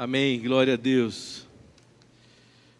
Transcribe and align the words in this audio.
Amém. 0.00 0.40
Glória 0.40 0.74
a 0.74 0.76
Deus. 0.76 1.44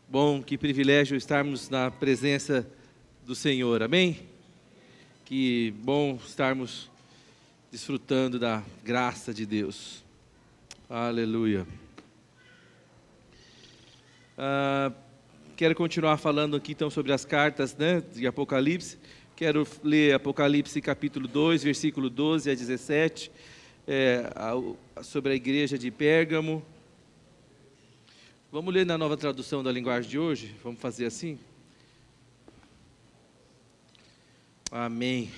Bom, 0.09 0.41
que 0.41 0.57
privilégio 0.57 1.17
estarmos 1.17 1.69
na 1.69 1.91
presença 1.91 2.64
do 3.27 3.35
Senhor. 3.35 3.83
Amém. 3.83 4.21
Que 5.25 5.75
bom 5.83 6.17
estarmos 6.25 6.89
desfrutando 7.73 8.39
da 8.39 8.62
graça 8.85 9.35
de 9.35 9.45
Deus. 9.45 10.04
Aleluia. 10.89 11.67
Ah, 14.38 14.92
quero 15.56 15.74
continuar 15.74 16.19
falando 16.19 16.55
aqui 16.55 16.70
então 16.70 16.88
sobre 16.88 17.12
as 17.12 17.24
cartas 17.24 17.77
né, 17.77 18.00
de 18.14 18.28
Apocalipse. 18.28 18.96
Quero 19.34 19.66
ler 19.82 20.14
Apocalipse 20.14 20.80
capítulo 20.80 21.27
2, 21.27 21.64
versículo 21.64 22.09
12 22.10 22.48
a 22.48 22.55
17, 22.55 23.32
é, 23.88 24.30
sobre 25.02 25.32
a 25.32 25.34
igreja 25.34 25.77
de 25.77 25.91
Pérgamo. 25.91 26.64
Vamos 28.51 28.73
ler 28.73 28.87
na 28.87 28.97
nova 28.97 29.15
tradução 29.15 29.62
da 29.62 29.70
linguagem 29.70 30.09
de 30.09 30.19
hoje? 30.19 30.55
Vamos 30.65 30.80
fazer 30.80 31.05
assim? 31.05 31.38
Amém. 34.73 35.30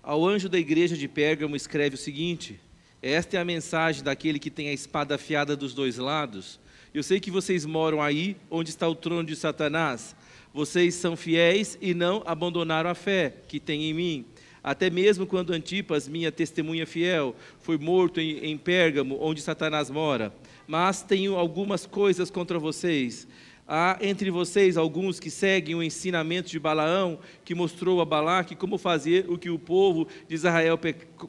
Ao 0.00 0.24
anjo 0.24 0.48
da 0.48 0.56
igreja 0.56 0.96
de 0.96 1.08
Pérgamo 1.08 1.56
escreve 1.56 1.96
o 1.96 1.98
seguinte: 1.98 2.60
Esta 3.02 3.36
é 3.36 3.40
a 3.40 3.44
mensagem 3.44 4.04
daquele 4.04 4.38
que 4.38 4.52
tem 4.52 4.68
a 4.68 4.72
espada 4.72 5.16
afiada 5.16 5.56
dos 5.56 5.74
dois 5.74 5.98
lados. 5.98 6.60
Eu 6.94 7.02
sei 7.02 7.18
que 7.18 7.28
vocês 7.28 7.66
moram 7.66 8.00
aí, 8.00 8.36
onde 8.48 8.70
está 8.70 8.86
o 8.86 8.94
trono 8.94 9.24
de 9.24 9.34
Satanás. 9.34 10.14
Vocês 10.54 10.94
são 10.94 11.16
fiéis 11.16 11.76
e 11.80 11.92
não 11.92 12.22
abandonaram 12.24 12.88
a 12.88 12.94
fé 12.94 13.34
que 13.48 13.58
tem 13.58 13.90
em 13.90 13.94
mim. 13.94 14.24
Até 14.62 14.88
mesmo 14.90 15.26
quando 15.26 15.52
Antipas, 15.52 16.06
minha 16.06 16.30
testemunha 16.30 16.86
fiel, 16.86 17.34
foi 17.58 17.76
morto 17.78 18.20
em, 18.20 18.38
em 18.44 18.56
Pérgamo, 18.56 19.18
onde 19.20 19.42
Satanás 19.42 19.90
mora 19.90 20.32
mas 20.66 21.02
tenho 21.02 21.36
algumas 21.36 21.86
coisas 21.86 22.30
contra 22.30 22.58
vocês. 22.58 23.26
Há 23.66 23.96
entre 24.02 24.30
vocês 24.30 24.76
alguns 24.76 25.20
que 25.20 25.30
seguem 25.30 25.74
o 25.74 25.82
ensinamento 25.82 26.50
de 26.50 26.58
Balaão, 26.58 27.18
que 27.44 27.54
mostrou 27.54 28.00
a 28.00 28.04
Balaque 28.04 28.56
como 28.56 28.76
fazer 28.76 29.30
o 29.30 29.38
que 29.38 29.48
o 29.48 29.58
povo 29.58 30.08
de 30.28 30.34
Israel 30.34 30.78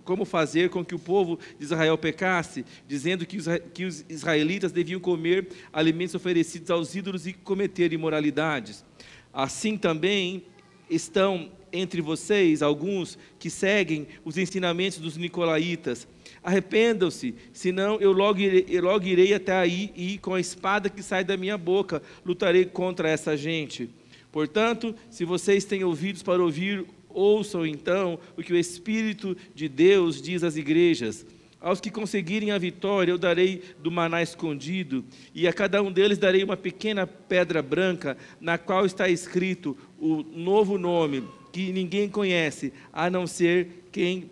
como 0.03 0.25
fazer 0.25 0.69
com 0.69 0.83
que 0.83 0.95
o 0.95 0.99
povo 0.99 1.39
de 1.57 1.63
Israel 1.63 1.97
pecasse, 1.97 2.65
dizendo 2.87 3.25
que 3.25 3.37
os, 3.37 3.45
que 3.73 3.85
os 3.85 4.03
israelitas 4.09 4.71
deviam 4.71 4.99
comer 4.99 5.47
alimentos 5.71 6.15
oferecidos 6.15 6.71
aos 6.71 6.95
ídolos 6.95 7.27
e 7.27 7.33
cometer 7.33 7.93
imoralidades. 7.93 8.83
Assim 9.31 9.77
também 9.77 10.43
estão 10.89 11.51
entre 11.71 12.01
vocês 12.01 12.61
alguns 12.61 13.17
que 13.39 13.49
seguem 13.49 14.07
os 14.25 14.37
ensinamentos 14.37 14.97
dos 14.97 15.17
nicolaítas 15.17 16.07
Arrependam-se, 16.43 17.33
senão 17.53 17.99
eu 18.01 18.11
logo, 18.11 18.39
irei, 18.39 18.65
eu 18.67 18.83
logo 18.83 19.05
irei 19.05 19.33
até 19.33 19.53
aí 19.53 19.93
e 19.95 20.17
com 20.17 20.33
a 20.33 20.39
espada 20.41 20.89
que 20.89 21.01
sai 21.01 21.23
da 21.23 21.37
minha 21.37 21.57
boca 21.57 22.01
lutarei 22.25 22.65
contra 22.65 23.09
essa 23.09 23.37
gente. 23.37 23.89
Portanto, 24.29 24.93
se 25.09 25.23
vocês 25.23 25.63
têm 25.63 25.83
ouvidos 25.83 26.21
para 26.21 26.43
ouvir, 26.43 26.85
ouçam 27.07 27.65
então 27.65 28.19
o 28.35 28.43
que 28.43 28.51
o 28.51 28.57
Espírito 28.57 29.37
de 29.55 29.69
Deus 29.69 30.21
diz 30.21 30.43
às 30.43 30.57
igrejas. 30.57 31.25
Aos 31.61 31.79
que 31.79 31.89
conseguirem 31.89 32.51
a 32.51 32.57
vitória, 32.57 33.11
eu 33.11 33.17
darei 33.17 33.63
do 33.79 33.89
maná 33.89 34.21
escondido, 34.21 35.05
e 35.33 35.47
a 35.47 35.53
cada 35.53 35.81
um 35.81 35.89
deles 35.89 36.17
darei 36.17 36.43
uma 36.43 36.57
pequena 36.57 37.07
pedra 37.07 37.61
branca, 37.61 38.17
na 38.41 38.57
qual 38.57 38.85
está 38.85 39.07
escrito 39.07 39.77
o 39.97 40.23
novo 40.23 40.77
nome, 40.77 41.23
que 41.53 41.71
ninguém 41.71 42.09
conhece, 42.09 42.73
a 42.91 43.09
não 43.09 43.25
ser 43.25 43.85
quem 43.93 44.29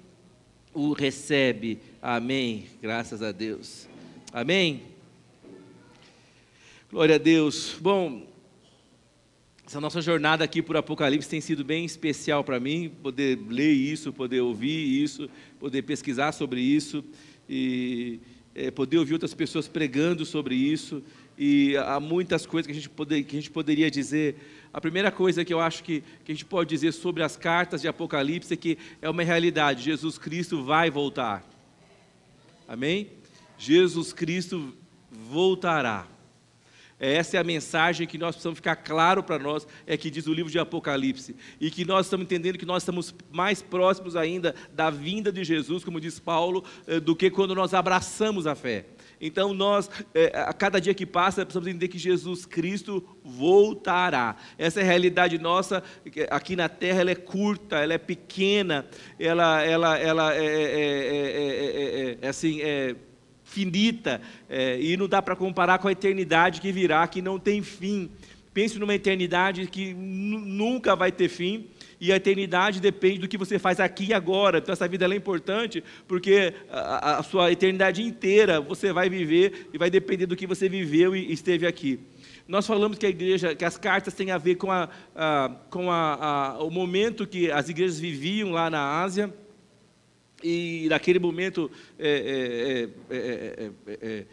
o 0.74 0.94
recebe. 0.94 1.80
Amém. 2.02 2.66
Graças 2.82 3.22
a 3.22 3.32
Deus. 3.32 3.88
Amém. 4.32 4.84
Glória 6.92 7.16
a 7.16 7.18
Deus. 7.18 7.76
Bom, 7.80 8.26
essa 9.66 9.80
nossa 9.80 10.02
jornada 10.02 10.44
aqui 10.44 10.62
por 10.62 10.76
Apocalipse 10.76 11.30
tem 11.30 11.40
sido 11.40 11.64
bem 11.64 11.86
especial 11.86 12.44
para 12.44 12.60
mim, 12.60 12.92
poder 13.02 13.40
ler 13.50 13.72
isso, 13.72 14.12
poder 14.12 14.42
ouvir 14.42 15.02
isso, 15.02 15.30
poder 15.60 15.82
pesquisar 15.84 16.32
sobre 16.34 16.60
isso 16.60 17.04
e 17.50 18.20
é, 18.54 18.70
poder 18.70 18.98
ouvir 18.98 19.14
outras 19.14 19.34
pessoas 19.34 19.68
pregando 19.68 20.26
sobre 20.26 20.56
isso. 20.56 21.02
E 21.38 21.76
há 21.78 22.00
muitas 22.00 22.46
coisas 22.46 22.66
que 22.68 22.72
a 22.72 22.76
gente, 22.76 22.90
poder, 22.90 23.24
que 23.24 23.36
a 23.38 23.40
gente 23.40 23.52
poderia 23.52 23.90
dizer. 23.90 24.36
A 24.74 24.80
primeira 24.80 25.12
coisa 25.12 25.44
que 25.44 25.54
eu 25.54 25.60
acho 25.60 25.84
que, 25.84 26.02
que 26.24 26.32
a 26.32 26.36
gente 26.36 26.46
pode 26.46 26.70
dizer 26.70 26.94
sobre 26.94 27.24
as 27.24 27.36
cartas 27.36 27.82
de 27.82 27.88
Apocalipse 27.88 28.54
é 28.54 28.58
que 28.58 28.78
é 29.02 29.10
uma 29.10 29.24
realidade: 29.24 29.84
Jesus 29.84 30.18
Cristo 30.18 30.64
vai 30.64 30.90
voltar. 30.90 31.44
Amém? 32.68 33.10
Jesus 33.58 34.14
Cristo 34.14 34.74
voltará. 35.12 36.08
Essa 36.98 37.38
é 37.38 37.40
a 37.40 37.44
mensagem 37.44 38.06
que 38.06 38.18
nós 38.18 38.36
precisamos 38.36 38.60
ficar 38.60 38.76
claro 38.76 39.24
para 39.24 39.40
nós, 39.40 39.68
é 39.88 39.98
que 39.98 40.12
diz 40.12 40.28
o 40.28 40.34
livro 40.34 40.52
de 40.52 40.60
Apocalipse. 40.60 41.36
E 41.60 41.72
que 41.72 41.84
nós 41.84 42.06
estamos 42.06 42.26
entendendo 42.26 42.60
que 42.60 42.66
nós 42.66 42.84
estamos 42.84 43.14
mais 43.32 43.60
próximos 43.60 44.16
ainda 44.16 44.54
da 44.72 44.92
vinda 44.92 45.32
de 45.32 45.44
Jesus, 45.44 45.84
como 45.84 46.00
diz 46.00 46.20
Paulo, 46.20 46.64
eh, 46.86 47.00
do 47.00 47.16
que 47.16 47.32
quando 47.32 47.56
nós 47.56 47.74
abraçamos 47.74 48.46
a 48.46 48.54
fé. 48.54 48.86
Então, 49.22 49.54
nós, 49.54 49.90
é, 50.16 50.32
a 50.34 50.52
cada 50.52 50.82
dia 50.82 50.94
que 50.96 51.06
passa, 51.06 51.46
precisamos 51.46 51.70
entender 51.70 51.88
que 51.88 52.00
Jesus 52.00 52.46
Cristo 52.46 53.08
voltará. 53.24 54.36
Essa 54.58 54.80
é 54.80 54.84
a 54.84 54.86
realidade 54.88 55.38
nossa, 55.38 55.84
aqui 56.32 56.56
na 56.56 56.68
terra, 56.68 57.02
ela 57.02 57.12
é 57.12 57.16
curta, 57.16 57.78
ela 57.78 57.94
é 57.94 58.00
pequena, 58.00 58.88
ela, 59.20 59.62
ela, 59.62 59.98
ela 59.98 60.36
é, 60.36 60.44
é, 60.44 62.18
é 62.20 62.28
assim, 62.28 62.62
é 62.62 62.96
finita, 63.44 64.22
e 64.80 64.96
não 64.96 65.10
dá 65.10 65.22
para 65.22 65.36
comparar 65.36 65.78
com 65.78 65.90
a 65.90 65.92
eternidade 65.92 66.62
que 66.62 66.72
virá, 66.72 67.06
que 67.06 67.22
não 67.22 67.38
tem 67.38 67.62
fim. 67.62 68.10
Pense 68.54 68.80
numa 68.80 68.96
eternidade 68.96 69.68
que 69.68 69.94
nunca 69.94 70.96
vai 70.96 71.12
ter 71.12 71.28
fim 71.28 71.68
e 72.02 72.12
a 72.12 72.16
eternidade 72.16 72.82
depende 72.82 73.20
do 73.20 73.28
que 73.28 73.38
você 73.38 73.60
faz 73.60 73.80
aqui 73.80 74.06
e 74.06 74.14
agora. 74.14 74.58
Então, 74.58 74.74
essa 74.74 74.88
vida 74.88 75.06
é 75.06 75.16
importante 75.16 75.84
porque 76.08 76.52
a, 76.72 77.20
a, 77.20 77.24
sua 77.24 77.52
eternidade 77.52 78.02
inteira 78.02 78.60
você 78.60 78.92
vai 78.92 79.08
viver 79.08 79.70
e 79.72 79.78
vai 79.78 79.92
depender 79.92 80.26
do 80.26 80.36
que 80.36 80.48
você 80.48 80.68
viveu 80.68 81.16
e 81.16 81.32
esteve 81.32 81.68
aqui. 81.68 82.00
Nós 82.48 82.66
falamos 82.66 82.98
que 82.98 83.06
a 83.06 83.10
igreja, 83.10 83.54
que 83.54 83.64
as 83.64 83.78
cartas 83.78 84.16
têm 84.16 84.32
a 84.32 84.40
ver 84.40 84.56
com, 84.56 84.72
a, 84.72 84.90
a 85.16 85.56
com 85.70 85.88
o 86.66 86.72
momento 86.72 87.28
que 87.28 87.52
as 87.52 87.70
igrejas 87.70 88.00
viviam 88.00 88.52
lá 88.52 88.68
na 88.68 89.00
Ásia. 89.04 89.32
E 90.44 90.88
naquele 90.90 91.20
momento 91.20 91.70
é, 92.00 92.90
é, 93.12 93.16
é, 93.16 93.72
é, 94.02 94.26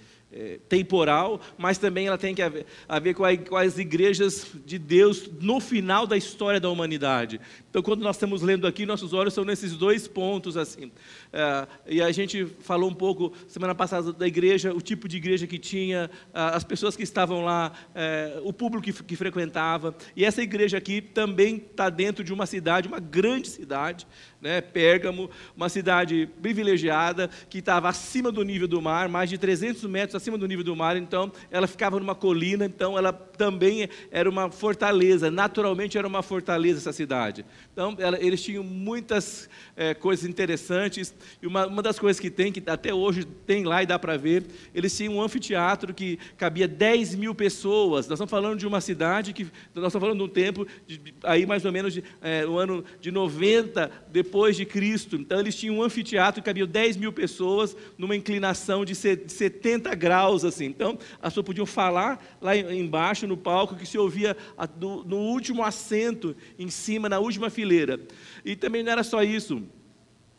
temporal, 0.69 1.41
mas 1.57 1.79
também 1.79 2.07
ela 2.07 2.19
tem 2.19 2.35
que 2.35 2.43
a 2.43 2.49
ver, 2.51 2.67
a 2.87 2.99
ver 2.99 3.15
com, 3.15 3.25
a, 3.25 3.35
com, 3.37 3.57
as 3.57 3.79
igrejas 3.79 4.47
de 4.67 4.79
Deus 4.79 5.29
no 5.41 5.59
final 5.59 6.07
da 6.07 6.17
história 6.17 6.61
da 6.61 6.69
humanidade. 6.69 7.41
Então, 7.71 7.83
quando 7.83 8.03
nós 8.03 8.17
estamos 8.17 8.43
lendo 8.43 8.67
aqui, 8.67 8.85
nossos 8.85 9.15
olhos 9.15 9.33
são 9.33 9.45
nesses 9.45 9.75
dois 9.75 10.07
pontos 10.07 10.57
assim. 10.57 10.93
É, 11.33 11.67
e 11.87 12.03
a 12.03 12.13
gente 12.13 12.45
falou 12.61 12.91
um 12.91 12.95
pouco 12.95 13.33
semana 13.47 13.75
passada 13.75 14.13
da 14.13 14.27
igreja, 14.27 14.75
o 14.75 14.81
tipo 14.83 15.09
de 15.09 15.17
igreja 15.17 15.47
que 15.47 15.59
tinha, 15.59 16.11
as 16.33 16.65
pessoas 16.65 16.95
que 16.95 17.03
estavam 17.03 17.45
lá, 17.45 17.73
é, 17.95 18.41
o 18.45 18.53
público 18.53 18.85
que, 18.85 18.93
que 18.93 19.17
frequentava. 19.17 19.95
E 20.15 20.25
essa 20.25 20.43
igreja 20.43 20.77
aqui 20.77 21.01
também 21.01 21.57
está 21.57 21.89
dentro 21.89 22.23
de 22.23 22.33
uma 22.33 22.45
cidade, 22.45 22.87
uma 22.87 23.01
grande 23.01 23.49
cidade, 23.49 24.07
né, 24.41 24.61
Pérgamo, 24.61 25.29
uma 25.57 25.69
cidade 25.69 26.29
privilegiada 26.41 27.29
que 27.51 27.59
estava 27.59 27.89
acima 27.89 28.31
do 28.31 28.43
nível 28.43 28.69
do 28.69 28.81
mar, 28.81 29.09
mais 29.09 29.29
de 29.29 29.37
300 29.37 29.83
metros 29.85 30.15
acima 30.15 30.39
do 30.39 30.47
nível 30.47 30.65
do 30.65 30.77
mar, 30.77 30.97
então 30.97 31.33
ela 31.51 31.67
ficava 31.67 31.99
numa 31.99 32.15
colina, 32.15 32.65
então 32.65 32.97
ela 32.97 33.13
também 33.13 33.89
era 34.11 34.29
uma 34.29 34.51
fortaleza, 34.51 35.31
naturalmente 35.31 35.99
era 35.99 36.07
uma 36.07 36.23
fortaleza 36.23 36.79
essa 36.79 36.93
cidade. 36.93 37.45
Então 37.73 37.97
ela, 37.99 38.23
eles 38.23 38.43
tinham 38.43 38.63
muitas 38.63 39.49
é, 39.77 39.93
coisas 39.93 40.29
interessantes, 40.29 41.13
e 41.43 41.47
uma, 41.47 41.67
uma 41.67 41.83
das 41.83 41.99
coisas 41.99 42.21
que 42.21 42.31
tem, 42.31 42.53
que 42.53 42.63
até 42.71 42.95
hoje 42.95 43.25
tem 43.25 43.65
lá 43.65 43.83
e 43.83 43.87
dá 43.87 43.99
para 43.99 44.17
ver, 44.17 44.45
eles 44.73 44.97
tinham 44.97 45.15
um 45.15 45.23
anfiteatro 45.23 45.93
que 45.93 46.19
cabia 46.37 46.69
10 46.69 47.17
mil 47.17 47.35
pessoas, 47.35 48.07
nós 48.07 48.17
estamos 48.17 48.31
falando 48.31 48.59
de 48.59 48.67
uma 48.67 48.81
cidade 48.81 49.33
que, 49.33 49.45
nós 49.75 49.87
estamos 49.87 49.95
falando 49.95 50.19
de 50.19 50.25
um 50.25 50.29
tempo, 50.29 50.67
de, 50.87 51.01
aí 51.25 51.45
mais 51.45 51.65
ou 51.65 51.73
menos 51.73 51.93
de, 51.93 52.05
é, 52.23 52.45
no 52.45 52.57
ano 52.57 52.85
de 53.01 53.11
90, 53.11 53.91
depois 54.13 54.28
depois 54.29 54.57
de 54.57 54.67
Cristo. 54.67 55.17
Então 55.17 55.41
eles 55.41 55.57
tinham 55.57 55.79
um 55.79 55.83
anfiteatro 55.83 56.43
que 56.43 56.47
cabia 56.47 56.67
10 56.67 56.99
mil 56.99 57.13
pessoas 57.13 57.75
numa 57.97 58.15
inclinação 58.15 58.85
de 58.85 58.95
70 58.95 59.95
graus 59.95 60.45
assim. 60.45 60.67
Então 60.67 60.99
as 61.21 61.33
pessoas 61.33 61.47
podiam 61.47 61.65
falar 61.67 62.23
lá 62.41 62.55
embaixo 62.55 63.27
no 63.27 63.37
palco 63.37 63.75
que 63.75 63.87
se 63.87 63.97
ouvia 63.97 64.37
no 64.77 65.17
último 65.17 65.65
assento 65.65 66.37
em 66.59 66.69
cima 66.69 67.09
na 67.09 67.19
última 67.19 67.49
fileira. 67.49 67.99
E 68.45 68.55
também 68.55 68.83
não 68.83 68.93
era 68.93 69.03
só 69.03 69.23
isso. 69.23 69.63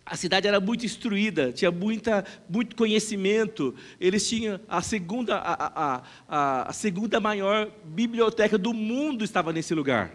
A 0.06 0.16
cidade 0.16 0.48
era 0.48 0.60
muito 0.60 0.86
instruída, 0.86 1.52
tinha 1.52 1.70
muita, 1.70 2.26
muito 2.50 2.76
conhecimento. 2.76 3.76
Eles 4.00 4.28
tinham 4.28 4.60
a 4.68 4.82
segunda, 4.82 5.36
a, 5.36 5.54
a, 5.54 6.04
a, 6.28 6.70
a 6.70 6.74
segunda 6.74 7.20
maior 7.20 7.70
biblioteca 7.86 8.58
do 8.58 8.74
mundo 8.74 9.24
estava 9.24 9.54
nesse 9.54 9.74
lugar. 9.76 10.12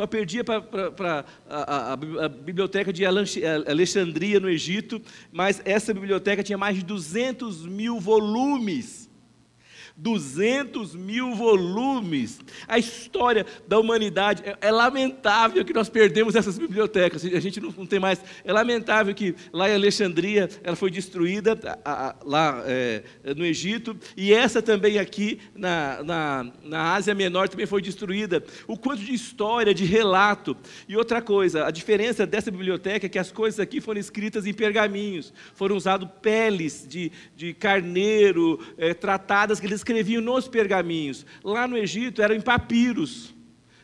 Só 0.00 0.06
perdia 0.06 0.42
para 0.42 1.26
a, 1.46 1.90
a, 1.90 1.92
a, 1.92 2.28
biblioteca 2.30 2.90
de 2.90 3.04
Alexandria, 3.04 4.40
no 4.40 4.48
Egito, 4.48 4.98
mas 5.30 5.60
essa 5.62 5.92
biblioteca 5.92 6.42
tinha 6.42 6.56
mais 6.56 6.74
de 6.76 6.82
200 6.82 7.66
mil 7.66 8.00
volumes. 8.00 9.09
200 10.00 10.94
mil 10.94 11.34
volumes. 11.34 12.40
A 12.66 12.78
história 12.78 13.44
da 13.68 13.78
humanidade. 13.78 14.42
É, 14.44 14.56
é, 14.60 14.70
lamentável 14.70 15.64
que 15.64 15.72
nós 15.72 15.88
perdemos 15.88 16.34
essas 16.34 16.58
bibliotecas. 16.58 17.24
A 17.24 17.40
gente 17.40 17.60
não, 17.60 17.70
não, 17.76 17.86
tem 17.86 18.00
mais. 18.00 18.20
É 18.44 18.52
lamentável 18.52 19.14
que 19.14 19.34
lá 19.52 19.68
em 19.68 19.74
Alexandria 19.74 20.48
ela 20.62 20.76
foi 20.76 20.90
destruída, 20.90 21.58
a, 21.84 22.08
a, 22.08 22.16
lá 22.24 22.62
é, 22.66 23.02
no 23.36 23.44
Egito, 23.44 23.96
e 24.16 24.32
essa 24.32 24.62
também 24.62 24.98
aqui 24.98 25.38
na, 25.54 26.02
na, 26.02 26.52
na 26.62 26.94
Ásia 26.94 27.14
Menor 27.14 27.48
também 27.48 27.66
foi 27.66 27.82
destruída. 27.82 28.42
O 28.66 28.76
quanto 28.76 29.02
de 29.02 29.12
história, 29.12 29.74
de 29.74 29.84
relato. 29.84 30.56
E 30.88 30.96
outra 30.96 31.20
coisa, 31.20 31.66
a 31.66 31.70
diferença 31.70 32.26
dessa 32.26 32.50
biblioteca 32.50 33.06
é 33.06 33.08
que 33.08 33.18
as 33.18 33.30
coisas 33.30 33.60
aqui 33.60 33.80
foram 33.80 34.00
escritas 34.00 34.46
em 34.46 34.54
pergaminhos, 34.54 35.32
foram 35.54 35.76
usadas 35.76 36.08
peles 36.22 36.86
de, 36.88 37.12
de 37.36 37.52
carneiro, 37.52 38.58
é, 38.78 38.94
tratadas 38.94 39.60
que 39.60 39.66
eles 39.66 39.84
escreviam 39.90 40.22
nos 40.22 40.48
pergaminhos. 40.48 41.26
Lá 41.42 41.66
no 41.66 41.76
Egito 41.76 42.22
eram 42.22 42.34
em 42.34 42.40
papiros, 42.40 43.34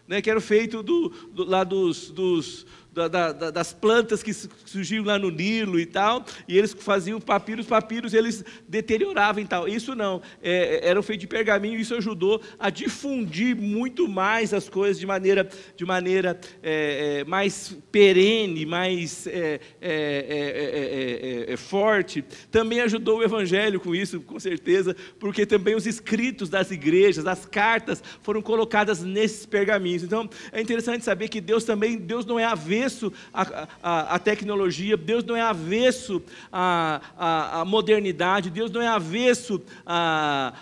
né, 0.07 0.23
que 0.23 0.31
eram 0.31 0.41
feitos 0.41 0.85
do, 0.85 1.09
do, 1.09 1.45
lá 1.45 1.65
dos, 1.65 2.11
dos, 2.11 2.67
da, 2.97 3.31
da, 3.33 3.51
das 3.51 3.75
plantas 3.75 4.23
que 4.23 4.33
surgiam 4.33 5.05
lá 5.05 5.19
no 5.19 5.31
Nilo 5.31 5.79
e 5.79 5.85
tal, 5.85 6.25
e 6.49 6.57
eles 6.57 6.73
faziam 6.73 7.21
papiros, 7.21 7.67
papiros 7.67 8.15
eles 8.15 8.43
deterioravam 8.67 9.43
e 9.43 9.47
tal. 9.47 9.69
Isso 9.69 9.95
não, 9.95 10.23
é, 10.43 10.81
é, 10.83 10.89
eram 10.89 11.03
feitos 11.03 11.21
de 11.21 11.27
pergaminho, 11.27 11.79
isso 11.79 11.95
ajudou 11.95 12.41
a 12.59 12.71
difundir 12.71 13.55
muito 13.55 14.09
mais 14.09 14.55
as 14.55 14.69
coisas 14.69 14.99
de 14.99 15.07
maneira, 15.07 15.47
de 15.77 15.85
maneira 15.85 16.41
é, 16.63 17.19
é 17.21 17.25
mais 17.25 17.77
perene, 17.93 18.65
mais 18.65 19.27
é, 19.27 19.61
é, 19.81 21.55
forte. 21.59 22.25
Também 22.51 22.81
ajudou 22.81 23.19
o 23.19 23.23
Evangelho 23.23 23.79
com 23.79 23.95
isso, 23.95 24.21
com 24.21 24.41
certeza, 24.41 24.97
porque 25.21 25.45
também 25.45 25.75
os 25.75 25.87
escritos 25.87 26.49
das 26.49 26.71
igrejas, 26.71 27.27
as 27.27 27.45
cartas, 27.45 28.03
foram 28.23 28.41
colocadas 28.41 29.03
nesses 29.03 29.45
pergaminhos. 29.45 30.03
Então, 30.03 30.29
é 30.51 30.63
interessante 30.63 31.05
saber 31.05 31.29
que 31.29 31.41
Deus 31.41 31.65
também, 31.65 31.99
Deus 31.99 32.25
não 32.25 32.39
é 32.39 32.45
avesso 32.45 32.86
avesso 32.87 33.13
à, 33.33 33.69
à, 33.83 34.15
à 34.15 34.19
tecnologia, 34.19 34.97
Deus 34.97 35.25
não 35.25 35.37
é 35.37 35.43
avesso 35.43 36.23
à, 36.51 37.01
à, 37.19 37.61
à 37.61 37.65
modernidade, 37.65 38.49
Deus 38.49 38.71
não 38.71 38.81
é 38.81 38.87
avesso 38.87 39.61
à, 39.85 40.53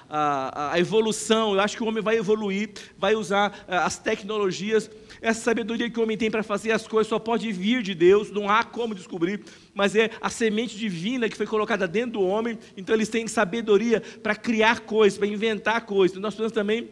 à, 0.73 0.79
evolução. 0.79 1.55
Eu 1.55 1.61
acho 1.61 1.76
que 1.76 1.82
o 1.82 1.87
homem 1.87 2.03
vai 2.03 2.17
evoluir, 2.17 2.71
vai 2.99 3.15
usar 3.15 3.65
eh, 3.69 3.76
as 3.76 3.99
tecnologias. 3.99 4.91
Essa 5.21 5.41
sabedoria 5.41 5.88
que 5.88 5.99
o 5.99 6.03
homem 6.03 6.17
tem 6.17 6.31
para 6.31 6.43
fazer 6.43 6.73
as 6.73 6.87
coisas 6.87 7.09
só 7.09 7.19
pode 7.19 7.50
vir 7.53 7.82
de 7.82 7.94
Deus, 7.94 8.31
não 8.31 8.49
há 8.49 8.65
como 8.65 8.94
descobrir, 8.94 9.41
mas 9.75 9.94
é 9.94 10.11
a 10.21 10.29
semente 10.29 10.76
divina 10.76 11.29
que 11.29 11.37
foi 11.37 11.47
colocada 11.47 11.87
dentro 11.87 12.12
do 12.12 12.23
homem, 12.23 12.59
então 12.76 12.94
eles 12.94 13.09
têm 13.09 13.26
sabedoria 13.26 14.03
para 14.23 14.35
criar 14.35 14.81
coisas, 14.81 15.19
para 15.19 15.26
inventar 15.26 15.87
coisas. 15.87 16.19
Nós 16.19 16.35
precisamos 16.35 16.53
também 16.53 16.91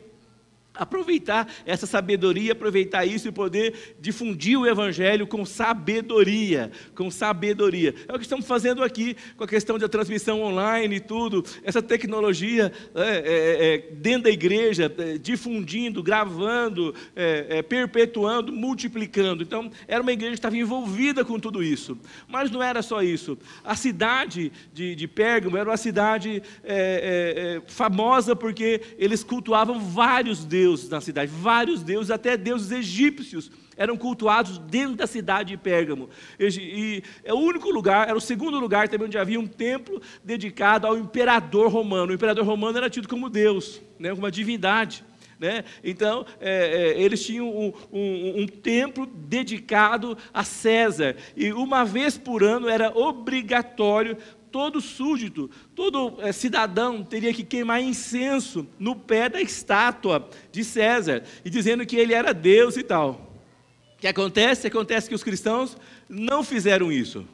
aproveitar 0.75 1.53
essa 1.67 1.87
sabedoria, 1.87 2.53
aproveitar 2.53 3.05
isso 3.05 3.29
e 3.29 3.33
poder 3.33 3.95
difundir 4.01 4.59
o 4.59 4.67
evangelho 4.67 5.27
com 5.27 5.45
sabedoria, 5.45 6.71
com 6.95 7.11
sabedoria. 7.11 7.95
É 8.09 8.13
o 8.13 8.17
que 8.17 8.25
estamos 8.25 8.47
fazendo 8.47 8.83
aqui 8.83 9.17
com 9.37 9.45
a 9.45 9.49
questão 9.49 9.79
da 9.79 9.89
transmissão 9.89 10.41
online 10.43 10.97
e 10.97 11.01
tudo, 11.01 11.45
essa 11.63 11.83
tecnologia 11.83 12.73
é, 12.95 13.03
é, 13.03 13.75
é, 13.75 13.79
dentro 13.93 14.25
da 14.25 14.31
igreja, 14.31 14.93
é, 14.97 15.19
difundindo, 15.19 16.03
gravando, 16.03 16.95
é, 17.15 17.59
é, 17.59 17.63
perpetuando, 17.63 18.53
multiplicando. 18.53 19.43
Então, 19.43 19.71
era 19.87 20.03
uma 20.03 20.13
igreja 20.13 20.33
que 20.33 20.39
estava 20.39 20.57
envolvida 20.57 21.25
com 21.25 21.39
tudo 21.39 21.63
isso. 21.63 21.99
Mas 22.29 22.51
não 22.51 22.63
era 22.63 22.83
só 22.83 23.03
isso. 23.03 23.37
A 23.63 23.75
cidade 23.75 24.51
de, 24.73 24.95
de 24.95 25.09
Pérgamo 25.09 25.57
era 25.57 25.69
uma 25.69 25.77
cidade 25.77 26.43
famosa 27.67 28.35
porque 28.35 28.81
eles 28.99 29.23
cultuavam 29.23 29.81
vários 29.81 30.45
deuses 30.45 30.62
deuses 30.63 30.89
na 30.89 31.01
cidade, 31.01 31.31
vários 31.31 31.83
deuses, 31.83 32.11
até 32.11 32.37
deuses 32.37 32.71
egípcios 32.71 33.51
eram 33.77 33.97
cultuados 33.97 34.59
dentro 34.59 34.95
da 34.97 35.07
cidade 35.07 35.51
de 35.51 35.57
Pérgamo. 35.57 36.09
E 36.39 37.03
é 37.25 37.35
o 37.35 37.39
único 37.39 37.69
lugar, 37.71 38.09
era 38.09 38.17
o 38.17 38.21
segundo 38.21 38.61
lugar 38.61 38.89
também 38.89 39.07
onde 39.07 39.19
havia 39.19 39.41
um 39.41 39.47
templo 39.47 40.01
dedicado 40.23 40.87
ao 40.87 40.97
imperador 40.97 41.69
romano. 41.69 42.13
O 42.13 42.15
imperador 42.15 42.45
romano 42.45 42.79
era 42.79 42.89
tido 42.89 43.09
como 43.09 43.29
Deus, 43.29 43.83
né, 43.99 44.13
uma 44.13 44.31
divindade. 44.31 45.05
Né? 45.41 45.65
Então, 45.83 46.25
é, 46.41 46.95
é, 46.95 47.03
eles 47.03 47.25
tinham 47.27 47.49
um, 47.49 47.73
um, 47.93 48.43
um, 48.43 48.47
templo 48.47 49.05
dedicado 49.07 50.17
a 50.33 50.45
César, 50.45 51.17
e 51.37 51.53
uma 51.53 51.85
vez 51.85 52.17
por 52.17 52.45
ano 52.45 52.69
era 52.69 52.97
obrigatório 52.97 54.17
todo 54.53 54.81
súdito, 54.81 55.51
todo 55.75 56.21
é, 56.21 56.31
cidadão 56.31 57.03
teria 57.03 57.33
que 57.33 57.43
queimar 57.43 57.83
incenso 57.83 58.67
no 58.79 58.95
pé 58.95 59.29
da 59.31 59.41
estátua 59.41 60.29
de 60.53 60.63
César, 60.63 61.25
e 61.45 61.51
dizendo 61.51 61.87
que 61.87 61.97
ele 61.97 62.13
era 62.13 62.35
Deus 62.35 62.77
e 62.77 62.83
tal. 62.83 63.33
O 63.97 63.99
que 63.99 64.07
acontece? 64.07 64.67
Acontece 64.67 65.09
que 65.09 65.15
os 65.15 65.25
cristãos 65.25 65.77
não 66.09 66.45
fizeram 66.45 66.93
isso. 66.93 67.27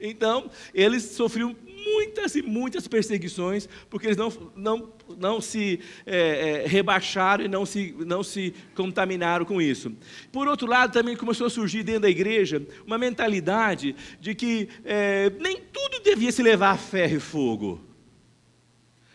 Então, 0.00 0.50
eles 0.74 1.02
sofriam 1.02 1.54
muitas 1.84 2.34
e 2.34 2.42
muitas 2.42 2.88
perseguições, 2.88 3.68
porque 3.90 4.06
eles 4.06 4.16
não, 4.16 4.32
não, 4.56 4.92
não 5.18 5.40
se 5.40 5.80
é, 6.06 6.64
é, 6.64 6.66
rebaixaram 6.66 7.44
e 7.44 7.48
não 7.48 7.66
se, 7.66 7.94
não 7.98 8.22
se 8.22 8.54
contaminaram 8.74 9.44
com 9.44 9.60
isso. 9.60 9.92
Por 10.32 10.48
outro 10.48 10.66
lado, 10.66 10.92
também 10.92 11.16
começou 11.16 11.46
a 11.46 11.50
surgir 11.50 11.82
dentro 11.82 12.02
da 12.02 12.10
igreja 12.10 12.66
uma 12.86 12.98
mentalidade 12.98 13.94
de 14.20 14.34
que 14.34 14.68
é, 14.84 15.30
nem 15.40 15.56
tudo 15.56 16.00
devia 16.02 16.32
se 16.32 16.42
levar 16.42 16.70
a 16.70 16.78
ferro 16.78 17.16
e 17.16 17.20
fogo, 17.20 17.80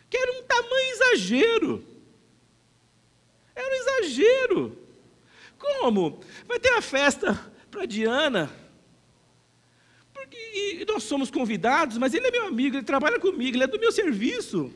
que 0.09 0.17
era 0.17 0.31
um 0.31 0.43
tamanho 0.43 0.91
exagero. 0.91 1.83
Era 3.55 3.67
um 3.67 3.77
exagero. 3.77 4.77
Como? 5.57 6.21
Vai 6.47 6.59
ter 6.59 6.71
uma 6.71 6.81
festa 6.81 7.51
para 7.69 7.85
Diana 7.85 8.49
e, 10.37 10.85
nós 10.85 11.03
somos 11.03 11.31
convidados, 11.31 11.97
mas 11.97 12.13
ele 12.13 12.27
é 12.27 12.31
meu 12.31 12.47
amigo, 12.47 12.77
ele 12.77 12.83
trabalha 12.83 13.19
comigo, 13.19 13.55
ele 13.55 13.63
é 13.63 13.67
do 13.67 13.79
meu 13.79 13.91
serviço. 13.91 14.73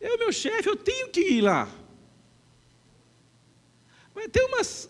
É 0.00 0.14
o 0.14 0.18
meu 0.18 0.32
chefe, 0.32 0.68
eu 0.68 0.76
tenho 0.76 1.08
que 1.08 1.20
ir 1.20 1.40
lá. 1.40 1.68
Vai 4.14 4.28
ter 4.28 4.42
umas 4.42 4.88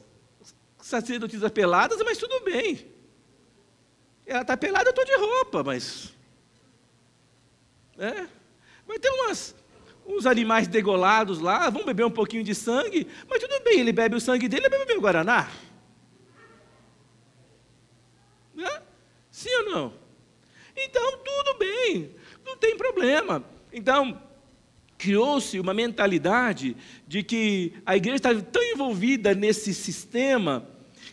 sacerdotisas 0.80 1.50
peladas, 1.50 2.00
mas 2.04 2.18
tudo 2.18 2.40
bem. 2.44 2.86
Ela 4.26 4.42
está 4.42 4.56
pelada, 4.56 4.88
eu 4.88 4.90
estou 4.90 5.04
de 5.04 5.16
roupa, 5.16 5.62
mas. 5.62 6.14
É. 7.98 8.26
Vai 8.86 8.98
ter 8.98 9.10
umas, 9.10 9.54
uns 10.06 10.26
animais 10.26 10.68
degolados 10.68 11.40
lá, 11.40 11.68
vão 11.68 11.84
beber 11.84 12.04
um 12.04 12.10
pouquinho 12.10 12.44
de 12.44 12.54
sangue, 12.54 13.06
mas 13.28 13.40
tudo 13.40 13.62
bem, 13.62 13.80
ele 13.80 13.92
bebe 13.92 14.16
o 14.16 14.20
sangue 14.20 14.48
dele, 14.48 14.66
ele 14.66 14.84
bebe 14.84 14.94
o 14.94 15.00
Guaraná. 15.00 15.50
É? 18.58 18.87
Sim 19.38 19.54
ou 19.54 19.70
não? 19.70 19.92
Então, 20.76 21.12
tudo 21.18 21.58
bem, 21.60 22.10
não 22.44 22.56
tem 22.56 22.76
problema. 22.76 23.44
Então, 23.72 24.20
criou-se 24.96 25.60
uma 25.60 25.72
mentalidade 25.72 26.76
de 27.06 27.22
que 27.22 27.72
a 27.86 27.96
igreja 27.96 28.16
estava 28.16 28.42
tão 28.42 28.60
envolvida 28.64 29.36
nesse 29.36 29.72
sistema 29.72 30.68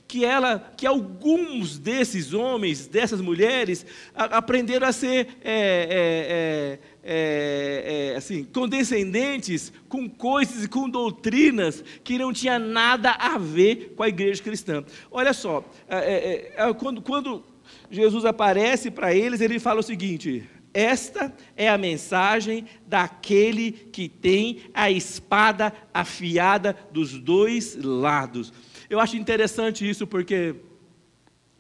que 0.08 0.26
ela, 0.26 0.74
que 0.76 0.88
alguns 0.88 1.78
desses 1.78 2.34
homens, 2.34 2.88
dessas 2.88 3.22
mulheres, 3.22 3.86
a, 4.16 4.24
aprenderam 4.38 4.88
a 4.88 4.92
ser 4.92 5.28
é, 5.44 5.60
é, 5.94 6.80
é, 7.04 8.12
é 8.14 8.16
assim, 8.16 8.44
condescendentes 8.44 9.72
com 9.88 10.10
coisas 10.10 10.64
e 10.64 10.68
com 10.68 10.90
doutrinas 10.90 11.84
que 12.04 12.18
não 12.18 12.34
tinha 12.34 12.58
nada 12.58 13.12
a 13.12 13.38
ver 13.38 13.94
com 13.96 14.02
a 14.02 14.10
igreja 14.10 14.42
cristã. 14.42 14.84
Olha 15.12 15.32
só, 15.32 15.64
é, 15.88 16.54
é, 16.58 16.74
quando, 16.74 17.04
quando 17.04 17.54
Jesus 17.90 18.26
aparece 18.26 18.90
para 18.92 19.14
eles, 19.14 19.42
ele 19.42 19.60
fala 19.60 19.80
o 19.80 19.84
seguinte: 19.84 20.48
esta 20.74 21.34
é 21.56 21.70
a 21.70 21.78
mensagem 21.78 22.66
daquele 22.86 23.72
que 23.72 24.10
tem 24.10 24.60
a 24.74 24.92
espada 24.92 25.72
afiada 25.94 26.76
dos 26.92 27.18
dois 27.18 27.78
lados. 27.82 28.52
Eu 28.90 29.00
acho 29.00 29.16
interessante 29.16 29.90
isso 29.90 30.06
porque 30.06 30.56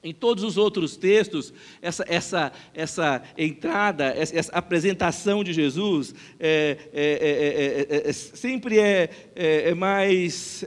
em 0.05 0.13
todos 0.13 0.43
os 0.43 0.55
outros 0.55 0.95
textos, 0.95 1.51
essa, 1.81 2.05
essa, 2.07 2.51
essa 2.75 3.23
entrada, 3.35 4.05
essa, 4.05 4.37
essa 4.37 4.51
apresentação 4.51 5.43
de 5.43 5.51
Jesus 5.51 6.13
é, 6.39 6.77
é, 6.93 7.97
é, 8.03 8.09
é 8.09 8.13
sempre 8.13 8.77
é, 8.77 9.73
mais 9.73 10.63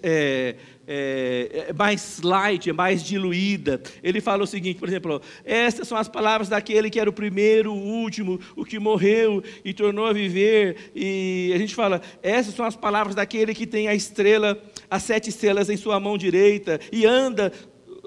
é, 0.89 1.67
é, 1.69 1.73
mais 1.75 2.21
light, 2.23 2.71
é 2.71 2.73
mais 2.73 3.05
diluída. 3.05 3.81
Ele 4.03 4.21
fala 4.21 4.43
o 4.43 4.47
seguinte, 4.47 4.79
por 4.79 4.89
exemplo, 4.89 5.21
estas 5.45 5.87
são 5.87 5.99
as 5.99 6.09
palavras 6.09 6.49
daquele 6.49 6.89
que 6.89 6.99
era 6.99 7.11
o 7.11 7.13
primeiro, 7.13 7.73
o 7.73 7.77
último, 7.77 8.41
o 8.57 8.65
que 8.65 8.79
morreu 8.79 9.43
e 9.63 9.75
tornou 9.75 10.07
a 10.07 10.13
viver. 10.15 10.91
E 10.95 11.53
a 11.55 11.59
gente 11.59 11.75
fala, 11.75 12.01
essas 12.23 12.55
são 12.55 12.65
as 12.65 12.75
palavras 12.75 13.15
daquele 13.15 13.55
que 13.55 13.67
tem 13.67 13.87
a 13.87 13.95
estrela 13.95 14.59
as 14.91 15.03
sete 15.03 15.29
estrelas 15.29 15.69
em 15.69 15.77
sua 15.77 16.01
mão 16.01 16.17
direita 16.17 16.81
e 16.91 17.05
anda 17.05 17.53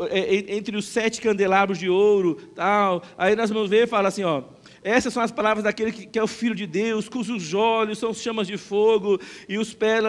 é, 0.09 0.19
é, 0.19 0.55
entre 0.55 0.75
os 0.75 0.85
sete 0.85 1.21
candelabros 1.21 1.77
de 1.77 1.89
ouro, 1.89 2.35
tal. 2.55 3.03
Aí 3.17 3.35
nós 3.35 3.49
vamos 3.49 3.69
ver, 3.69 3.87
fala 3.87 4.07
assim, 4.07 4.23
ó. 4.23 4.43
Essas 4.83 5.13
são 5.13 5.21
as 5.21 5.31
palavras 5.31 5.63
daquele 5.63 5.91
que, 5.91 6.07
que 6.07 6.17
é 6.17 6.23
o 6.23 6.27
Filho 6.27 6.55
de 6.55 6.65
Deus, 6.65 7.07
cujos 7.07 7.53
olhos 7.53 7.99
são 7.99 8.13
chamas 8.13 8.47
de 8.47 8.57
fogo 8.57 9.19
e 9.47 9.57
os 9.57 9.73
pés. 9.73 10.03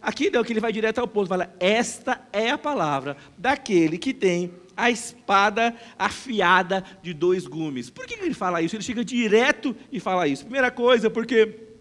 Aqui 0.00 0.30
não, 0.30 0.44
que 0.44 0.52
ele 0.52 0.60
vai 0.60 0.72
direto 0.72 0.98
ao 0.98 1.08
ponto. 1.08 1.28
Fala: 1.28 1.54
Esta 1.58 2.20
é 2.32 2.50
a 2.50 2.58
palavra 2.58 3.16
daquele 3.36 3.98
que 3.98 4.14
tem 4.14 4.52
a 4.76 4.90
espada 4.90 5.74
afiada 5.98 6.84
de 7.02 7.12
dois 7.12 7.46
gumes. 7.46 7.90
Por 7.90 8.06
que 8.06 8.14
ele 8.14 8.34
fala 8.34 8.62
isso? 8.62 8.76
Ele 8.76 8.82
chega 8.82 9.04
direto 9.04 9.74
e 9.90 10.00
fala 10.00 10.26
isso. 10.26 10.44
Primeira 10.44 10.70
coisa, 10.70 11.10
porque 11.10 11.71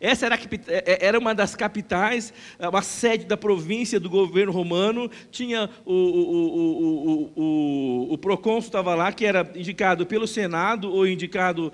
essa 0.00 0.26
era, 0.26 0.36
é, 0.36 0.38
é, 0.68 1.06
era, 1.06 1.18
uma 1.18 1.34
das 1.34 1.54
capitais, 1.54 2.32
é, 2.58 2.68
uma 2.68 2.82
sede 2.82 3.24
da 3.24 3.36
província 3.36 3.98
do 3.98 4.08
governo 4.08 4.52
romano. 4.52 5.10
Tinha 5.30 5.68
o, 5.84 5.92
o, 5.92 7.32
o, 7.36 8.14
o, 8.14 8.58
estava 8.58 8.94
lá, 8.94 9.12
que 9.12 9.24
era 9.24 9.50
indicado 9.54 10.06
pelo 10.06 10.26
Senado 10.26 10.92
ou 10.92 11.06
indicado 11.06 11.72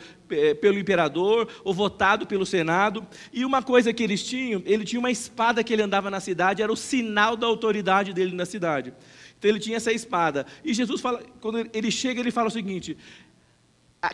pelo 0.61 0.78
imperador 0.78 1.49
ou 1.62 1.75
votado 1.75 2.26
pelo 2.26 2.47
Senado. 2.47 3.07
E 3.33 3.45
uma 3.45 3.62
coisa 3.62 3.93
que 3.93 4.02
eles 4.02 4.23
tinham, 4.23 4.62
ele 4.64 4.85
tinha 4.85 4.99
uma 4.99 5.11
espada 5.11 5.62
que 5.62 5.73
ele 5.73 5.83
andava 5.83 6.11
na 6.11 6.21
cidade, 6.21 6.62
era 6.62 6.73
o 6.73 6.76
sinal 6.76 7.37
da 7.37 7.47
autoridade 7.47 8.12
dele 8.12 8.35
na 8.35 8.47
cidade. 8.47 8.93
Então 9.38 9.50
ele 9.50 9.61
tinha 9.61 9.76
essa 9.76 9.93
espada. 9.93 10.47
E 10.64 10.73
Jesus 10.73 11.00
fala, 11.00 11.23
quando 11.40 11.69
ele 11.73 11.90
chega, 11.90 12.21
ele 12.21 12.31
fala 12.31 12.49
o 12.49 12.50
seguinte: 12.50 12.97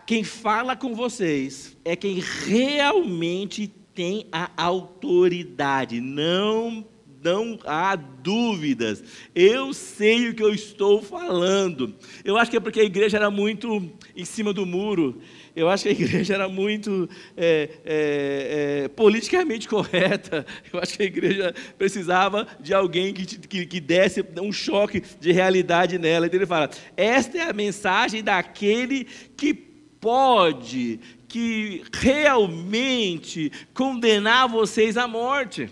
quem 0.07 0.25
fala 0.25 0.77
com 0.77 0.95
vocês 0.95 1.77
é 1.85 1.97
quem 1.97 2.21
realmente 2.21 3.73
tem 3.95 4.27
a 4.31 4.51
autoridade, 4.57 6.01
não 6.01 6.87
não 7.23 7.59
há 7.65 7.97
dúvidas. 7.97 9.03
Eu 9.35 9.73
sei 9.75 10.31
o 10.31 10.35
que 10.35 10.43
eu 10.43 10.55
estou 10.55 11.03
falando. 11.03 11.95
Eu 12.25 12.37
acho 12.37 12.51
que 12.51 12.57
é 12.57 12.61
porque 12.61 12.81
a 12.81 12.85
igreja 12.85 13.19
era 13.19 13.31
muito 13.31 13.91
em 14.17 14.25
cima 14.25 14.53
do 14.53 14.65
muro. 14.65 15.21
Eu 15.55 15.69
acho 15.69 15.85
que 15.85 15.89
a 15.91 15.93
igreja 16.01 16.35
era 16.35 16.49
muito 16.49 17.09
é, 17.37 17.69
é, 17.85 18.83
é, 18.85 18.89
politicamente 18.89 19.69
correta. 19.69 20.47
Eu 20.73 20.81
acho 20.81 20.97
que 20.97 21.03
a 21.03 21.07
igreja 21.07 21.55
precisava 21.77 22.47
de 22.59 22.73
alguém 22.73 23.13
que, 23.13 23.27
que, 23.27 23.67
que 23.67 23.81
desse 23.81 24.25
um 24.41 24.53
choque 24.53 25.03
de 25.21 25.33
realidade 25.33 25.99
nela. 25.99 26.27
Então 26.27 26.39
ele 26.39 26.47
fala: 26.47 26.71
esta 26.97 27.37
é 27.39 27.43
a 27.43 27.53
mensagem 27.53 28.23
daquele 28.23 29.07
que 29.37 29.53
pode, 30.01 30.99
que 31.31 31.85
realmente 31.93 33.53
condenar 33.73 34.49
vocês 34.49 34.97
à 34.97 35.07
morte. 35.07 35.71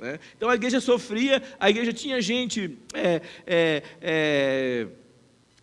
Né? 0.00 0.18
Então 0.34 0.48
a 0.48 0.54
igreja 0.54 0.80
sofria, 0.80 1.42
a 1.60 1.68
igreja 1.68 1.92
tinha 1.92 2.20
gente 2.22 2.78
é, 2.94 3.20
é, 3.46 3.82
é, 4.00 4.86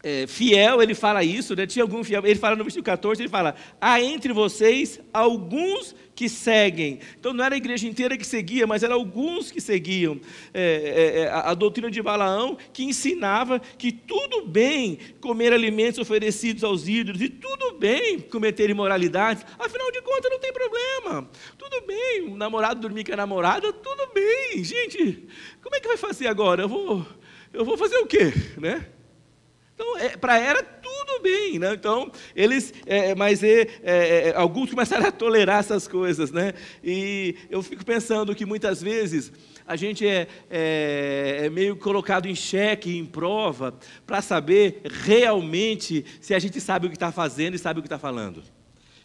é, 0.06 0.28
fiel, 0.28 0.84
ele 0.84 0.94
fala 0.94 1.24
isso, 1.24 1.56
né? 1.56 1.66
tinha 1.66 1.82
algum 1.82 2.04
fiel, 2.04 2.24
ele 2.24 2.38
fala 2.38 2.56
no 2.56 2.64
versículo 2.64 2.86
14, 2.86 3.24
ele 3.24 3.28
fala, 3.28 3.56
há 3.82 4.00
entre 4.00 4.32
vocês 4.32 5.00
alguns 5.12 5.96
que 6.14 6.30
seguem. 6.30 7.00
Então 7.20 7.34
não 7.34 7.44
era 7.44 7.56
a 7.56 7.58
igreja 7.58 7.88
inteira 7.88 8.16
que 8.16 8.24
seguia, 8.26 8.68
mas 8.68 8.84
eram 8.84 8.94
alguns 8.94 9.50
que 9.50 9.60
seguiam 9.60 10.22
é, 10.54 10.62
é, 10.62 11.20
é, 11.22 11.28
a, 11.28 11.50
a, 11.50 11.54
doutrina 11.56 11.90
de 11.90 12.04
Balaão, 12.04 12.56
que 12.72 12.84
ensinava 12.84 13.60
que 13.60 13.92
tudo 13.92 14.46
bem 14.46 15.00
comer 15.20 15.52
alimentos 15.52 15.98
oferecidos 15.98 16.64
aos 16.64 16.88
ídolos, 16.88 17.20
e 17.24 17.28
tudo 17.28 17.80
bem 17.80 18.20
cometer 18.20 18.70
imoralidades, 18.70 19.44
afinal 19.58 19.92
de 19.92 20.04
contas 20.04 20.30
não 20.30 20.38
tem 20.38 20.54
problema. 20.54 21.28
Tudo 21.58 21.82
bem, 21.88 22.28
o 22.28 22.38
namorado 22.38 22.80
dormir 22.80 23.06
com 23.06 23.14
a 23.14 23.18
namorada, 23.18 23.74
tudo 23.74 24.14
bem. 24.14 24.64
Gente, 24.64 25.28
como 25.64 25.76
é 25.76 25.80
que 25.80 25.88
vai 25.88 25.98
fazer 25.98 26.28
agora? 26.28 26.62
Eu 26.62 26.70
vou, 26.70 27.04
eu 27.52 27.66
vou 27.66 27.76
fazer 27.76 27.98
o 27.98 28.06
quê? 28.06 28.32
Né? 28.56 28.86
Então, 29.76 29.98
é, 29.98 30.16
para 30.16 30.40
era 30.40 30.64
tudo 30.64 31.22
bem, 31.22 31.60
né? 31.60 31.74
Então, 31.74 32.10
eles, 32.34 32.74
é, 32.86 33.14
mas 33.14 33.44
é, 33.44 33.68
é, 33.84 34.30
é, 34.30 34.34
alguns 34.36 34.70
começaram 34.72 35.06
a 35.06 35.12
tolerar 35.12 35.60
essas 35.60 35.86
coisas, 35.86 36.32
né? 36.32 36.54
E 36.82 37.36
eu 37.50 37.62
fico 37.62 37.84
pensando 37.84 38.34
que 38.34 38.46
muitas 38.46 38.82
vezes 38.82 39.34
a 39.68 39.76
gente 39.76 40.08
é, 40.08 40.28
é, 40.50 41.42
é 41.44 41.50
meio 41.50 41.76
colocado 41.76 42.28
em 42.28 42.36
xeque, 42.36 42.98
em 42.98 43.06
prova, 43.06 43.78
para 44.08 44.22
saber 44.22 44.82
realmente 45.04 46.06
se 46.22 46.34
a 46.34 46.40
gente 46.40 46.62
sabe 46.62 46.88
o 46.88 46.90
que 46.90 46.96
está 46.96 47.12
fazendo 47.12 47.56
e 47.56 47.60
sabe 47.60 47.80
o 47.80 47.84
que 47.84 47.88
está 47.88 48.00
falando. 48.00 48.42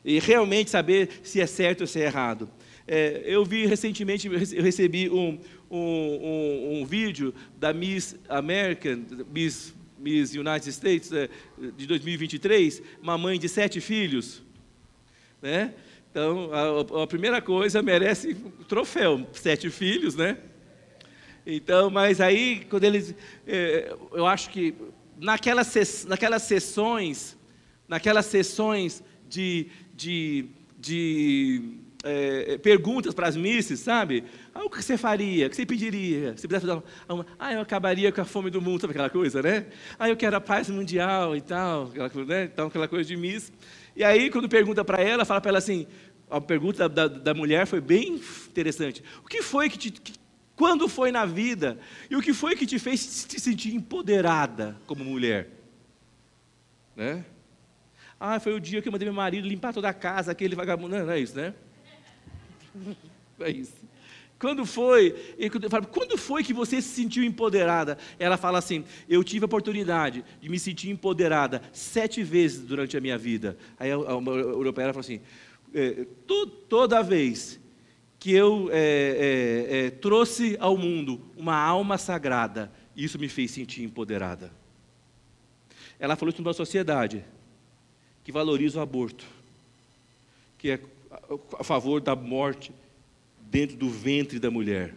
E 0.05 0.21
realmente 0.21 0.71
saber 0.71 1.21
se 1.25 1.41
é 1.41 1.47
certo 1.47 1.81
ou 1.81 1.87
se 1.87 2.00
é 2.00 2.05
errado. 2.05 2.49
É, 2.87 3.23
eu 3.25 3.45
vi 3.45 3.67
recentemente, 3.67 4.29
eu 4.29 4.62
recebi 4.62 5.11
um, 5.11 5.39
um, 5.71 5.79
um, 5.79 6.81
um 6.81 6.87
vídeo 6.87 7.35
da 7.59 7.73
Miss 7.73 8.17
American, 8.29 9.05
Miss 9.33 9.75
Miss 10.00 10.35
United 10.35 10.69
States 10.71 11.12
é, 11.12 11.28
de 11.76 11.87
2023, 11.87 12.83
uma 13.02 13.19
mãe 13.19 13.38
de 13.38 13.49
sete 13.49 13.80
filhos, 13.80 14.42
né? 15.42 15.75
Então, 16.11 16.50
a, 16.52 17.02
a 17.02 17.07
primeira 17.07 17.40
coisa 17.40 17.83
merece 17.83 18.35
troféu, 18.66 19.26
sete 19.33 19.71
filhos, 19.71 20.16
né? 20.16 20.38
Então, 21.47 21.90
mas 21.90 22.21
aí, 22.21 22.66
quando 22.69 22.85
eles, 22.85 23.14
é, 23.47 23.95
eu 24.12 24.26
acho 24.26 24.50
que 24.50 24.75
naquelas, 25.19 26.04
naquelas 26.07 26.42
sessões, 26.42 27.37
naquelas 27.87 28.26
sessões 28.26 29.02
de, 29.28 29.69
de, 29.95 30.47
de 30.78 31.79
é, 32.02 32.59
perguntas 32.59 33.14
para 33.14 33.28
as 33.28 33.37
misses, 33.37 33.80
sabe? 33.80 34.25
Ah, 34.54 34.64
o 34.64 34.71
que 34.71 34.83
você 34.83 34.97
faria? 34.97 35.47
O 35.47 35.50
que 35.50 35.57
você 35.57 35.66
pediria? 35.66 36.37
Se 36.37 36.47
pudesse 36.47 36.66
dar 36.66 36.83
uma, 37.09 37.26
ah, 37.38 37.52
eu 37.52 37.61
acabaria 37.61 38.11
com 38.11 38.21
a 38.21 38.25
fome 38.25 38.50
do 38.50 38.61
mundo, 38.61 38.80
sabe 38.80 38.92
aquela 38.92 39.11
coisa, 39.11 39.42
né? 39.42 39.66
Ah, 39.99 40.09
eu 40.09 40.16
quero 40.16 40.37
a 40.37 40.40
paz 40.40 40.69
mundial 40.71 41.37
e 41.37 41.40
tal, 41.40 41.92
aquela, 41.99 42.25
né? 42.25 42.45
então, 42.45 42.69
aquela 42.69 42.88
coisa 42.88 43.07
de 43.07 43.16
miss. 43.16 43.52
E 43.95 44.02
aí, 44.02 44.30
quando 44.30 44.49
pergunta 44.49 44.85
para 44.85 45.02
ela, 45.02 45.25
fala 45.25 45.40
para 45.40 45.50
ela 45.50 45.59
assim, 45.59 45.87
a 46.30 46.40
pergunta 46.40 46.88
da, 46.88 47.09
da, 47.09 47.35
mulher 47.35 47.66
foi 47.66 47.80
bem 47.80 48.21
interessante. 48.49 49.02
O 49.23 49.28
que 49.28 49.42
foi 49.42 49.69
que 49.69 49.76
te, 49.76 49.90
que, 49.90 50.14
quando 50.57 50.88
foi 50.88 51.11
na 51.11 51.26
vida? 51.26 51.78
E 52.09 52.16
o 52.16 52.23
que 52.23 52.33
foi 52.33 52.54
que 52.54 52.66
te 52.66 52.78
fez 52.78 53.25
te 53.25 53.40
sentir 53.40 53.75
empoderada 53.75 54.76
como 54.87 55.04
mulher? 55.04 55.49
Né? 56.97 57.25
Ah, 58.19 58.38
foi 58.38 58.54
o 58.54 58.61
dia 58.61 58.80
que 58.80 58.88
eu 58.88 58.92
mandei 58.92 59.07
meu 59.07 59.14
marido 59.14 59.49
limpar 59.49 59.73
toda 59.73 59.88
a 59.88 59.95
casa, 59.95 60.30
aquele 60.30 60.54
vagabundo. 60.54 60.97
Não, 60.97 61.07
não 61.07 61.12
é 61.12 61.19
isso, 61.19 61.35
né? 61.35 61.52
É 63.43 63.50
isso. 63.50 63.73
Quando 64.41 64.65
foi? 64.65 65.15
Falo, 65.69 65.87
quando 65.87 66.17
foi 66.17 66.43
que 66.43 66.55
você 66.55 66.81
se 66.81 66.89
sentiu 66.89 67.23
empoderada? 67.23 67.99
Ela 68.19 68.39
fala 68.39 68.59
assim: 68.59 68.85
eu 69.09 69.23
tive 69.23 69.45
a 69.45 69.47
oportunidade 69.47 70.25
de 70.41 70.49
me 70.49 70.59
sentir 70.59 70.89
empoderada 70.91 71.62
sete 71.73 72.23
vezes 72.23 72.61
durante 72.61 72.97
a 72.97 73.00
minha 73.00 73.19
vida. 73.19 73.57
Aí 73.79 73.91
a, 73.91 73.95
europeia 73.95 74.93
fala 74.93 75.00
assim: 75.00 75.21
é, 75.75 76.07
to, 76.27 76.47
toda 76.47 77.03
vez 77.03 77.61
que 78.19 78.33
eu 78.33 78.71
é, 78.73 78.79
é, 78.79 79.87
é, 79.87 79.91
trouxe 79.91 80.57
ao 80.59 80.77
mundo 80.77 81.21
uma 81.37 81.57
alma 81.57 81.99
sagrada, 81.99 82.73
isso 82.97 83.19
me 83.19 83.29
fez 83.29 83.50
sentir 83.50 83.83
empoderada. 83.83 84.50
Ela 85.99 86.17
falou 86.17 86.33
isso 86.33 86.43
numa 86.43 86.55
sociedade 86.55 87.23
que 88.25 88.33
valoriza 88.33 88.79
o 88.79 88.83
aborto, 88.83 89.27
que 90.57 90.71
é 90.71 90.81
a 91.59 91.64
favor 91.64 92.00
da 92.00 92.14
morte 92.14 92.73
dentro 93.40 93.76
do 93.76 93.88
ventre 93.88 94.38
da 94.38 94.50
mulher. 94.50 94.95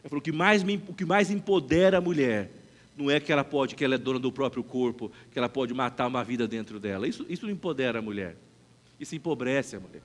Ela 0.00 0.08
falou 0.08 0.22
que 0.22 0.32
mais 0.32 0.62
o 0.62 0.94
que 0.94 1.04
mais 1.04 1.30
empodera 1.30 1.98
a 1.98 2.00
mulher 2.00 2.50
não 2.96 3.10
é 3.10 3.20
que 3.20 3.32
ela 3.32 3.44
pode, 3.44 3.76
que 3.76 3.84
ela 3.84 3.94
é 3.94 3.98
dona 3.98 4.18
do 4.18 4.32
próprio 4.32 4.64
corpo, 4.64 5.12
que 5.30 5.38
ela 5.38 5.48
pode 5.48 5.72
matar 5.72 6.08
uma 6.08 6.24
vida 6.24 6.48
dentro 6.48 6.80
dela. 6.80 7.06
Isso, 7.06 7.24
isso 7.28 7.46
não 7.46 7.52
empodera 7.52 8.00
a 8.00 8.02
mulher. 8.02 8.36
Isso 8.98 9.14
empobrece 9.14 9.76
a 9.76 9.80
mulher. 9.80 10.02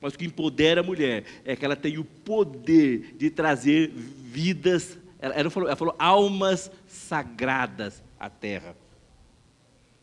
Mas 0.00 0.14
o 0.14 0.18
que 0.18 0.24
empodera 0.24 0.82
a 0.82 0.84
mulher 0.84 1.24
é 1.44 1.56
que 1.56 1.64
ela 1.64 1.74
tem 1.74 1.98
o 1.98 2.04
poder 2.04 3.16
de 3.16 3.28
trazer 3.28 3.90
vidas, 3.90 4.96
ela, 5.18 5.34
ela, 5.34 5.50
falou, 5.50 5.68
ela 5.68 5.76
falou 5.76 5.96
almas 5.98 6.70
sagradas 6.86 8.02
à 8.20 8.30
terra. 8.30 8.76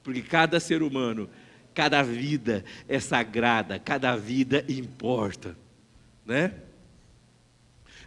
Porque 0.04 0.22
cada 0.22 0.60
ser 0.60 0.84
humano 0.84 1.30
Cada 1.74 2.04
vida 2.04 2.64
é 2.88 3.00
sagrada, 3.00 3.80
cada 3.80 4.16
vida 4.16 4.64
importa, 4.70 5.58
né? 6.26 6.54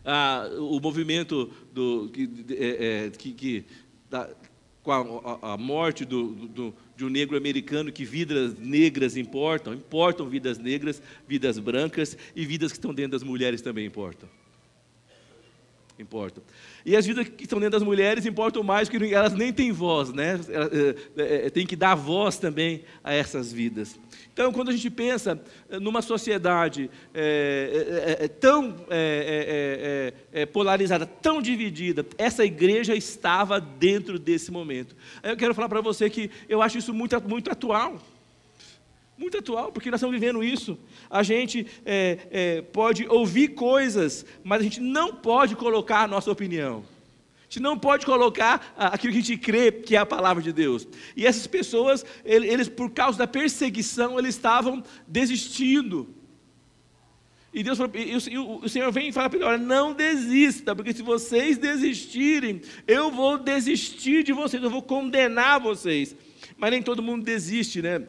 Ah, 0.04 0.48
o 0.58 0.78
movimento 0.78 1.52
do, 1.72 2.08
que, 2.10 2.30
é, 2.50 3.06
é, 3.06 3.10
que, 3.10 3.32
que 3.32 3.64
da, 4.08 4.30
com 4.86 4.92
a, 4.92 5.54
a 5.54 5.56
morte 5.56 6.04
do, 6.04 6.28
do, 6.28 6.74
de 6.96 7.04
um 7.04 7.08
negro 7.08 7.36
americano, 7.36 7.90
que 7.90 8.04
vidas 8.04 8.56
negras 8.56 9.16
importam, 9.16 9.74
importam 9.74 10.28
vidas 10.28 10.58
negras, 10.58 11.02
vidas 11.26 11.58
brancas 11.58 12.16
e 12.36 12.46
vidas 12.46 12.70
que 12.70 12.78
estão 12.78 12.94
dentro 12.94 13.12
das 13.12 13.24
mulheres 13.24 13.60
também 13.60 13.84
importam. 13.84 14.28
Importam. 15.98 16.42
E 16.84 16.96
as 16.96 17.06
vidas 17.06 17.28
que 17.28 17.44
estão 17.44 17.58
dentro 17.58 17.78
das 17.78 17.82
mulheres 17.82 18.26
importam 18.26 18.62
mais, 18.62 18.88
porque 18.88 19.14
elas 19.14 19.34
nem 19.34 19.52
têm 19.52 19.72
voz, 19.72 20.12
né? 20.12 20.38
É, 21.16 21.46
é, 21.46 21.50
tem 21.50 21.66
que 21.66 21.74
dar 21.74 21.94
voz 21.94 22.38
também 22.38 22.84
a 23.02 23.12
essas 23.12 23.52
vidas. 23.52 23.98
Então, 24.32 24.52
quando 24.52 24.68
a 24.68 24.72
gente 24.72 24.90
pensa 24.90 25.40
numa 25.80 26.02
sociedade 26.02 26.90
é, 27.14 28.16
é, 28.20 28.24
é 28.24 28.28
tão 28.28 28.76
polarizada, 30.52 31.06
tão 31.06 31.40
dividida, 31.40 32.04
essa 32.18 32.44
igreja 32.44 32.94
estava 32.94 33.60
dentro 33.60 34.18
desse 34.18 34.50
momento. 34.50 34.94
Eu 35.22 35.36
quero 35.36 35.54
falar 35.54 35.68
para 35.68 35.80
você 35.80 36.10
que 36.10 36.30
eu 36.48 36.60
acho 36.60 36.78
isso 36.78 36.92
muito, 36.92 37.20
muito 37.28 37.50
atual. 37.50 37.98
Muito 39.18 39.38
atual, 39.38 39.72
porque 39.72 39.90
nós 39.90 39.98
estamos 39.98 40.14
vivendo 40.14 40.44
isso. 40.44 40.78
A 41.08 41.22
gente 41.22 41.66
é, 41.86 42.18
é, 42.30 42.62
pode 42.62 43.06
ouvir 43.08 43.48
coisas, 43.48 44.26
mas 44.44 44.60
a 44.60 44.62
gente 44.62 44.80
não 44.80 45.14
pode 45.14 45.56
colocar 45.56 46.02
a 46.02 46.06
nossa 46.06 46.30
opinião. 46.30 46.84
A 47.40 47.48
gente 47.48 47.60
não 47.60 47.78
pode 47.78 48.04
colocar 48.04 48.74
aquilo 48.76 49.12
que 49.12 49.18
a 49.18 49.22
gente 49.22 49.38
crê 49.38 49.72
que 49.72 49.96
é 49.96 49.98
a 49.98 50.04
palavra 50.04 50.42
de 50.42 50.52
Deus. 50.52 50.86
E 51.16 51.24
essas 51.24 51.46
pessoas, 51.46 52.04
eles, 52.24 52.68
por 52.68 52.90
causa 52.90 53.16
da 53.16 53.26
perseguição, 53.26 54.18
eles 54.18 54.34
estavam 54.34 54.82
desistindo. 55.06 56.14
E, 57.54 57.62
Deus, 57.62 57.78
e 58.28 58.36
o 58.36 58.68
Senhor 58.68 58.92
vem 58.92 59.08
e 59.08 59.12
fala 59.12 59.30
para 59.30 59.38
ele: 59.38 59.46
olha, 59.46 59.58
não 59.58 59.94
desista, 59.94 60.76
porque 60.76 60.92
se 60.92 61.00
vocês 61.00 61.56
desistirem, 61.56 62.60
eu 62.86 63.10
vou 63.10 63.38
desistir 63.38 64.22
de 64.24 64.32
vocês, 64.34 64.62
eu 64.62 64.68
vou 64.68 64.82
condenar 64.82 65.58
vocês. 65.58 66.14
Mas 66.58 66.70
nem 66.70 66.82
todo 66.82 67.02
mundo 67.02 67.24
desiste, 67.24 67.80
né? 67.80 68.02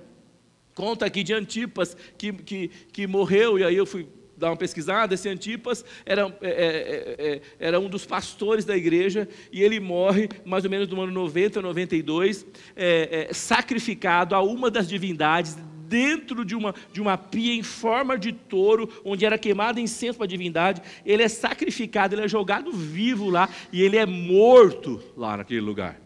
Conta 0.77 1.07
aqui 1.07 1.23
de 1.23 1.33
Antipas, 1.33 1.97
que, 2.19 2.31
que, 2.31 2.67
que 2.93 3.07
morreu, 3.07 3.57
e 3.57 3.63
aí 3.63 3.75
eu 3.75 3.83
fui 3.83 4.07
dar 4.37 4.51
uma 4.51 4.55
pesquisada, 4.55 5.15
esse 5.15 5.27
Antipas 5.27 5.83
era, 6.05 6.27
é, 6.39 6.49
é, 6.49 7.27
é, 7.27 7.41
era 7.57 7.79
um 7.79 7.89
dos 7.89 8.05
pastores 8.05 8.63
da 8.63 8.77
igreja, 8.77 9.27
e 9.51 9.63
ele 9.63 9.79
morre 9.79 10.29
mais 10.45 10.65
ou 10.65 10.69
menos 10.69 10.87
no 10.87 11.01
ano 11.01 11.11
90, 11.11 11.63
92, 11.63 12.45
é, 12.75 13.27
é, 13.27 13.33
sacrificado 13.33 14.35
a 14.35 14.41
uma 14.43 14.69
das 14.69 14.87
divindades 14.87 15.57
dentro 15.87 16.45
de 16.45 16.53
uma, 16.53 16.75
de 16.93 17.01
uma 17.01 17.17
pia 17.17 17.55
em 17.55 17.63
forma 17.63 18.15
de 18.15 18.31
touro, 18.31 18.87
onde 19.03 19.25
era 19.25 19.39
queimado 19.39 19.79
incenso 19.79 20.19
para 20.19 20.25
a 20.25 20.29
divindade, 20.29 20.79
ele 21.03 21.23
é 21.23 21.27
sacrificado, 21.27 22.13
ele 22.13 22.21
é 22.21 22.27
jogado 22.27 22.71
vivo 22.71 23.31
lá, 23.31 23.49
e 23.73 23.81
ele 23.81 23.97
é 23.97 24.05
morto 24.05 25.01
lá 25.17 25.37
naquele 25.37 25.61
lugar, 25.61 25.99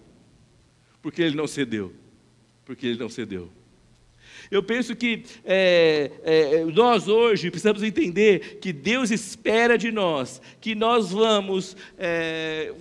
porque 1.01 1.21
ele 1.21 1.35
não 1.35 1.45
cedeu, 1.45 1.93
porque 2.63 2.87
ele 2.87 2.97
não 2.97 3.09
cedeu. 3.09 3.51
Eu 4.51 4.61
penso 4.61 4.93
que 4.95 5.23
é, 5.45 6.11
é, 6.23 6.65
nós 6.65 7.07
hoje 7.07 7.49
precisamos 7.49 7.81
entender 7.81 8.59
que 8.59 8.73
Deus 8.73 9.09
espera 9.09 9.77
de 9.77 9.91
nós 9.91 10.41
que 10.59 10.75
nós 10.75 11.11
vamos 11.11 11.75
é, 11.97 12.73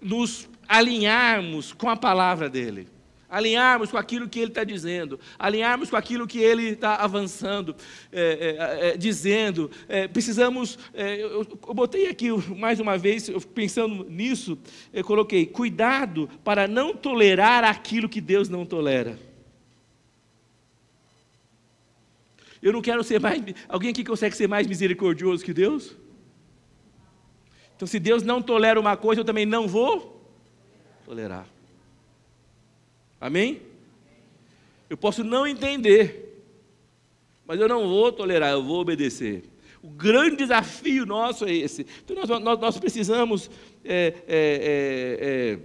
nos 0.00 0.48
alinharmos 0.68 1.72
com 1.72 1.88
a 1.88 1.96
palavra 1.96 2.48
dele 2.48 2.86
alinharmos 3.32 3.90
com 3.90 3.96
aquilo 3.96 4.28
que 4.28 4.38
ele 4.38 4.50
está 4.50 4.62
dizendo, 4.62 5.18
alinharmos 5.38 5.88
com 5.88 5.96
aquilo 5.96 6.26
que 6.26 6.38
ele 6.38 6.64
está 6.64 6.96
avançando, 6.96 7.74
é, 8.12 8.20
é, 8.20 8.88
é, 8.88 8.96
dizendo. 8.98 9.70
É, 9.88 10.06
precisamos, 10.06 10.78
é, 10.92 11.16
eu, 11.16 11.40
eu, 11.40 11.74
botei 11.74 12.08
aqui 12.08 12.30
mais 12.54 12.78
uma 12.78 12.98
vez, 12.98 13.30
pensando 13.54 14.04
nisso, 14.04 14.58
eu 14.92 15.02
coloquei: 15.02 15.46
cuidado 15.46 16.28
para 16.44 16.68
não 16.68 16.94
tolerar 16.94 17.64
aquilo 17.64 18.06
que 18.06 18.20
Deus 18.20 18.50
não 18.50 18.66
tolera. 18.66 19.18
Eu 22.62 22.72
não 22.72 22.80
quero 22.80 23.02
ser 23.02 23.20
mais. 23.20 23.42
Alguém 23.68 23.90
aqui 23.90 24.04
consegue 24.04 24.36
ser 24.36 24.46
mais 24.46 24.66
misericordioso 24.66 25.44
que 25.44 25.52
Deus? 25.52 25.96
Então, 27.74 27.88
se 27.88 27.98
Deus 27.98 28.22
não 28.22 28.40
tolera 28.40 28.78
uma 28.78 28.96
coisa, 28.96 29.20
eu 29.20 29.24
também 29.24 29.44
não 29.44 29.66
vou 29.66 30.24
tolerar. 31.04 31.46
Amém? 33.20 33.62
Eu 34.88 34.96
posso 34.96 35.24
não 35.24 35.46
entender, 35.46 36.44
mas 37.44 37.60
eu 37.60 37.68
não 37.68 37.88
vou 37.88 38.12
tolerar, 38.12 38.52
eu 38.52 38.62
vou 38.62 38.80
obedecer. 38.80 39.42
O 39.82 39.88
grande 39.88 40.36
desafio 40.36 41.04
nosso 41.04 41.44
é 41.44 41.52
esse. 41.52 41.84
Então, 42.04 42.14
nós, 42.14 42.28
nós, 42.40 42.60
nós 42.60 42.78
precisamos. 42.78 43.50
É, 43.84 44.14
é, 44.28 44.28
é, 44.28 45.18
é 45.20 45.58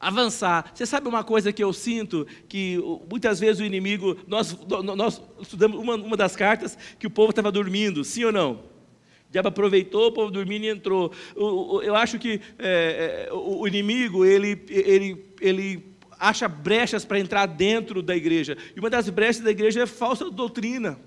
avançar. 0.00 0.72
Você 0.74 0.86
sabe 0.86 1.06
uma 1.06 1.22
coisa 1.22 1.52
que 1.52 1.62
eu 1.62 1.72
sinto? 1.72 2.26
Que 2.48 2.78
muitas 3.08 3.38
vezes 3.38 3.60
o 3.60 3.64
inimigo, 3.64 4.16
nós, 4.26 4.58
nós 4.96 5.20
estudamos 5.40 5.78
uma, 5.78 5.94
uma 5.94 6.16
das 6.16 6.34
cartas 6.34 6.78
que 6.98 7.06
o 7.06 7.10
povo 7.10 7.30
estava 7.30 7.52
dormindo, 7.52 8.02
sim 8.02 8.24
ou 8.24 8.32
não? 8.32 8.52
O 8.52 9.32
diabo 9.32 9.48
aproveitou, 9.48 10.08
o 10.08 10.12
povo 10.12 10.30
dormindo 10.30 10.64
e 10.64 10.68
entrou. 10.68 11.12
Eu 11.36 11.94
acho 11.94 12.18
que 12.18 12.40
é, 12.58 13.28
é, 13.28 13.32
o 13.32 13.68
inimigo, 13.68 14.24
ele, 14.24 14.60
ele, 14.68 15.24
ele 15.40 15.94
acha 16.18 16.48
brechas 16.48 17.04
para 17.04 17.20
entrar 17.20 17.46
dentro 17.46 18.02
da 18.02 18.16
igreja. 18.16 18.56
E 18.74 18.80
uma 18.80 18.90
das 18.90 19.08
brechas 19.10 19.42
da 19.42 19.50
igreja 19.50 19.82
é 19.82 19.86
falsa 19.86 20.30
doutrina 20.30 20.98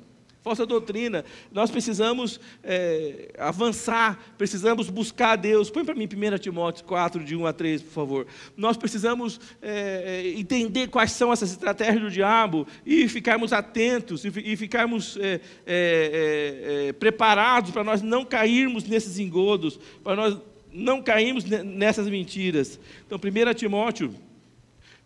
falsa 0.44 0.66
doutrina. 0.66 1.24
Nós 1.52 1.72
precisamos 1.72 2.40
é, 2.64 3.34
avançar, 3.40 4.20
precisamos 4.38 4.90
buscar 4.90 5.32
a 5.32 5.36
Deus. 5.38 5.70
Põe 5.70 5.86
para 5.86 5.96
mim 5.96 6.04
1 6.06 6.38
Timóteo 6.38 6.84
4, 6.84 7.24
de 7.24 7.36
1 7.36 7.46
a 7.48 7.54
3, 7.54 7.82
por 7.82 7.92
favor. 7.92 8.28
Nós 8.58 8.76
precisamos 8.76 9.40
é, 9.62 10.04
é, 10.36 10.40
entender 10.40 10.90
quais 10.90 11.12
são 11.14 11.32
essas 11.32 11.52
estratégias 11.52 12.02
do 12.02 12.12
diabo 12.12 12.68
e 12.86 13.08
ficarmos 13.08 13.54
atentos 13.54 14.26
e, 14.26 14.32
e 14.44 14.58
ficarmos 14.58 15.18
é, 15.18 15.40
é, 15.66 16.88
é, 16.90 16.94
preparados 16.94 17.72
para 17.72 17.84
nós 17.84 18.02
não 18.02 18.26
cairmos 18.26 18.84
nesses 18.84 19.18
engodos, 19.18 19.80
para 20.04 20.16
nós 20.16 20.38
não 20.74 21.02
cairmos 21.02 21.46
nessas 21.46 22.10
mentiras. 22.10 22.80
Então, 23.06 23.18
1 23.18 23.54
Timóteo 23.54 24.14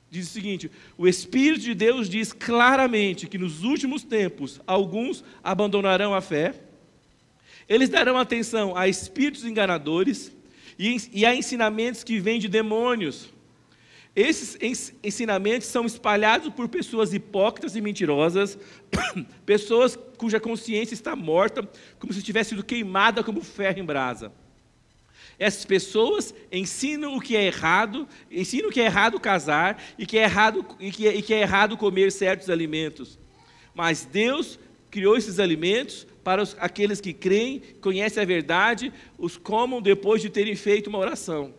diz 0.09 0.27
o 0.27 0.31
seguinte: 0.31 0.71
o 0.97 1.07
Espírito 1.07 1.61
de 1.61 1.73
Deus 1.73 2.09
diz 2.09 2.33
claramente 2.33 3.27
que 3.27 3.37
nos 3.37 3.63
últimos 3.63 4.03
tempos 4.03 4.61
alguns 4.65 5.23
abandonarão 5.43 6.13
a 6.13 6.21
fé, 6.21 6.53
eles 7.67 7.89
darão 7.89 8.17
atenção 8.17 8.77
a 8.77 8.87
espíritos 8.87 9.43
enganadores 9.43 10.31
e 10.79 11.25
a 11.25 11.35
ensinamentos 11.35 12.03
que 12.03 12.19
vêm 12.19 12.39
de 12.39 12.47
demônios. 12.47 13.33
Esses 14.15 14.57
ensinamentos 15.03 15.67
são 15.67 15.85
espalhados 15.85 16.51
por 16.51 16.67
pessoas 16.67 17.13
hipócritas 17.13 17.75
e 17.75 17.81
mentirosas, 17.81 18.57
pessoas 19.45 19.95
cuja 20.17 20.39
consciência 20.39 20.95
está 20.95 21.15
morta, 21.15 21.69
como 21.99 22.11
se 22.11 22.23
tivesse 22.23 22.51
sido 22.51 22.63
queimada 22.63 23.23
como 23.23 23.41
ferro 23.41 23.79
em 23.79 23.85
brasa. 23.85 24.31
Essas 25.39 25.65
pessoas 25.65 26.33
ensinam 26.51 27.15
o 27.15 27.21
que 27.21 27.35
é 27.35 27.45
errado, 27.45 28.07
ensinam 28.31 28.71
que 28.71 28.81
é 28.81 28.85
errado 28.85 29.19
casar 29.19 29.81
e 29.97 30.05
que 30.05 30.17
é 30.17 30.23
errado, 30.23 30.65
e 30.79 30.91
que 30.91 31.07
é, 31.07 31.15
e 31.15 31.21
que 31.21 31.33
é 31.33 31.41
errado 31.41 31.77
comer 31.77 32.11
certos 32.11 32.49
alimentos. 32.49 33.19
Mas 33.75 34.03
Deus 34.05 34.59
criou 34.89 35.15
esses 35.15 35.39
alimentos 35.39 36.07
para 36.23 36.41
os, 36.41 36.55
aqueles 36.59 36.99
que 36.99 37.13
creem, 37.13 37.61
conhecem 37.79 38.21
a 38.21 38.25
verdade, 38.25 38.91
os 39.17 39.37
comam 39.37 39.81
depois 39.81 40.21
de 40.21 40.29
terem 40.29 40.55
feito 40.55 40.87
uma 40.87 40.99
oração 40.99 41.53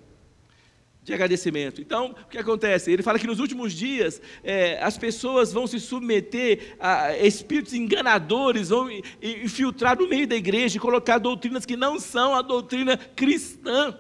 de 1.09 1.15
agradecimento. 1.15 1.81
Então, 1.81 2.15
o 2.27 2.29
que 2.29 2.39
acontece? 2.39 2.93
Ele 2.93 3.03
fala 3.03 3.19
que 3.19 3.27
nos 3.27 3.41
últimos 3.41 3.73
dias 3.73 4.21
é, 4.45 4.79
as 4.83 4.99
pessoas 4.99 5.53
vão 5.53 5.67
se 5.67 5.81
submeter 5.81 6.77
a 6.79 7.17
espíritos 7.17 7.73
enganadores, 7.73 8.69
vão 8.69 8.89
infiltrar 9.23 9.99
no 9.99 10.07
meio 10.07 10.27
da 10.27 10.37
igreja 10.37 10.77
e 10.77 10.81
colocar 10.81 11.19
doutrinas 11.19 11.65
que 11.65 11.77
não 11.77 11.99
são 11.99 12.35
a 12.35 12.43
doutrina 12.43 12.97
cristã. 12.97 13.99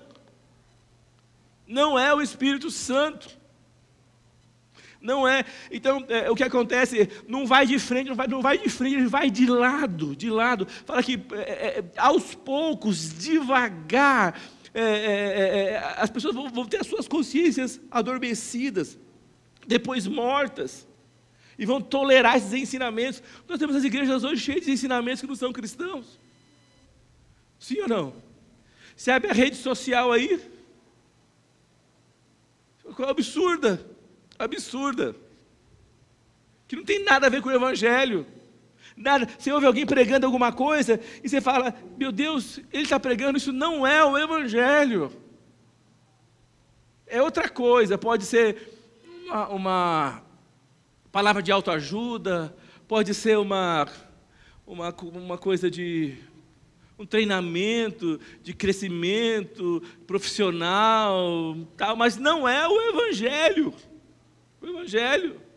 Não 1.66 1.98
é 1.98 2.14
o 2.14 2.20
Espírito 2.20 2.70
Santo. 2.70 3.38
Não 5.00 5.26
é. 5.26 5.44
Então, 5.70 6.04
é, 6.08 6.30
o 6.30 6.34
que 6.34 6.42
acontece? 6.42 7.08
Não 7.26 7.46
vai 7.46 7.66
de 7.66 7.78
frente, 7.78 8.08
não 8.08 8.16
vai, 8.16 8.26
não 8.26 8.42
vai 8.42 8.58
de 8.58 8.68
frente, 8.68 8.96
ele 8.96 9.06
vai 9.06 9.30
de 9.30 9.46
lado, 9.46 10.14
de 10.14 10.28
lado. 10.28 10.66
Fala 10.84 11.02
que 11.02 11.22
é, 11.32 11.78
é, 11.78 11.84
aos 11.96 12.34
poucos, 12.34 13.16
devagar, 13.16 14.38
é, 14.74 14.82
é, 14.82 14.84
é, 14.84 15.70
é, 15.70 15.94
as 15.96 16.10
pessoas 16.10 16.34
vão, 16.34 16.50
vão 16.50 16.66
ter 16.66 16.80
as 16.80 16.86
suas 16.86 17.08
consciências 17.08 17.80
adormecidas, 17.90 18.98
depois 19.66 20.06
mortas, 20.06 20.86
e 21.58 21.66
vão 21.66 21.80
tolerar 21.80 22.36
esses 22.36 22.52
ensinamentos. 22.52 23.22
Nós 23.48 23.58
temos 23.58 23.74
as 23.76 23.84
igrejas 23.84 24.24
hoje 24.24 24.42
cheias 24.42 24.64
de 24.64 24.72
ensinamentos 24.72 25.20
que 25.20 25.26
não 25.26 25.34
são 25.34 25.52
cristãos. 25.52 26.18
Sim 27.58 27.80
ou 27.82 27.88
não? 27.88 28.14
Você 28.96 29.10
abre 29.10 29.30
a 29.30 29.34
rede 29.34 29.56
social 29.56 30.12
aí, 30.12 30.40
absurda, 33.08 33.84
absurda, 34.38 35.14
que 36.66 36.76
não 36.76 36.84
tem 36.84 37.02
nada 37.02 37.26
a 37.26 37.30
ver 37.30 37.42
com 37.42 37.48
o 37.48 37.52
Evangelho 37.52 38.26
nada. 38.98 39.28
Você 39.38 39.52
ouve 39.52 39.66
alguém 39.66 39.86
pregando 39.86 40.26
alguma 40.26 40.52
coisa 40.52 41.00
e 41.22 41.28
você 41.28 41.40
fala: 41.40 41.74
Meu 41.96 42.12
Deus, 42.12 42.60
ele 42.72 42.82
está 42.82 42.98
pregando, 42.98 43.38
isso 43.38 43.52
não 43.52 43.86
é 43.86 44.04
o 44.04 44.18
Evangelho. 44.18 45.10
É 47.06 47.22
outra 47.22 47.48
coisa, 47.48 47.96
pode 47.96 48.24
ser 48.24 48.70
uma, 49.26 49.48
uma 49.48 50.22
palavra 51.10 51.42
de 51.42 51.50
autoajuda, 51.50 52.54
pode 52.86 53.14
ser 53.14 53.38
uma, 53.38 53.88
uma, 54.66 54.94
uma 55.14 55.38
coisa 55.38 55.70
de 55.70 56.18
um 56.98 57.06
treinamento 57.06 58.20
de 58.42 58.52
crescimento 58.52 59.82
profissional, 60.06 61.56
tal, 61.76 61.96
mas 61.96 62.16
não 62.16 62.46
é 62.46 62.68
o 62.68 62.80
Evangelho. 62.90 63.72
O 64.60 64.66
Evangelho. 64.66 65.47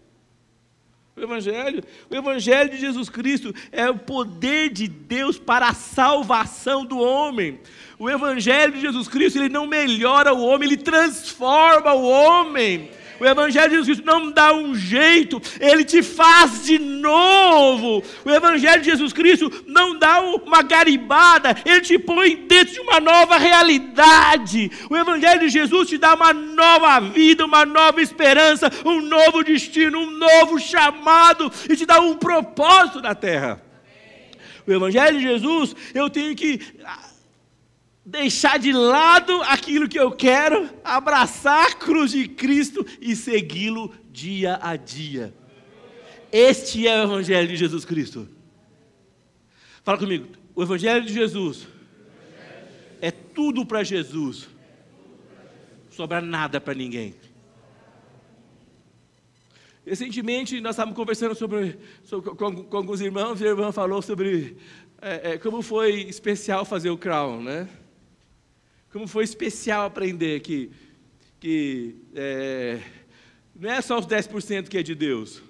O 1.15 1.21
Evangelho. 1.21 1.83
O 2.09 2.15
Evangelho 2.15 2.69
de 2.69 2.77
Jesus 2.77 3.09
Cristo 3.09 3.53
é 3.71 3.89
o 3.89 3.97
poder 3.97 4.69
de 4.69 4.87
Deus 4.87 5.37
para 5.37 5.67
a 5.67 5.73
salvação 5.73 6.85
do 6.85 6.99
homem. 6.99 7.59
O 7.99 8.09
Evangelho 8.09 8.73
de 8.73 8.81
Jesus 8.81 9.07
Cristo, 9.07 9.37
ele 9.37 9.49
não 9.49 9.67
melhora 9.67 10.33
o 10.33 10.41
homem, 10.41 10.69
ele 10.69 10.77
transforma 10.77 11.93
o 11.93 12.09
homem. 12.09 12.89
O 13.21 13.25
Evangelho 13.25 13.69
de 13.69 13.75
Jesus 13.75 13.99
Cristo 13.99 14.03
não 14.03 14.31
dá 14.31 14.51
um 14.51 14.73
jeito, 14.73 15.39
ele 15.59 15.85
te 15.85 16.01
faz 16.01 16.65
de 16.65 16.79
novo. 16.79 18.03
O 18.25 18.31
Evangelho 18.31 18.81
de 18.81 18.89
Jesus 18.89 19.13
Cristo 19.13 19.63
não 19.67 19.95
dá 19.99 20.19
uma 20.21 20.63
garibada, 20.63 21.55
ele 21.63 21.81
te 21.81 21.99
põe 21.99 22.35
dentro 22.35 22.73
de 22.73 22.79
uma 22.79 22.99
nova 22.99 23.37
realidade. 23.37 24.71
O 24.89 24.97
Evangelho 24.97 25.39
de 25.41 25.49
Jesus 25.49 25.87
te 25.87 25.99
dá 25.99 26.15
uma 26.15 26.33
nova 26.33 26.99
vida, 26.99 27.45
uma 27.45 27.63
nova 27.63 28.01
esperança, 28.01 28.71
um 28.83 29.01
novo 29.01 29.43
destino, 29.43 29.99
um 29.99 30.09
novo 30.09 30.57
chamado 30.59 31.51
e 31.69 31.75
te 31.75 31.85
dá 31.85 31.99
um 31.99 32.15
propósito 32.15 33.01
na 33.01 33.13
terra. 33.13 33.61
O 34.65 34.71
Evangelho 34.71 35.19
de 35.19 35.23
Jesus, 35.25 35.75
eu 35.93 36.09
tenho 36.09 36.35
que 36.35 36.59
deixar 38.05 38.57
de 38.57 38.71
lado 38.71 39.41
aquilo 39.43 39.87
que 39.87 39.99
eu 39.99 40.11
quero, 40.11 40.69
abraçar 40.83 41.67
a 41.67 41.73
cruz 41.73 42.11
de 42.11 42.27
Cristo 42.27 42.85
e 42.99 43.15
segui-lo 43.15 43.93
dia 44.11 44.59
a 44.61 44.75
dia. 44.75 45.33
Este 46.31 46.87
é 46.87 47.01
o 47.01 47.03
Evangelho 47.03 47.47
de 47.47 47.55
Jesus 47.55 47.85
Cristo. 47.85 48.27
Fala 49.83 49.97
comigo, 49.97 50.27
o 50.55 50.63
Evangelho 50.63 51.05
de 51.05 51.13
Jesus 51.13 51.67
é 53.01 53.11
tudo 53.11 53.65
para 53.65 53.83
Jesus, 53.83 54.47
sobra 55.89 56.21
nada 56.21 56.61
para 56.61 56.73
ninguém. 56.73 57.15
Recentemente 59.85 60.61
nós 60.61 60.73
estávamos 60.73 60.95
conversando 60.95 61.33
sobre, 61.33 61.77
sobre 62.03 62.29
com, 62.35 62.63
com, 62.63 62.77
alguns 62.77 63.01
irmãos 63.01 63.41
e 63.41 63.45
a 63.45 63.49
irmã 63.49 63.71
falou 63.71 64.01
sobre 64.01 64.55
é, 65.01 65.31
é, 65.31 65.37
como 65.39 65.63
foi 65.63 66.01
especial 66.01 66.63
fazer 66.63 66.91
o 66.91 66.97
crown, 66.97 67.41
né? 67.41 67.67
Como 68.91 69.07
foi 69.07 69.23
especial 69.23 69.85
aprender 69.85 70.41
que, 70.41 70.71
que 71.39 71.95
é, 72.13 72.81
não 73.55 73.71
é 73.71 73.81
só 73.81 73.97
os 73.97 74.05
10% 74.05 74.67
que 74.67 74.77
é 74.77 74.83
de 74.83 74.93
Deus. 74.93 75.41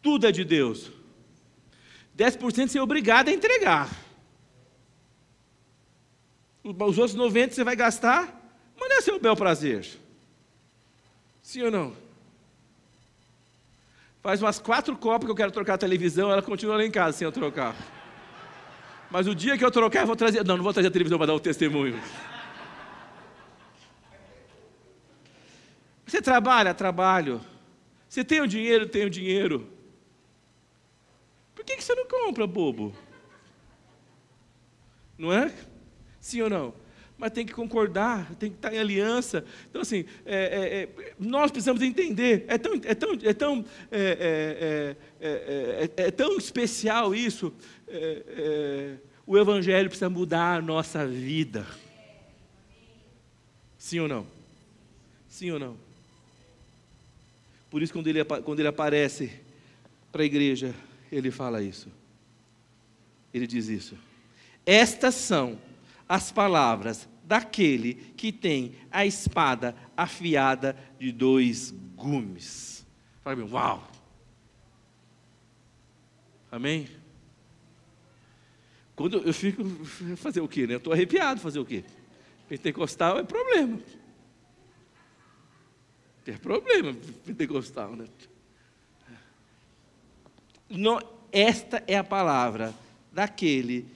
Tudo 0.00 0.26
é 0.26 0.32
de 0.32 0.44
Deus. 0.44 0.90
10% 2.16 2.68
você 2.68 2.78
é 2.78 2.82
obrigado 2.82 3.28
a 3.28 3.32
entregar. 3.32 3.90
Os 6.64 6.98
outros 6.98 7.16
90% 7.16 7.52
você 7.52 7.64
vai 7.64 7.76
gastar, 7.76 8.22
mas 8.78 8.88
não 8.88 8.96
é 8.96 9.00
seu 9.00 9.20
bel 9.20 9.36
prazer. 9.36 9.86
Sim 11.42 11.62
ou 11.62 11.70
não? 11.70 11.96
Faz 14.22 14.40
umas 14.40 14.60
quatro 14.60 14.96
copas 14.96 15.26
que 15.26 15.32
eu 15.32 15.36
quero 15.36 15.50
trocar 15.50 15.74
a 15.74 15.78
televisão, 15.78 16.30
ela 16.30 16.42
continua 16.42 16.76
lá 16.76 16.84
em 16.84 16.90
casa 16.90 17.18
sem 17.18 17.24
eu 17.24 17.32
trocar. 17.32 17.74
Mas 19.12 19.26
o 19.28 19.34
dia 19.34 19.58
que 19.58 19.64
eu 19.64 19.70
trocar, 19.70 20.00
eu 20.00 20.06
vou 20.06 20.16
trazer. 20.16 20.42
Não, 20.42 20.56
não 20.56 20.64
vou 20.64 20.72
trazer 20.72 20.88
a 20.88 20.90
televisão 20.90 21.18
para 21.18 21.26
dar 21.26 21.34
o 21.34 21.40
testemunho. 21.40 22.00
Você 26.06 26.22
trabalha? 26.22 26.72
Trabalho. 26.72 27.38
Você 28.08 28.24
tem 28.24 28.40
o 28.40 28.46
dinheiro? 28.46 28.88
Tem 28.88 29.04
o 29.04 29.10
dinheiro. 29.10 29.68
Por 31.54 31.62
que, 31.62 31.76
que 31.76 31.84
você 31.84 31.94
não 31.94 32.06
compra, 32.06 32.46
bobo? 32.46 32.94
Não 35.18 35.30
é? 35.30 35.52
Sim 36.18 36.40
ou 36.40 36.48
não? 36.48 36.74
Mas 37.18 37.30
tem 37.30 37.46
que 37.46 37.52
concordar, 37.52 38.34
tem 38.34 38.50
que 38.50 38.56
estar 38.56 38.74
em 38.74 38.78
aliança. 38.78 39.44
Então, 39.70 39.82
assim, 39.82 40.06
é, 40.24 40.36
é, 40.36 40.82
é, 40.82 41.12
nós 41.20 41.52
precisamos 41.52 41.80
entender. 41.80 42.44
É 42.48 42.58
tão, 42.58 42.80
é 42.82 42.94
tão, 42.94 43.18
é 43.22 43.32
tão, 43.32 43.64
é, 45.24 45.90
é, 45.96 46.06
é 46.08 46.10
tão 46.10 46.36
especial 46.36 47.14
isso 47.14 47.52
é, 47.86 48.22
é, 48.26 48.96
o 49.24 49.38
Evangelho 49.38 49.88
precisa 49.88 50.10
mudar 50.10 50.56
a 50.56 50.62
nossa 50.62 51.06
vida. 51.06 51.66
Sim 53.78 54.00
ou 54.00 54.08
não? 54.08 54.26
Sim 55.28 55.52
ou 55.52 55.58
não? 55.58 55.76
Por 57.70 57.82
isso, 57.82 57.92
quando 57.92 58.08
ele, 58.08 58.24
quando 58.24 58.58
ele 58.58 58.68
aparece 58.68 59.40
para 60.10 60.22
a 60.22 60.26
igreja, 60.26 60.74
ele 61.10 61.30
fala 61.30 61.62
isso. 61.62 61.88
Ele 63.32 63.46
diz 63.46 63.68
isso. 63.68 63.96
Estas 64.66 65.14
são 65.14 65.58
as 66.08 66.32
palavras 66.32 67.08
daquele 67.24 67.94
que 67.94 68.32
tem 68.32 68.74
a 68.90 69.06
espada 69.06 69.74
afiada 69.96 70.76
de 70.98 71.12
dois 71.12 71.70
gumes. 71.96 72.86
Fala, 73.22 73.44
uau! 73.44 73.92
Amém? 76.52 76.86
Quando 78.94 79.16
eu 79.16 79.32
fico, 79.32 79.64
fazer 80.16 80.42
o 80.42 80.46
quê? 80.46 80.66
Né? 80.66 80.74
Eu 80.74 80.78
estou 80.78 80.92
arrepiado, 80.92 81.40
fazer 81.40 81.58
o 81.58 81.64
quê? 81.64 81.82
Pentecostal 82.46 83.18
é 83.18 83.24
problema. 83.24 83.80
É 86.26 86.32
problema 86.32 86.94
pentecostal, 87.24 87.96
né? 87.96 88.06
Não, 90.68 91.00
esta 91.32 91.82
é 91.86 91.96
a 91.96 92.04
palavra 92.04 92.74
daquele 93.10 93.86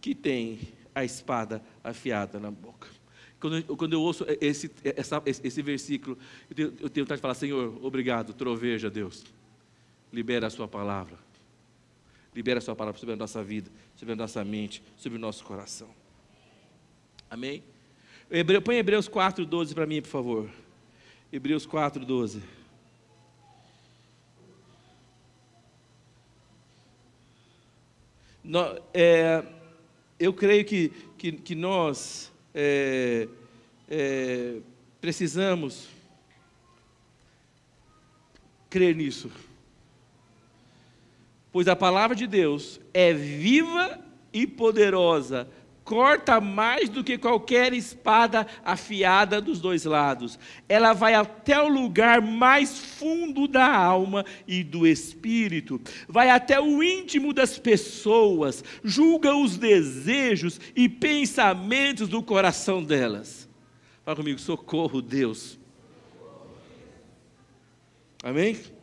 que 0.00 0.14
tem 0.14 0.58
a 0.94 1.04
espada 1.04 1.62
afiada 1.84 2.40
na 2.40 2.50
boca. 2.50 2.88
Quando, 3.38 3.58
eu, 3.58 3.76
quando 3.76 3.92
eu 3.92 4.00
ouço 4.00 4.24
esse, 4.40 4.70
essa, 4.82 5.22
esse 5.26 5.62
versículo, 5.62 6.18
eu 6.48 6.56
tenho, 6.56 6.68
eu 6.80 6.90
tenho 6.90 7.04
vontade 7.04 7.18
de 7.18 7.22
falar: 7.22 7.34
Senhor, 7.34 7.78
obrigado, 7.84 8.32
troveja, 8.32 8.90
Deus. 8.90 9.24
Libera 10.10 10.46
a 10.46 10.50
Sua 10.50 10.66
palavra. 10.66 11.25
Libera 12.36 12.58
a 12.58 12.60
Sua 12.60 12.76
palavra 12.76 13.00
sobre 13.00 13.14
a 13.14 13.16
nossa 13.16 13.42
vida, 13.42 13.70
sobre 13.96 14.12
a 14.12 14.16
nossa 14.16 14.44
mente, 14.44 14.82
sobre 14.94 15.16
o 15.16 15.20
nosso 15.20 15.42
coração. 15.42 15.88
Amém? 17.30 17.64
Hebreu, 18.30 18.60
põe 18.60 18.76
Hebreus 18.76 19.08
4, 19.08 19.46
12 19.46 19.74
para 19.74 19.86
mim, 19.86 20.02
por 20.02 20.08
favor. 20.10 20.50
Hebreus 21.32 21.64
4, 21.64 22.04
12. 22.04 22.42
No, 28.44 28.82
é, 28.92 29.42
eu 30.20 30.34
creio 30.34 30.66
que, 30.66 30.90
que, 31.16 31.32
que 31.32 31.54
nós 31.54 32.30
é, 32.54 33.28
é, 33.88 34.58
precisamos 35.00 35.88
crer 38.68 38.94
nisso 38.94 39.32
pois 41.56 41.68
a 41.68 41.74
palavra 41.74 42.14
de 42.14 42.26
Deus 42.26 42.78
é 42.92 43.14
viva 43.14 43.98
e 44.30 44.46
poderosa, 44.46 45.48
corta 45.84 46.38
mais 46.38 46.90
do 46.90 47.02
que 47.02 47.16
qualquer 47.16 47.72
espada 47.72 48.46
afiada 48.62 49.40
dos 49.40 49.58
dois 49.58 49.86
lados. 49.86 50.38
Ela 50.68 50.92
vai 50.92 51.14
até 51.14 51.58
o 51.58 51.66
lugar 51.66 52.20
mais 52.20 52.78
fundo 52.78 53.48
da 53.48 53.74
alma 53.74 54.22
e 54.46 54.62
do 54.62 54.86
espírito, 54.86 55.80
vai 56.06 56.28
até 56.28 56.60
o 56.60 56.82
íntimo 56.82 57.32
das 57.32 57.58
pessoas, 57.58 58.62
julga 58.84 59.34
os 59.34 59.56
desejos 59.56 60.60
e 60.76 60.90
pensamentos 60.90 62.06
do 62.06 62.22
coração 62.22 62.84
delas. 62.84 63.48
Fala 64.04 64.18
comigo, 64.18 64.38
socorro, 64.38 65.00
Deus. 65.00 65.58
Amém? 68.22 68.75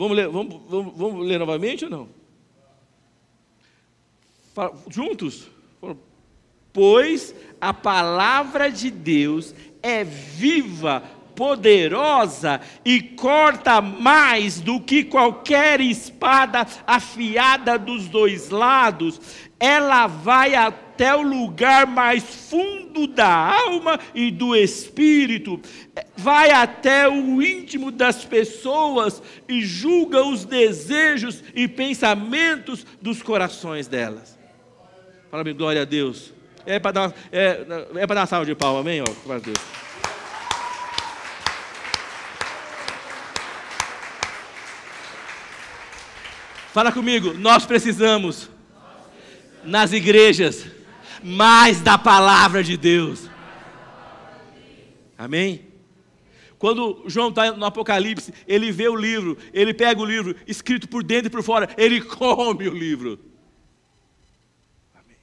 Vamos 0.00 0.16
ler, 0.16 0.28
vamos, 0.28 0.60
vamos, 0.66 0.94
vamos 0.96 1.26
ler 1.26 1.38
novamente 1.38 1.84
ou 1.84 1.90
não? 1.90 2.08
Juntos? 4.88 5.46
Pois 6.72 7.34
a 7.60 7.74
palavra 7.74 8.70
de 8.70 8.90
Deus 8.90 9.54
é 9.82 10.02
viva, 10.02 11.02
poderosa 11.36 12.62
e 12.82 13.02
corta 13.02 13.82
mais 13.82 14.58
do 14.58 14.80
que 14.80 15.04
qualquer 15.04 15.82
espada 15.82 16.66
afiada 16.86 17.78
dos 17.78 18.08
dois 18.08 18.48
lados. 18.48 19.20
Ela 19.58 20.06
vai 20.06 20.54
até 21.00 21.16
o 21.16 21.22
lugar 21.22 21.86
mais 21.86 22.22
fundo 22.22 23.06
da 23.06 23.26
alma 23.26 23.98
e 24.14 24.30
do 24.30 24.54
espírito, 24.54 25.58
vai 26.14 26.50
até 26.50 27.08
o 27.08 27.42
íntimo 27.42 27.90
das 27.90 28.22
pessoas 28.22 29.22
e 29.48 29.62
julga 29.62 30.22
os 30.22 30.44
desejos 30.44 31.42
e 31.54 31.66
pensamentos 31.66 32.84
dos 33.00 33.22
corações 33.22 33.88
delas. 33.88 34.38
Fala 35.30 35.42
bem, 35.42 35.54
glória 35.54 35.80
a 35.80 35.84
Deus. 35.86 36.34
É 36.66 36.78
para 36.78 36.92
dar, 36.92 37.14
é, 37.32 37.64
é 37.94 38.06
dar 38.06 38.26
salva 38.26 38.44
de 38.44 38.54
palma, 38.54 38.80
amém? 38.80 39.02
Glória 39.24 39.40
a 39.40 39.46
Deus. 39.46 39.58
Fala 46.74 46.92
comigo, 46.92 47.32
nós 47.32 47.64
precisamos 47.64 48.50
nas 49.64 49.92
igrejas, 49.94 50.66
mais 51.22 51.80
da 51.80 51.98
palavra 51.98 52.62
de 52.62 52.76
Deus. 52.76 53.28
Amém? 55.16 55.66
Quando 56.58 57.02
João 57.06 57.30
está 57.30 57.52
no 57.52 57.64
Apocalipse, 57.64 58.34
ele 58.46 58.70
vê 58.70 58.88
o 58.88 58.94
livro, 58.94 59.38
ele 59.52 59.72
pega 59.72 60.00
o 60.00 60.04
livro, 60.04 60.36
escrito 60.46 60.88
por 60.88 61.02
dentro 61.02 61.28
e 61.28 61.30
por 61.30 61.42
fora, 61.42 61.68
ele 61.76 62.02
come 62.02 62.68
o 62.68 62.74
livro. 62.74 63.18
Amém. 64.94 65.16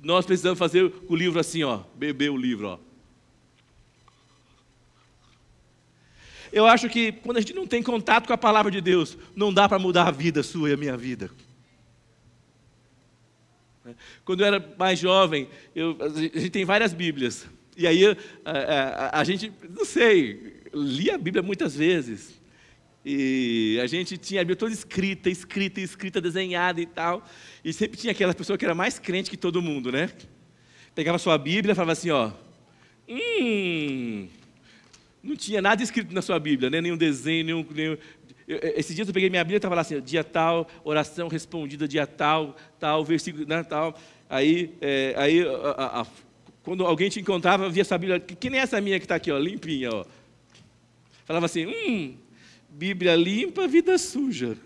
Nós 0.00 0.24
precisamos 0.24 0.58
fazer 0.58 0.92
o 1.08 1.16
livro 1.16 1.40
assim, 1.40 1.64
ó, 1.64 1.80
beber 1.96 2.30
o 2.30 2.36
livro, 2.36 2.68
ó. 2.68 2.78
Eu 6.52 6.66
acho 6.66 6.88
que 6.88 7.12
quando 7.12 7.36
a 7.36 7.40
gente 7.40 7.54
não 7.54 7.66
tem 7.66 7.82
contato 7.82 8.26
com 8.26 8.32
a 8.32 8.38
palavra 8.38 8.70
de 8.70 8.80
Deus, 8.80 9.18
não 9.34 9.52
dá 9.52 9.68
para 9.68 9.78
mudar 9.78 10.08
a 10.08 10.12
vida 10.12 10.42
sua 10.42 10.70
e 10.70 10.72
a 10.72 10.76
minha 10.76 10.96
vida. 10.96 11.30
Quando 14.24 14.40
eu 14.40 14.46
era 14.46 14.74
mais 14.78 14.98
jovem, 14.98 15.48
eu, 15.74 15.96
a 16.00 16.08
gente 16.08 16.50
tem 16.50 16.64
várias 16.64 16.92
Bíblias. 16.92 17.46
E 17.76 17.86
aí 17.86 18.04
a, 18.44 18.50
a, 18.50 19.20
a, 19.20 19.24
gente, 19.24 19.52
não 19.70 19.84
sei, 19.84 20.62
lia 20.74 21.14
a 21.14 21.18
Bíblia 21.18 21.42
muitas 21.42 21.76
vezes. 21.76 22.40
E 23.04 23.78
a 23.82 23.86
gente 23.86 24.18
tinha 24.18 24.40
a 24.40 24.44
Bíblia 24.44 24.56
toda 24.56 24.72
escrita, 24.72 25.30
escrita, 25.30 25.80
escrita, 25.80 26.20
desenhada 26.20 26.80
e 26.80 26.86
tal. 26.86 27.24
E 27.64 27.72
sempre 27.72 27.96
tinha 27.96 28.10
aquela 28.10 28.34
pessoa 28.34 28.58
que 28.58 28.64
era 28.64 28.74
mais 28.74 28.98
crente 28.98 29.30
que 29.30 29.36
todo 29.36 29.62
mundo, 29.62 29.92
né? 29.92 30.10
Pegava 30.94 31.18
sua 31.18 31.38
Bíblia 31.38 31.72
e 31.72 31.74
falava 31.74 31.92
assim, 31.92 32.10
ó. 32.10 32.32
Hum, 33.08 34.28
não 35.22 35.36
tinha 35.36 35.62
nada 35.62 35.82
escrito 35.82 36.12
na 36.12 36.20
sua 36.20 36.38
Bíblia, 36.38 36.68
né? 36.68 36.80
nenhum 36.80 36.96
desenho, 36.96 37.44
nenhum, 37.44 37.66
nenhum 37.74 37.96
esses 38.48 38.96
dias 38.96 39.06
eu 39.06 39.12
peguei 39.12 39.28
minha 39.28 39.44
Bíblia 39.44 39.56
e 39.56 39.58
estava 39.58 39.74
lá 39.74 39.82
assim, 39.82 40.00
dia 40.00 40.24
tal, 40.24 40.66
oração 40.82 41.28
respondida, 41.28 41.86
dia 41.86 42.06
tal, 42.06 42.56
tal, 42.80 43.04
versículo, 43.04 43.46
né, 43.46 43.62
tal. 43.62 43.94
Aí, 44.28 44.74
é, 44.80 45.12
aí 45.18 45.42
a, 45.76 46.00
a, 46.00 46.06
quando 46.62 46.86
alguém 46.86 47.10
te 47.10 47.20
encontrava, 47.20 47.68
via 47.68 47.82
essa 47.82 47.98
Bíblia, 47.98 48.18
que, 48.18 48.34
que 48.34 48.48
nem 48.48 48.60
essa 48.60 48.80
minha 48.80 48.98
que 48.98 49.04
está 49.04 49.16
aqui, 49.16 49.30
ó, 49.30 49.38
limpinha, 49.38 49.90
ó. 49.92 50.06
Falava 51.26 51.44
assim, 51.44 51.66
hum, 51.66 52.16
Bíblia 52.70 53.14
limpa, 53.14 53.68
vida 53.68 53.98
suja. 53.98 54.56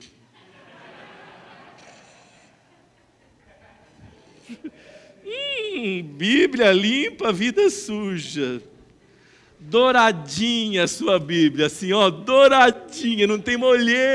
hum, 5.26 6.02
Bíblia 6.16 6.72
limpa, 6.72 7.32
vida 7.32 7.68
suja 7.68 8.62
douradinha 9.68 10.84
a 10.84 10.88
sua 10.88 11.18
Bíblia, 11.18 11.66
assim, 11.66 11.92
ó, 11.92 12.10
douradinha, 12.10 13.26
não 13.26 13.38
tem 13.38 13.56
molheira. 13.56 14.10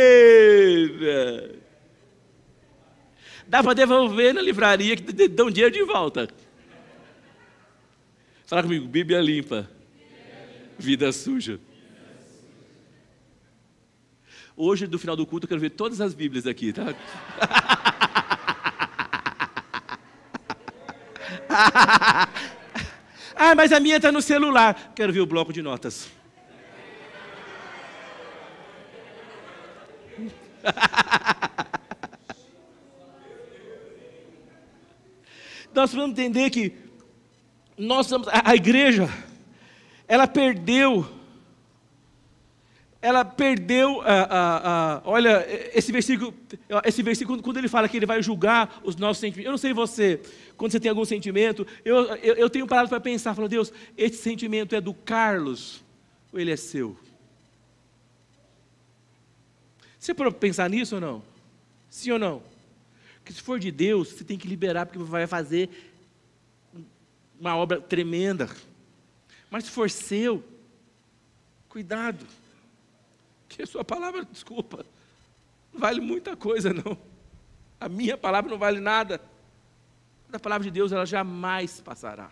Dá 3.48 3.64
para 3.64 3.74
devolver 3.74 4.34
na 4.34 4.42
livraria 4.42 4.96
que 4.96 5.28
dão 5.28 5.50
dinheiro 5.50 5.74
de 5.74 5.84
volta. 5.84 6.28
Fala 8.46 8.64
comigo, 8.64 8.88
Bíblia 8.88 9.22
limpa, 9.22 9.70
vida 10.78 11.12
suja. 11.12 11.60
Hoje, 14.56 14.88
no 14.88 14.98
final 14.98 15.16
do 15.16 15.26
culto, 15.26 15.46
eu 15.46 15.50
quero 15.50 15.62
ver 15.62 15.70
todas 15.72 16.02
as 16.02 16.14
Bíblias 16.14 16.48
aqui, 16.48 16.74
tá? 16.74 16.96
Ah, 23.38 23.54
mas 23.56 23.72
a 23.72 23.80
minha 23.80 23.98
está 23.98 24.12
no 24.12 24.22
celular. 24.22 24.94
Quero 24.96 25.14
ver 25.14 25.22
o 25.22 25.26
bloco 25.28 25.54
de 25.54 25.62
notas. 25.62 26.10
nós 35.74 35.94
vamos 35.94 36.12
entender 36.12 36.50
que 36.50 36.76
nós 37.78 38.12
a, 38.12 38.20
a 38.44 38.56
igreja, 38.56 39.08
ela 40.08 40.26
perdeu 40.28 41.17
ela 43.02 43.24
perdeu 43.24 44.02
a, 44.02 44.14
a, 44.24 44.96
a, 44.98 45.02
olha, 45.06 45.46
esse 45.74 45.92
versículo, 45.92 46.34
esse 46.84 47.04
versículo, 47.04 47.42
quando 47.42 47.58
ele 47.58 47.68
fala 47.68 47.88
que 47.88 47.96
ele 47.96 48.06
vai 48.06 48.22
julgar 48.24 48.82
os 48.84 48.96
nossos 48.96 49.22
sentimentos, 49.22 49.46
eu 49.46 49.52
não 49.52 49.58
sei 49.58 49.74
você, 49.74 50.20
quando 50.56 50.72
você 50.72 50.80
tem 50.80 50.90
algum 50.90 51.06
sentimento, 51.06 51.66
eu, 51.86 51.98
eu, 52.18 52.36
eu 52.36 52.50
tenho 52.50 52.66
parado 52.66 52.90
para 52.90 53.00
pensar, 53.00 53.36
falo, 53.36 53.48
Deus, 53.48 53.72
esse 53.96 54.18
sentimento 54.18 54.76
é 54.76 54.82
do 54.82 54.94
Carlos 54.94 55.84
ou 56.32 56.40
ele 56.40 56.52
é 56.52 56.56
seu? 56.56 56.98
Você 60.00 60.14
pode 60.14 60.36
pensar 60.36 60.70
nisso 60.70 60.96
ou 60.96 61.02
não? 61.02 61.24
Sim 61.90 62.12
ou 62.12 62.20
não? 62.20 62.42
Porque 63.18 63.34
se 63.34 63.42
for 63.42 63.60
de 63.60 63.72
Deus, 63.72 64.10
você 64.10 64.24
tem 64.24 64.38
que 64.38 64.48
liberar, 64.48 64.86
porque 64.86 65.00
vai 65.00 65.28
fazer 65.28 65.70
uma 67.40 67.56
obra 67.56 67.80
tremenda. 67.80 68.50
Mas 69.50 69.66
se 69.66 69.72
for 69.72 69.90
seu, 69.90 70.44
cuidado. 71.68 72.26
Que 73.48 73.64
a 73.64 73.68
sua 73.68 73.84
palavra, 73.84 74.26
desculpa, 74.26 74.86
não 75.74 75.80
vale 75.80 76.02
muita 76.02 76.36
coisa, 76.36 76.74
não. 76.74 76.98
A 77.80 77.88
minha 77.88 78.18
palavra 78.18 78.50
não 78.50 78.58
vale 78.58 78.80
nada. 78.80 79.22
A 80.32 80.40
palavra 80.40 80.66
de 80.66 80.72
Deus, 80.72 80.92
ela 80.92 81.06
jamais 81.06 81.80
passará. 81.80 82.32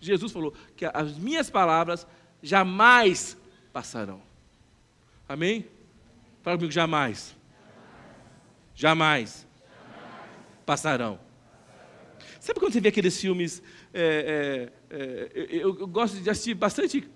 Jesus 0.00 0.32
falou 0.32 0.52
que 0.76 0.84
as 0.84 1.16
minhas 1.16 1.48
palavras 1.48 2.06
jamais 2.42 3.36
passarão. 3.72 4.20
Amém? 5.28 5.66
Fala 6.42 6.58
comigo, 6.58 6.72
jamais. 6.72 7.34
Jamais. 8.74 9.46
jamais. 9.46 9.46
Passarão. 10.66 11.18
Sabe 12.38 12.60
quando 12.60 12.74
você 12.74 12.80
vê 12.80 12.88
aqueles 12.88 13.18
filmes? 13.18 13.62
É, 13.94 14.70
é, 14.90 14.96
é, 14.96 15.30
eu, 15.48 15.78
eu, 15.78 15.86
gosto 15.86 16.20
de 16.20 16.28
assistir 16.28 16.52
bastante 16.52 17.08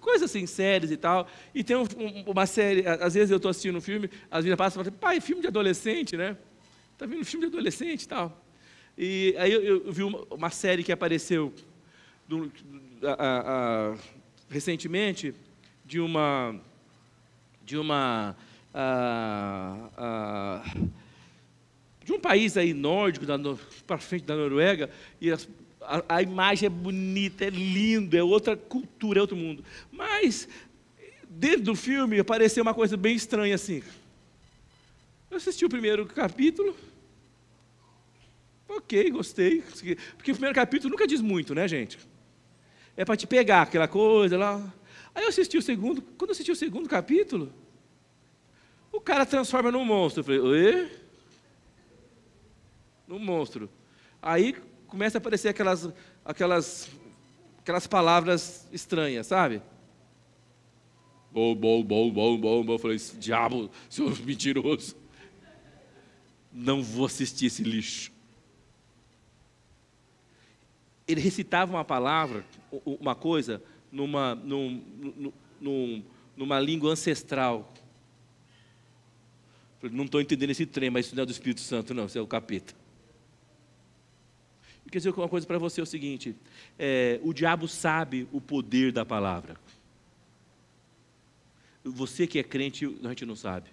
coisas 0.00 0.30
assim, 0.30 0.46
séries 0.46 0.90
e 0.90 0.96
tal. 0.96 1.28
E 1.54 1.62
tem 1.64 1.76
um, 1.76 1.86
uma 2.26 2.46
série, 2.46 2.86
às 2.86 3.14
vezes 3.14 3.30
eu 3.30 3.36
estou 3.36 3.50
assistindo 3.50 3.76
um 3.76 3.80
filme, 3.80 4.10
às 4.30 4.44
vezes 4.44 4.56
passa 4.56 4.80
e 4.80 4.84
fala, 4.84 4.96
pai, 4.96 5.20
filme 5.20 5.42
de 5.42 5.48
adolescente, 5.48 6.16
né? 6.16 6.36
Está 6.92 7.06
vendo 7.06 7.24
filme 7.24 7.46
de 7.46 7.52
adolescente 7.52 8.02
e 8.02 8.08
tal. 8.08 8.42
E 8.96 9.34
aí 9.38 9.52
eu, 9.52 9.62
eu 9.62 9.92
vi 9.92 10.02
uma, 10.02 10.24
uma, 10.30 10.50
série 10.50 10.82
que 10.82 10.90
apareceu 10.90 11.52
do, 12.26 12.50
a, 13.02 13.92
a, 13.92 13.94
recentemente 14.48 15.34
de 15.84 16.00
uma 16.00 16.58
de 17.62 17.76
uma 17.76 18.34
a, 18.72 20.62
de 22.04 22.12
um 22.12 22.20
país 22.20 22.56
aí 22.56 22.72
nórdico 22.72 23.26
para 23.86 23.98
frente 23.98 24.24
da 24.24 24.34
Noruega 24.36 24.88
e 25.20 25.30
as, 25.30 25.46
a, 25.86 26.16
a, 26.16 26.22
imagem 26.22 26.66
é 26.66 26.70
bonita, 26.70 27.44
é 27.44 27.50
lindo, 27.50 28.16
é 28.16 28.22
outra 28.22 28.56
cultura, 28.56 29.18
é 29.18 29.22
outro 29.22 29.36
mundo. 29.36 29.64
Mas, 29.90 30.48
dentro 31.28 31.62
do 31.62 31.76
filme, 31.76 32.18
apareceu 32.18 32.62
uma 32.62 32.74
coisa 32.74 32.96
bem 32.96 33.14
estranha 33.14 33.54
assim. 33.54 33.82
Eu 35.30 35.36
assisti 35.36 35.64
o 35.64 35.68
primeiro 35.68 36.06
capítulo. 36.06 36.76
Ok, 38.68 39.10
gostei. 39.10 39.62
Porque 40.16 40.32
o 40.32 40.34
primeiro 40.34 40.54
capítulo 40.54 40.90
nunca 40.90 41.06
diz 41.06 41.20
muito, 41.20 41.54
né, 41.54 41.66
gente? 41.68 41.98
É 42.96 43.04
para 43.04 43.16
te 43.16 43.26
pegar 43.26 43.62
aquela 43.62 43.88
coisa 43.88 44.36
lá. 44.36 44.74
Aí 45.14 45.22
eu 45.24 45.28
assisti 45.28 45.56
o 45.56 45.62
segundo. 45.62 46.02
Quando 46.02 46.30
eu 46.30 46.32
assisti 46.32 46.50
o 46.50 46.56
segundo 46.56 46.88
capítulo, 46.88 47.52
o 48.92 49.00
cara 49.00 49.24
transforma 49.24 49.70
num 49.70 49.84
monstro. 49.84 50.20
Eu 50.20 50.24
falei, 50.24 50.40
oi? 50.40 50.90
Num 53.06 53.18
monstro. 53.18 53.70
Aí 54.20 54.56
começa 54.86 55.18
a 55.18 55.20
aparecer 55.20 55.48
aquelas, 55.48 55.88
aquelas, 56.24 56.90
aquelas 57.58 57.86
palavras 57.86 58.66
estranhas, 58.72 59.26
sabe? 59.26 59.62
Bom, 61.30 61.54
bom, 61.54 61.82
bom, 61.82 62.10
bom, 62.10 62.38
bom, 62.38 62.64
bom. 62.64 62.72
Eu 62.74 62.78
falei, 62.78 62.96
diabo, 63.18 63.70
seu 63.90 64.08
mentiroso. 64.24 64.96
Não 66.52 66.82
vou 66.82 67.06
assistir 67.06 67.46
esse 67.46 67.62
lixo. 67.62 68.10
Ele 71.06 71.20
recitava 71.20 71.70
uma 71.70 71.84
palavra, 71.84 72.44
uma 72.84 73.14
coisa, 73.14 73.62
numa, 73.92 74.34
num, 74.34 75.30
num, 75.60 76.02
numa 76.36 76.58
língua 76.58 76.92
ancestral. 76.92 77.72
Falei, 79.78 79.94
não 79.94 80.04
estou 80.04 80.20
entendendo 80.20 80.50
esse 80.50 80.66
trem, 80.66 80.90
mas 80.90 81.06
isso 81.06 81.14
não 81.14 81.22
é 81.22 81.26
do 81.26 81.32
Espírito 81.32 81.60
Santo, 81.60 81.92
não, 81.94 82.06
isso 82.06 82.18
é 82.18 82.20
o 82.20 82.26
capeta. 82.26 82.74
Eu 84.86 84.90
quero 84.90 85.00
dizer 85.00 85.10
uma 85.10 85.28
coisa 85.28 85.46
para 85.46 85.58
você: 85.58 85.80
é 85.80 85.82
o 85.82 85.86
seguinte, 85.86 86.34
é, 86.78 87.20
o 87.22 87.32
diabo 87.32 87.66
sabe 87.66 88.28
o 88.32 88.40
poder 88.40 88.92
da 88.92 89.04
palavra. 89.04 89.56
Você 91.84 92.26
que 92.26 92.38
é 92.38 92.42
crente, 92.42 92.86
a 93.04 93.08
gente 93.08 93.26
não 93.26 93.36
sabe. 93.36 93.68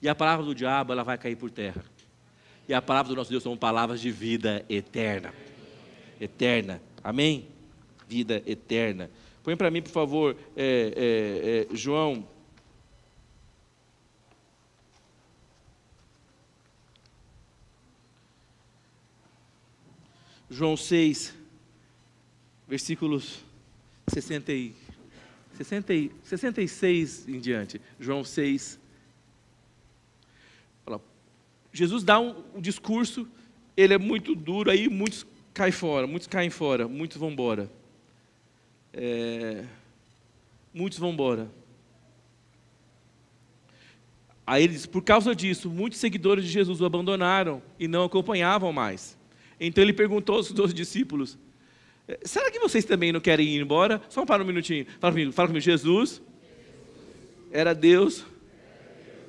E 0.00 0.08
a 0.08 0.14
palavra 0.14 0.44
do 0.44 0.54
diabo, 0.54 0.92
ela 0.92 1.02
vai 1.02 1.18
cair 1.18 1.36
por 1.36 1.50
terra. 1.50 1.84
E 2.68 2.74
a 2.74 2.80
palavra 2.80 3.10
do 3.10 3.16
nosso 3.16 3.30
Deus 3.30 3.42
são 3.42 3.56
palavras 3.56 4.00
de 4.00 4.10
vida 4.10 4.64
eterna. 4.68 5.34
Eterna. 6.20 6.80
Amém? 7.02 7.48
Vida 8.08 8.42
eterna. 8.46 9.10
Põe 9.42 9.56
para 9.56 9.70
mim, 9.70 9.82
por 9.82 9.90
favor, 9.90 10.36
é, 10.56 11.66
é, 11.68 11.72
é 11.72 11.76
João 11.76 12.24
João 20.50 20.76
6, 20.76 21.32
versículos 22.66 23.38
60 24.08 24.52
e, 24.52 24.74
60 25.54 25.94
e, 25.94 26.10
66 26.24 27.28
em 27.28 27.38
diante. 27.38 27.80
João 28.00 28.24
6. 28.24 28.80
Fala, 30.84 31.00
Jesus 31.72 32.02
dá 32.02 32.18
um, 32.18 32.42
um 32.56 32.60
discurso, 32.60 33.28
ele 33.76 33.94
é 33.94 33.98
muito 33.98 34.34
duro, 34.34 34.72
aí 34.72 34.88
muitos 34.88 35.24
caem 35.54 35.70
fora, 35.70 36.08
muitos 36.08 36.26
caem 36.26 36.50
fora, 36.50 36.88
muitos 36.88 37.16
vão 37.16 37.30
embora. 37.30 37.70
É, 38.92 39.64
muitos 40.74 40.98
vão 40.98 41.12
embora. 41.12 41.48
Aí 44.44 44.64
ele 44.64 44.72
diz: 44.72 44.84
por 44.84 45.04
causa 45.04 45.32
disso, 45.32 45.70
muitos 45.70 46.00
seguidores 46.00 46.44
de 46.44 46.50
Jesus 46.50 46.80
o 46.80 46.84
abandonaram 46.84 47.62
e 47.78 47.86
não 47.86 48.02
acompanhavam 48.02 48.72
mais. 48.72 49.19
Então 49.60 49.84
ele 49.84 49.92
perguntou 49.92 50.36
aos 50.36 50.50
dois 50.50 50.72
discípulos: 50.72 51.38
é, 52.08 52.18
será 52.24 52.50
que 52.50 52.58
vocês 52.58 52.84
também 52.84 53.12
não 53.12 53.20
querem 53.20 53.46
ir 53.46 53.60
embora? 53.60 54.02
Só 54.08 54.24
para 54.24 54.42
um 54.42 54.46
minutinho. 54.46 54.86
Fala 54.98 55.12
comigo, 55.12 55.32
fala 55.32 55.48
comigo. 55.48 55.62
Jesus 55.62 56.22
era 57.52 57.74
Deus, 57.74 58.24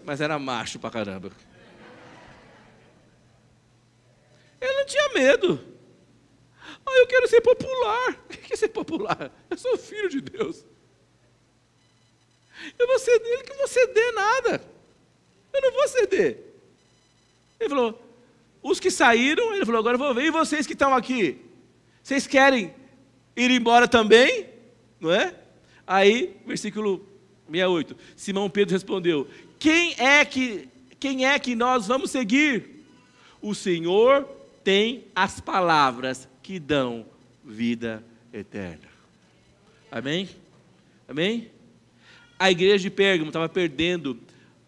mas 0.05 0.21
era 0.21 0.39
macho 0.39 0.79
pra 0.79 0.89
caramba. 0.89 1.31
Ele 4.61 4.73
não 4.73 4.85
tinha 4.85 5.09
medo. 5.09 5.59
Ah, 6.85 6.97
eu 6.97 7.07
quero 7.07 7.27
ser 7.27 7.41
popular. 7.41 8.17
O 8.31 8.43
que 8.51 8.53
é 8.53 8.57
ser 8.57 8.69
popular? 8.69 9.31
Eu 9.49 9.57
sou 9.57 9.77
filho 9.77 10.09
de 10.09 10.19
Deus. 10.19 10.65
Eu 12.77 12.85
vou 12.85 12.99
ceder, 12.99 13.31
ele 13.31 13.43
que 13.43 13.53
vou 13.53 13.67
ceder 13.67 14.13
nada. 14.13 14.61
Eu 15.53 15.61
não 15.61 15.71
vou 15.71 15.87
ceder. 15.87 16.37
Ele 17.59 17.69
falou, 17.69 18.10
os 18.61 18.79
que 18.79 18.91
saíram, 18.91 19.53
ele 19.53 19.65
falou, 19.65 19.79
agora 19.79 19.95
eu 19.95 19.99
vou 19.99 20.13
ver, 20.13 20.25
e 20.25 20.31
vocês 20.31 20.67
que 20.67 20.73
estão 20.73 20.93
aqui? 20.93 21.37
Vocês 22.03 22.27
querem 22.27 22.73
ir 23.35 23.51
embora 23.51 23.87
também? 23.87 24.47
Não 24.99 25.11
é? 25.11 25.35
Aí, 25.85 26.35
versículo 26.45 27.05
68, 27.47 27.97
Simão 28.15 28.49
Pedro 28.49 28.73
respondeu, 28.73 29.27
quem 29.59 29.95
é 29.97 30.23
que, 30.23 30.69
quem 30.99 31.25
é 31.25 31.37
que 31.37 31.55
nós 31.55 31.87
vamos 31.87 32.11
seguir? 32.11 32.85
O 33.41 33.55
Senhor 33.55 34.27
tem 34.63 35.05
as 35.15 35.39
palavras 35.39 36.29
que 36.43 36.59
dão 36.59 37.05
vida 37.43 38.03
eterna. 38.31 38.87
Amém? 39.91 40.29
Amém? 41.07 41.51
A 42.37 42.49
igreja 42.49 42.79
de 42.79 42.89
Pérgamo 42.89 43.29
estava 43.29 43.49
perdendo 43.49 44.17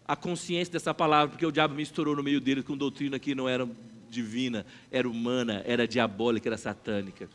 a 0.06 0.14
consciência 0.14 0.72
dessa 0.72 0.92
palavra, 0.92 1.30
porque 1.30 1.46
o 1.46 1.52
diabo 1.52 1.74
misturou 1.74 2.14
no 2.14 2.22
meio 2.22 2.40
deles 2.40 2.64
com 2.64 2.76
doutrina 2.76 3.18
que 3.18 3.34
não 3.34 3.48
era 3.48 3.68
divina, 4.10 4.64
era 4.90 5.08
humana, 5.08 5.62
era 5.66 5.88
diabólica, 5.88 6.48
era 6.48 6.56
satânica. 6.56 7.28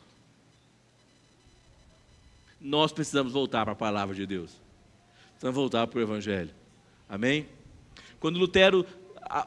Nós 2.61 2.91
precisamos 2.91 3.33
voltar 3.33 3.63
para 3.63 3.73
a 3.73 3.75
palavra 3.75 4.15
de 4.15 4.25
Deus. 4.25 4.51
Precisamos 5.31 5.55
voltar 5.55 5.87
para 5.87 5.99
o 5.99 6.01
Evangelho. 6.01 6.51
Amém? 7.07 7.47
Quando 8.19 8.37
Lutero 8.37 8.85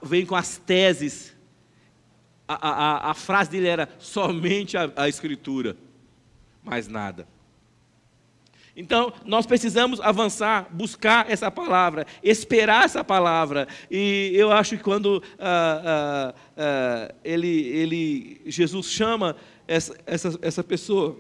vem 0.03 0.25
com 0.25 0.35
as 0.35 0.57
teses, 0.57 1.35
a, 2.49 2.55
a, 2.55 3.11
a 3.11 3.15
frase 3.15 3.51
dele 3.51 3.69
era 3.69 3.89
somente 3.99 4.77
a, 4.77 4.91
a 4.97 5.09
Escritura, 5.09 5.77
mais 6.63 6.89
nada. 6.89 7.27
Então, 8.75 9.13
nós 9.27 9.45
precisamos 9.45 10.01
avançar, 10.01 10.67
buscar 10.73 11.31
essa 11.31 11.51
palavra, 11.51 12.07
esperar 12.23 12.87
essa 12.87 13.05
palavra. 13.05 13.69
E 13.91 14.33
eu 14.35 14.51
acho 14.51 14.77
que 14.79 14.83
quando 14.83 15.23
ah, 15.39 15.83
ah, 15.85 16.35
ah, 16.57 17.15
ele, 17.23 17.49
ele, 17.49 18.41
Jesus 18.47 18.87
chama 18.87 19.37
essa, 19.69 19.95
essa, 20.07 20.39
essa 20.41 20.65
pessoa, 20.65 21.19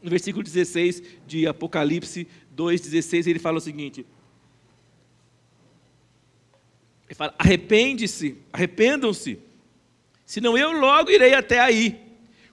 no 0.00 0.08
versículo 0.08 0.44
16 0.44 1.02
de 1.26 1.48
Apocalipse 1.48 2.28
2,16, 2.56 3.26
ele 3.26 3.40
fala 3.40 3.58
o 3.58 3.60
seguinte: 3.60 4.06
ele 7.08 7.16
fala, 7.16 7.34
arrepende-se, 7.36 8.38
arrependam-se, 8.52 9.40
senão 10.24 10.56
eu 10.56 10.70
logo 10.70 11.10
irei 11.10 11.34
até 11.34 11.58
aí 11.58 12.01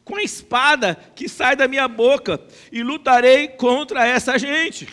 com 0.10 0.15
a 0.15 0.24
espada 0.24 0.95
que 1.13 1.30
sai 1.30 1.56
da 1.56 1.67
minha 1.67 1.88
boca 1.88 2.41
e 2.72 2.82
lutarei 2.82 3.48
contra 3.48 4.08
essa 4.08 4.39
gente. 4.39 4.88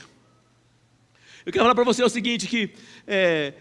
Eu 1.46 1.50
quero 1.50 1.64
falar 1.64 1.74
para 1.74 1.84
você 1.84 2.04
o 2.04 2.08
seguinte: 2.10 2.46
que 2.46 2.74
é, 3.06 3.54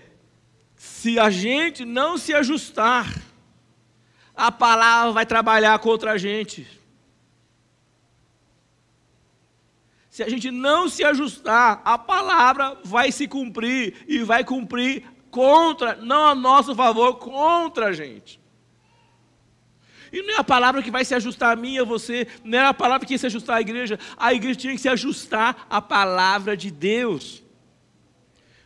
se 0.75 1.17
a 1.17 1.29
gente 1.29 1.85
não 1.85 2.17
se 2.17 2.33
ajustar, 2.33 3.09
a 4.35 4.51
palavra 4.51 5.13
vai 5.13 5.25
trabalhar 5.25 5.79
contra 5.79 6.11
a 6.11 6.17
gente. 6.17 6.67
Se 10.09 10.23
a 10.23 10.29
gente 10.29 10.51
não 10.51 10.89
se 10.89 11.05
ajustar, 11.05 11.81
a 11.85 11.97
palavra 11.97 12.77
vai 12.83 13.13
se 13.13 13.29
cumprir 13.29 13.95
e 14.07 14.19
vai 14.23 14.43
cumprir 14.43 15.05
contra, 15.31 15.95
não 15.95 16.27
a 16.27 16.35
nosso 16.35 16.75
favor, 16.75 17.15
contra 17.15 17.87
a 17.87 17.93
gente. 17.93 18.44
E 20.15 20.21
não 20.21 20.35
é 20.35 20.37
a 20.37 20.43
palavra 20.45 20.81
que 20.81 20.89
vai 20.89 21.03
se 21.03 21.13
ajustar 21.13 21.51
a 21.51 21.55
mim 21.57 21.73
e 21.73 21.79
a 21.79 21.83
você, 21.83 22.25
não 22.41 22.57
é 22.57 22.65
a 22.65 22.73
palavra 22.73 23.05
que 23.05 23.13
ia 23.13 23.17
se 23.17 23.25
ajustar 23.25 23.57
à 23.57 23.59
igreja, 23.59 23.99
a 24.15 24.33
igreja 24.33 24.57
tinha 24.57 24.73
que 24.73 24.79
se 24.79 24.87
ajustar 24.87 25.67
à 25.69 25.81
palavra 25.81 26.55
de 26.55 26.71
Deus. 26.71 27.43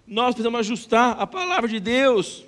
Nós 0.05 0.35
precisamos 0.35 0.59
ajustar 0.59 1.19
a 1.19 1.25
palavra 1.25 1.67
de 1.67 1.79
Deus, 1.79 2.45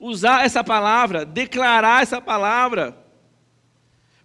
usar 0.00 0.46
essa 0.46 0.64
palavra, 0.64 1.26
declarar 1.26 2.02
essa 2.02 2.22
palavra, 2.22 2.96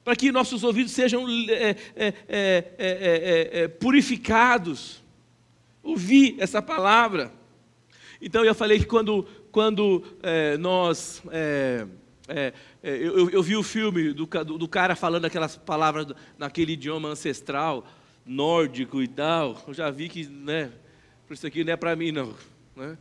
para 0.06 0.16
que 0.16 0.32
nossos 0.32 0.64
ouvidos 0.64 0.94
sejam 0.94 1.28
é, 1.50 1.76
é, 1.98 3.52
é, 3.52 3.68
purificados, 3.68 5.04
ouvir 5.84 6.38
essa 6.40 6.62
palavra. 6.62 7.30
Então 8.22 8.46
eu 8.46 8.56
falei 8.56 8.80
que 8.80 8.86
quando, 8.86 9.28
quando 9.52 10.02
nós 10.60 11.22
é, 11.30 12.54
é, 12.84 12.96
eu, 12.96 13.30
eu, 13.30 13.44
vi 13.44 13.56
o 13.56 13.62
filme 13.62 14.12
do, 14.12 14.26
do, 14.26 14.58
do, 14.58 14.68
cara 14.68 14.96
falando 14.96 15.26
aquelas 15.26 15.56
palavras 15.56 16.08
naquele 16.36 16.74
idioma 16.74 17.10
ancestral, 17.10 17.86
nórdico 18.26 19.04
e 19.04 19.08
tal. 19.08 19.62
Eu 19.68 19.74
já 19.74 19.92
vi 19.92 20.10
que, 20.10 20.26
né, 20.26 20.72
isso 21.30 21.46
aqui 21.46 21.64
não 21.64 21.74
é 21.74 21.78
para 21.78 21.96
mim, 21.96 22.12
não. 22.12 22.34
Né? 22.76 22.98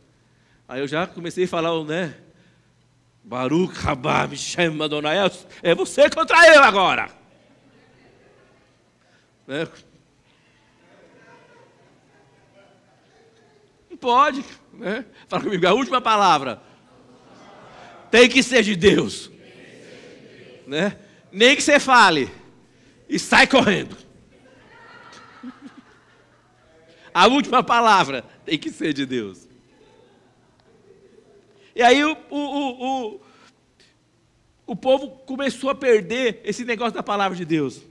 Aí 0.67 0.79
eu 0.81 0.87
já 0.87 1.07
comecei 1.07 1.45
a 1.45 1.47
falar, 1.47 1.83
né? 1.83 2.15
Baruch 3.23 3.73
Rabá 3.73 4.27
Mishem 4.27 4.81
Adonai, 4.81 5.17
é 5.63 5.75
você 5.75 6.09
contra 6.09 6.53
eu 6.53 6.61
agora. 6.61 7.09
Né? 9.47 9.67
Não 13.89 13.97
pode, 13.97 14.45
né? 14.73 15.05
Fala 15.27 15.43
comigo, 15.43 15.67
a 15.67 15.73
última 15.73 15.99
palavra 15.99 16.61
tem 18.11 18.29
que 18.29 18.43
ser 18.43 18.61
de 18.63 18.75
Deus. 18.75 19.31
Né? 20.71 20.97
Nem 21.29 21.53
que 21.53 21.61
você 21.61 21.81
fale 21.81 22.31
e 23.09 23.19
sai 23.19 23.45
correndo. 23.45 23.97
A 27.13 27.27
última 27.27 27.61
palavra 27.61 28.23
tem 28.45 28.57
que 28.57 28.71
ser 28.71 28.93
de 28.93 29.05
Deus. 29.05 29.49
E 31.75 31.81
aí 31.83 32.01
o, 32.05 32.15
o, 32.29 32.37
o, 32.37 32.85
o, 32.85 33.21
o 34.67 34.75
povo 34.77 35.09
começou 35.25 35.69
a 35.69 35.75
perder 35.75 36.39
esse 36.45 36.63
negócio 36.63 36.93
da 36.93 37.03
palavra 37.03 37.37
de 37.37 37.43
Deus. 37.43 37.81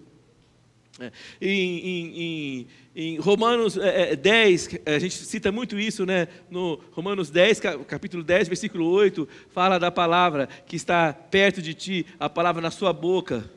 É, 1.00 1.10
em, 1.40 1.78
em, 1.86 2.66
em, 2.94 3.18
Romanos 3.18 3.78
é, 3.78 4.14
10, 4.14 4.80
é, 4.84 4.96
a 4.96 4.98
gente 4.98 5.16
cita 5.16 5.50
muito 5.50 5.78
isso, 5.78 6.04
né? 6.04 6.28
No 6.50 6.78
Romanos 6.92 7.30
10, 7.30 7.58
capítulo 7.88 8.22
10, 8.22 8.48
versículo 8.48 8.86
8, 8.86 9.26
fala 9.50 9.78
da 9.78 9.90
palavra 9.90 10.46
que 10.66 10.76
está 10.76 11.14
perto 11.14 11.62
de 11.62 11.72
ti, 11.72 12.06
a 12.18 12.28
palavra 12.28 12.60
na 12.60 12.70
sua 12.70 12.92
boca. 12.92 13.48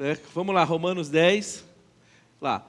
É, 0.00 0.18
vamos 0.34 0.52
lá, 0.52 0.64
Romanos 0.64 1.08
10, 1.08 1.64
lá. 2.40 2.66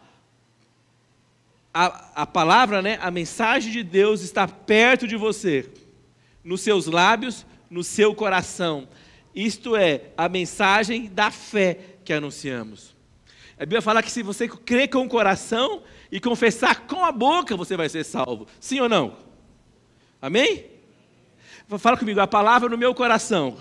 A, 1.74 2.22
a 2.22 2.26
palavra, 2.28 2.84
né, 2.84 3.00
a 3.02 3.10
mensagem 3.10 3.72
de 3.72 3.82
Deus 3.82 4.22
está 4.22 4.48
perto 4.48 5.08
de 5.08 5.16
você, 5.16 5.68
nos 6.44 6.62
seus 6.62 6.86
lábios, 6.86 7.48
no 7.68 7.84
seu 7.84 8.14
coração. 8.14 8.88
Isto 9.34 9.76
é 9.76 10.02
a 10.16 10.30
mensagem 10.30 11.10
da 11.10 11.32
fé 11.32 11.80
que 12.06 12.14
anunciamos. 12.14 12.97
A 13.58 13.62
Bíblia 13.62 13.82
fala 13.82 14.04
que 14.04 14.12
se 14.12 14.22
você 14.22 14.48
crer 14.48 14.88
com 14.88 15.04
o 15.04 15.10
coração 15.10 15.82
e 16.12 16.20
confessar 16.20 16.82
com 16.88 17.04
a 17.04 17.12
boca, 17.12 17.58
você 17.58 17.76
vai 17.76 17.90
ser 17.90 18.04
salvo. 18.04 18.48
Sim 18.60 18.82
ou 18.82 18.90
não? 18.90 19.18
Amém? 20.22 20.66
Fala 21.80 21.98
comigo, 21.98 22.20
a 22.20 22.28
palavra 22.28 22.70
no 22.70 22.78
meu 22.78 22.94
coração 22.94 23.58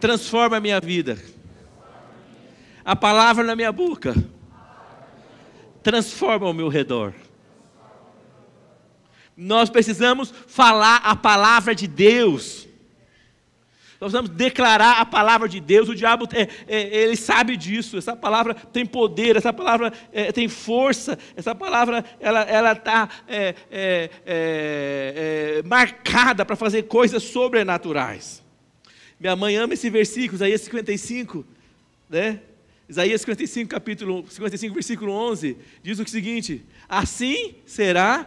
transforma 0.00 0.58
a 0.58 0.60
minha 0.60 0.80
vida. 0.80 1.18
A 2.84 2.94
palavra 2.94 3.42
na 3.44 3.56
minha 3.56 3.72
boca 3.72 4.14
transforma 5.82 6.48
o 6.48 6.52
meu 6.52 6.68
redor. 6.68 7.14
Nós 9.36 9.70
precisamos 9.70 10.32
falar 10.46 10.96
a 10.96 11.16
palavra 11.16 11.74
de 11.74 11.86
Deus. 11.86 12.68
Nós 14.00 14.10
precisamos 14.10 14.30
declarar 14.30 15.00
a 15.00 15.06
palavra 15.06 15.48
de 15.48 15.60
Deus. 15.60 15.88
O 15.88 15.94
diabo, 15.94 16.28
é, 16.32 16.48
é, 16.66 17.02
ele 17.02 17.16
sabe 17.16 17.56
disso. 17.56 17.96
Essa 17.96 18.16
palavra 18.16 18.54
tem 18.54 18.84
poder, 18.84 19.36
essa 19.36 19.52
palavra 19.52 19.92
é, 20.12 20.32
tem 20.32 20.48
força, 20.48 21.18
essa 21.36 21.54
palavra 21.54 22.04
ela 22.20 22.72
está 22.72 23.08
é, 23.28 23.54
é, 23.70 24.10
é, 24.26 25.62
marcada 25.64 26.44
para 26.44 26.56
fazer 26.56 26.84
coisas 26.84 27.22
sobrenaturais. 27.22 28.42
Minha 29.18 29.36
mãe 29.36 29.56
ama 29.56 29.74
esse 29.74 29.88
versículo, 29.88 30.36
Isaías 30.36 30.60
55, 30.62 31.46
né? 32.10 32.40
Isaías 32.88 33.20
55, 33.22 33.70
capítulo 33.70 34.26
55, 34.28 34.74
versículo 34.74 35.12
11, 35.12 35.56
diz 35.82 35.98
o 35.98 36.06
seguinte: 36.06 36.62
Assim 36.88 37.54
será 37.64 38.26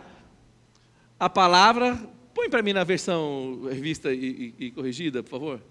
a 1.20 1.30
palavra 1.30 1.99
Põe 2.38 2.51
para 2.51 2.61
mim 2.61 2.71
na 2.71 2.83
versão 2.83 3.61
revista 3.67 4.13
e, 4.13 4.53
e, 4.59 4.65
e 4.65 4.71
corrigida, 4.71 5.23
por 5.23 5.31
favor. 5.31 5.61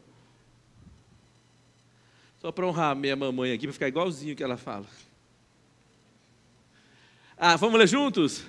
Só 2.41 2.51
para 2.51 2.67
honrar 2.67 2.97
minha 2.97 3.15
mamãe 3.15 3.53
aqui, 3.53 3.69
para 3.69 3.73
ficar 3.73 3.87
igualzinho 3.87 4.35
que 4.35 4.43
ela 4.43 4.57
fala. 4.57 4.85
Ah, 7.39 7.55
vamos 7.55 7.79
ler 7.79 7.87
juntos? 7.87 8.43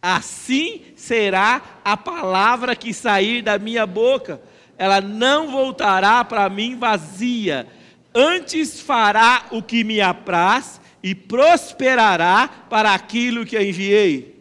Assim 0.00 0.84
será 0.94 1.80
a 1.84 1.96
palavra 1.96 2.76
que 2.76 2.94
sair 2.94 3.42
da 3.42 3.58
minha 3.58 3.84
boca, 3.84 4.40
ela 4.78 5.00
não 5.00 5.50
voltará 5.50 6.24
para 6.24 6.48
mim 6.48 6.78
vazia, 6.78 7.66
antes 8.14 8.80
fará 8.80 9.44
o 9.50 9.60
que 9.60 9.82
me 9.82 10.00
apraz 10.00 10.80
e 11.02 11.16
prosperará 11.16 12.46
para 12.70 12.94
aquilo 12.94 13.44
que 13.44 13.56
a 13.56 13.64
enviei. 13.64 14.36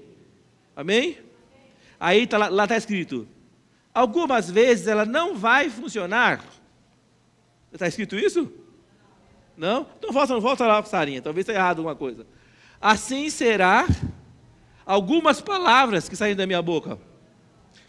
Amém? 0.76 1.25
Aí 2.00 2.28
tá, 2.28 2.38
lá 2.50 2.64
está 2.64 2.78
escrito: 2.78 3.28
algumas 3.94 4.50
vezes 4.50 4.88
ela 4.88 5.06
não 5.06 5.36
vai 5.36 5.70
funcionar. 5.70 6.44
Está 7.72 7.88
escrito 7.88 8.16
isso? 8.16 8.52
Não? 9.58 9.88
Então 9.98 10.12
volta, 10.12 10.40
volta 10.40 10.68
lá, 10.68 10.84
Sarinha, 10.84 11.22
talvez 11.22 11.44
esteja 11.44 11.60
errado 11.60 11.80
alguma 11.80 11.96
coisa. 11.96 12.26
Assim 12.80 13.30
será 13.30 13.88
algumas 14.86 15.42
palavras 15.42 16.08
que 16.08 16.16
saem 16.16 16.36
da 16.36 16.46
minha 16.46 16.62
boca. 16.62 17.00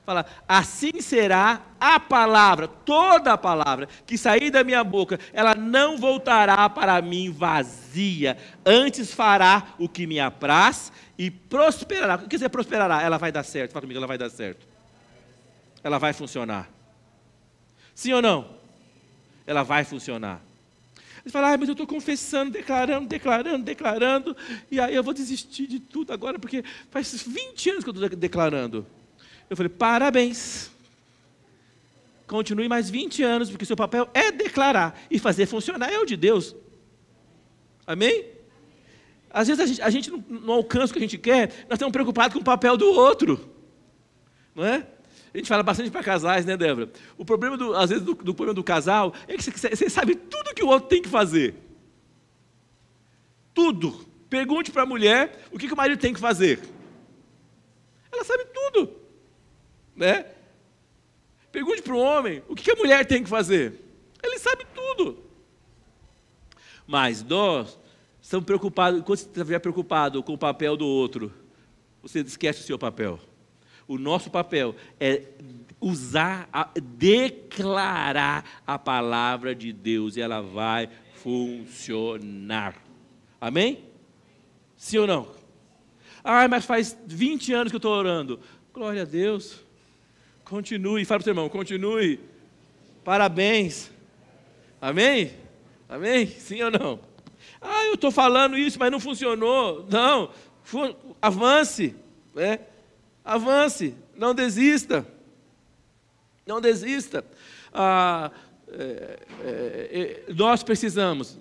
Fala, 0.06 0.24
assim 0.46 1.00
será 1.00 1.62
a 1.80 1.98
palavra, 1.98 2.68
toda 2.68 3.32
a 3.32 3.36
palavra 3.36 3.88
que 4.06 4.16
sair 4.16 4.52
da 4.52 4.62
minha 4.62 4.84
boca, 4.84 5.18
ela 5.32 5.52
não 5.56 5.98
voltará 5.98 6.70
para 6.70 7.02
mim 7.02 7.32
vazia, 7.32 8.38
antes 8.64 9.12
fará 9.12 9.74
o 9.80 9.88
que 9.88 10.06
me 10.06 10.20
apraz 10.20 10.92
e 11.18 11.28
prosperará. 11.28 12.14
O 12.14 12.18
que 12.20 12.28
quer 12.28 12.36
dizer 12.36 12.48
prosperará? 12.50 13.02
Ela 13.02 13.18
vai 13.18 13.32
dar 13.32 13.42
certo. 13.42 13.72
Fala 13.72 13.82
comigo, 13.82 13.98
ela 13.98 14.06
vai 14.06 14.16
dar 14.16 14.30
certo. 14.30 14.64
Ela 15.82 15.98
vai 15.98 16.12
funcionar. 16.12 16.70
Sim 17.92 18.12
ou 18.12 18.22
não? 18.22 18.48
Ela 19.44 19.64
vai 19.64 19.82
funcionar. 19.82 20.40
Você 21.24 21.30
fala, 21.30 21.52
ah, 21.52 21.58
mas 21.58 21.68
eu 21.68 21.72
estou 21.72 21.86
confessando, 21.86 22.52
declarando, 22.52 23.08
declarando, 23.08 23.64
declarando, 23.64 24.36
e 24.70 24.78
aí 24.78 24.94
eu 24.94 25.02
vou 25.02 25.12
desistir 25.12 25.66
de 25.66 25.80
tudo 25.80 26.12
agora, 26.12 26.38
porque 26.38 26.62
faz 26.92 27.24
20 27.24 27.70
anos 27.70 27.82
que 27.82 27.90
eu 27.90 27.92
estou 27.92 28.08
declarando. 28.10 28.86
Eu 29.48 29.56
falei, 29.56 29.70
parabéns. 29.70 30.70
Continue 32.26 32.68
mais 32.68 32.90
20 32.90 33.22
anos, 33.22 33.50
porque 33.50 33.64
seu 33.64 33.76
papel 33.76 34.08
é 34.12 34.32
declarar 34.32 35.00
e 35.10 35.18
fazer 35.18 35.46
funcionar, 35.46 35.92
é 35.92 35.98
o 35.98 36.04
de 36.04 36.16
Deus. 36.16 36.56
Amém? 37.86 38.26
Às 39.30 39.46
vezes 39.46 39.62
a 39.62 39.66
gente, 39.66 39.82
a 39.82 39.90
gente 39.90 40.10
não, 40.10 40.24
não, 40.28 40.54
alcança 40.54 40.90
o 40.90 40.92
que 40.92 40.98
a 40.98 41.02
gente 41.02 41.18
quer, 41.18 41.48
nós 41.68 41.76
estamos 41.76 41.92
preocupados 41.92 42.34
com 42.34 42.40
o 42.40 42.44
papel 42.44 42.76
do 42.76 42.86
outro. 42.86 43.48
Não 44.54 44.64
é? 44.64 44.86
A 45.32 45.38
gente 45.38 45.48
fala 45.48 45.62
bastante 45.62 45.90
para 45.90 46.02
casais, 46.02 46.46
né, 46.46 46.56
Débora? 46.56 46.90
O 47.16 47.24
problema, 47.24 47.56
do, 47.56 47.74
às 47.74 47.90
vezes, 47.90 48.02
do, 48.04 48.14
do 48.14 48.34
problema 48.34 48.54
do 48.54 48.64
casal 48.64 49.12
é 49.28 49.36
que 49.36 49.42
você, 49.42 49.90
sabe 49.90 50.14
tudo 50.16 50.54
que 50.54 50.64
o 50.64 50.68
outro 50.68 50.88
tem 50.88 51.02
que 51.02 51.08
fazer. 51.08 51.54
Tudo. 53.52 54.06
Pergunte 54.28 54.72
para 54.72 54.82
a 54.82 54.86
mulher 54.86 55.46
o 55.52 55.58
que, 55.58 55.68
que 55.68 55.74
o 55.74 55.76
marido 55.76 56.00
tem 56.00 56.12
que 56.12 56.18
fazer. 56.18 56.58
Ela 58.10 58.24
sabe 58.24 58.46
tudo. 58.46 58.95
Né? 59.96 60.26
Pergunte 61.50 61.80
para 61.80 61.94
o 61.94 61.98
homem 61.98 62.42
o 62.48 62.54
que 62.54 62.70
a 62.70 62.76
mulher 62.76 63.06
tem 63.06 63.22
que 63.22 63.28
fazer. 63.28 63.80
Ele 64.22 64.38
sabe 64.38 64.66
tudo. 64.74 65.24
Mas 66.86 67.22
nós 67.22 67.78
estamos 68.20 68.44
preocupados, 68.44 69.02
quando 69.02 69.18
você 69.18 69.26
estiver 69.26 69.58
preocupado 69.58 70.22
com 70.22 70.34
o 70.34 70.38
papel 70.38 70.76
do 70.76 70.86
outro, 70.86 71.32
você 72.02 72.20
esquece 72.20 72.60
o 72.60 72.64
seu 72.64 72.78
papel. 72.78 73.18
O 73.88 73.98
nosso 73.98 74.30
papel 74.30 74.74
é 75.00 75.22
usar, 75.80 76.48
a, 76.52 76.68
declarar 76.78 78.62
a 78.66 78.78
palavra 78.78 79.54
de 79.54 79.72
Deus 79.72 80.16
e 80.16 80.20
ela 80.20 80.40
vai 80.40 80.88
funcionar. 81.14 82.76
Amém? 83.40 83.84
Sim 84.76 84.98
ou 84.98 85.06
não? 85.06 85.28
Ah, 86.22 86.46
mas 86.48 86.64
faz 86.64 86.96
20 87.06 87.52
anos 87.52 87.70
que 87.70 87.76
eu 87.76 87.78
estou 87.78 87.92
orando. 87.92 88.40
Glória 88.72 89.02
a 89.02 89.04
Deus. 89.04 89.65
Continue, 90.48 91.04
fala 91.04 91.18
para 91.18 91.22
o 91.22 91.24
seu 91.24 91.30
irmão, 91.32 91.48
continue. 91.48 92.20
Parabéns. 93.02 93.90
Amém? 94.80 95.32
Amém? 95.88 96.24
Sim 96.24 96.62
ou 96.62 96.70
não? 96.70 97.00
Ah, 97.60 97.84
eu 97.86 97.94
estou 97.94 98.12
falando 98.12 98.56
isso, 98.56 98.78
mas 98.78 98.92
não 98.92 99.00
funcionou. 99.00 99.84
Não, 99.90 100.30
avance, 101.20 101.96
né? 102.32 102.60
avance, 103.24 103.92
não 104.16 104.32
desista. 104.32 105.04
Não 106.46 106.60
desista. 106.60 107.24
Ah, 107.74 108.30
é, 108.68 109.18
é, 109.42 110.22
é, 110.28 110.32
nós 110.32 110.62
precisamos 110.62 111.36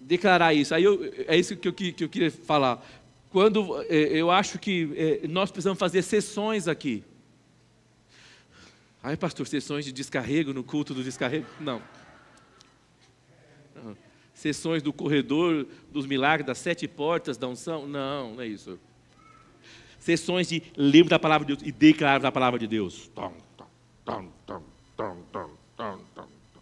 declarar 0.00 0.54
isso. 0.54 0.72
Aí 0.72 0.84
eu, 0.84 1.12
é 1.26 1.36
isso 1.36 1.56
que 1.56 1.66
eu, 1.66 1.72
que 1.72 2.04
eu 2.04 2.08
queria 2.08 2.30
falar. 2.30 2.86
Quando 3.30 3.82
é, 3.88 3.96
eu 3.96 4.30
acho 4.30 4.60
que 4.60 5.20
é, 5.24 5.26
nós 5.26 5.50
precisamos 5.50 5.80
fazer 5.80 6.02
sessões 6.02 6.68
aqui. 6.68 7.02
Ai, 9.06 9.16
pastor, 9.16 9.46
sessões 9.46 9.84
de 9.84 9.92
descarrego 9.92 10.52
no 10.52 10.64
culto 10.64 10.92
do 10.92 11.00
descarrego? 11.00 11.46
Não. 11.60 11.80
não. 13.72 13.96
Sessões 14.34 14.82
do 14.82 14.92
corredor 14.92 15.64
dos 15.92 16.06
milagres, 16.06 16.44
das 16.44 16.58
sete 16.58 16.88
portas 16.88 17.36
da 17.36 17.46
unção? 17.46 17.86
Não, 17.86 18.34
não 18.34 18.42
é 18.42 18.48
isso. 18.48 18.76
Sessões 20.00 20.48
de 20.48 20.60
lembro 20.76 21.08
da 21.08 21.20
palavra 21.20 21.46
de 21.46 21.54
Deus 21.54 21.68
e 21.68 21.70
declaro 21.70 22.20
da 22.20 22.32
palavra 22.32 22.58
de 22.58 22.66
Deus. 22.66 23.08
Tom, 23.14 23.32
tom, 23.56 23.68
tom, 24.04 24.28
tom, 24.44 24.62
tom, 24.96 25.22
tom, 25.32 25.50
tom, 25.76 26.28
tom. 26.52 26.60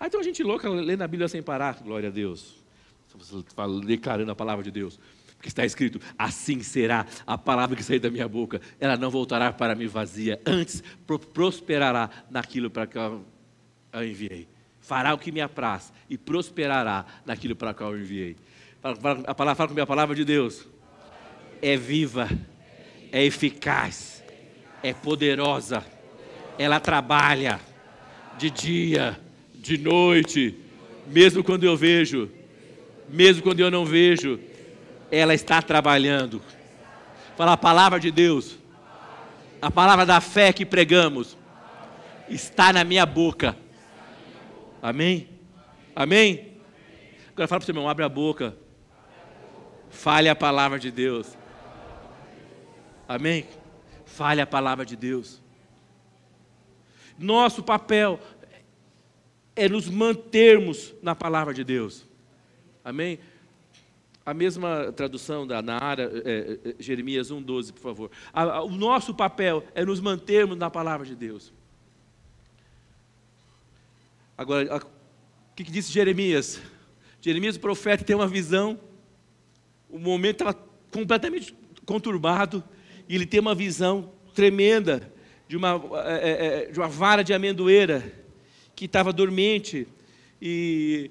Ah, 0.00 0.06
então 0.06 0.18
a 0.18 0.24
gente 0.24 0.42
louca 0.42 0.70
lê 0.70 0.96
na 0.96 1.06
Bíblia 1.06 1.28
sem 1.28 1.42
parar, 1.42 1.82
glória 1.82 2.08
a 2.08 2.12
Deus. 2.12 2.54
Declarando 3.84 4.32
a 4.32 4.34
palavra 4.34 4.64
de 4.64 4.70
Deus 4.70 4.98
que 5.42 5.48
está 5.48 5.66
escrito: 5.66 6.00
assim 6.16 6.62
será 6.62 7.04
a 7.26 7.36
palavra 7.36 7.76
que 7.76 7.82
sair 7.82 7.98
da 7.98 8.10
minha 8.10 8.28
boca, 8.28 8.60
ela 8.78 8.96
não 8.96 9.10
voltará 9.10 9.52
para 9.52 9.74
mim 9.74 9.88
vazia, 9.88 10.40
antes 10.46 10.82
prosperará 11.34 12.08
naquilo 12.30 12.70
para 12.70 12.86
que 12.86 12.96
eu 12.96 13.24
enviei. 13.94 14.48
Fará 14.80 15.12
o 15.12 15.18
que 15.18 15.32
me 15.32 15.40
apraz 15.40 15.92
e 16.08 16.16
prosperará 16.16 17.04
naquilo 17.26 17.56
para 17.56 17.74
que 17.74 17.82
eu 17.82 17.98
enviei. 17.98 18.36
A 18.82 19.34
palavra 19.34 19.54
fala 19.54 19.68
comigo, 19.68 19.82
a 19.82 19.86
palavra 19.86 20.14
de 20.14 20.24
Deus 20.24 20.66
é 21.60 21.76
viva, 21.76 22.28
é 23.12 23.24
eficaz, 23.24 24.22
é 24.82 24.92
poderosa, 24.92 25.84
ela 26.58 26.80
trabalha 26.80 27.60
de 28.38 28.50
dia, 28.50 29.20
de 29.54 29.78
noite, 29.78 30.58
mesmo 31.06 31.44
quando 31.44 31.64
eu 31.64 31.76
vejo, 31.76 32.28
mesmo 33.08 33.42
quando 33.42 33.60
eu 33.60 33.70
não 33.70 33.84
vejo 33.84 34.40
ela 35.12 35.34
está 35.34 35.60
trabalhando. 35.60 36.40
Fala 37.36 37.52
a 37.52 37.56
palavra 37.56 38.00
de 38.00 38.10
Deus, 38.10 38.58
a 39.60 39.70
palavra 39.70 40.06
da 40.06 40.20
fé 40.22 40.52
que 40.52 40.64
pregamos, 40.64 41.36
está 42.28 42.72
na 42.72 42.82
minha 42.82 43.04
boca. 43.04 43.54
Amém? 44.80 45.28
Amém? 45.94 46.56
Agora 47.30 47.46
fala 47.46 47.60
para 47.60 47.64
o 47.64 47.66
seu 47.66 47.72
irmão, 47.72 47.88
abre 47.88 48.04
a 48.04 48.08
boca. 48.08 48.56
Fale 49.90 50.30
a 50.30 50.34
palavra 50.34 50.78
de 50.78 50.90
Deus. 50.90 51.36
Amém? 53.06 53.46
Fale 54.06 54.40
a 54.40 54.46
palavra 54.46 54.86
de 54.86 54.96
Deus. 54.96 55.42
Nosso 57.18 57.62
papel 57.62 58.18
é 59.54 59.68
nos 59.68 59.88
mantermos 59.88 60.94
na 61.02 61.14
palavra 61.14 61.52
de 61.52 61.62
Deus. 61.62 62.06
Amém? 62.82 63.18
A 64.24 64.32
mesma 64.32 64.92
tradução 64.92 65.46
da 65.46 65.60
Nara, 65.60 66.10
é, 66.24 66.58
é, 66.64 66.74
Jeremias 66.78 67.30
1,12, 67.32 67.72
por 67.72 67.80
favor. 67.80 68.10
A, 68.32 68.42
a, 68.42 68.62
o 68.62 68.70
nosso 68.70 69.12
papel 69.12 69.64
é 69.74 69.84
nos 69.84 70.00
mantermos 70.00 70.56
na 70.56 70.70
palavra 70.70 71.04
de 71.04 71.16
Deus. 71.16 71.52
Agora, 74.38 74.76
o 74.76 75.54
que, 75.56 75.64
que, 75.64 75.72
disse 75.72 75.92
Jeremias? 75.92 76.60
Jeremias, 77.20 77.56
o 77.56 77.60
profeta, 77.60 78.04
tem 78.04 78.14
uma 78.14 78.28
visão. 78.28 78.78
O 79.90 79.98
momento 79.98 80.42
estava 80.42 80.54
completamente 80.92 81.54
conturbado. 81.84 82.62
E 83.08 83.16
ele 83.16 83.26
tem 83.26 83.40
uma 83.40 83.54
visão 83.54 84.12
tremenda 84.34 85.12
de 85.48 85.56
uma, 85.56 85.80
é, 86.04 86.70
de 86.70 86.78
uma 86.78 86.88
vara 86.88 87.24
de 87.24 87.34
amendoeira 87.34 88.22
que 88.74 88.84
estava 88.86 89.12
dormente 89.12 89.86
e 90.40 91.10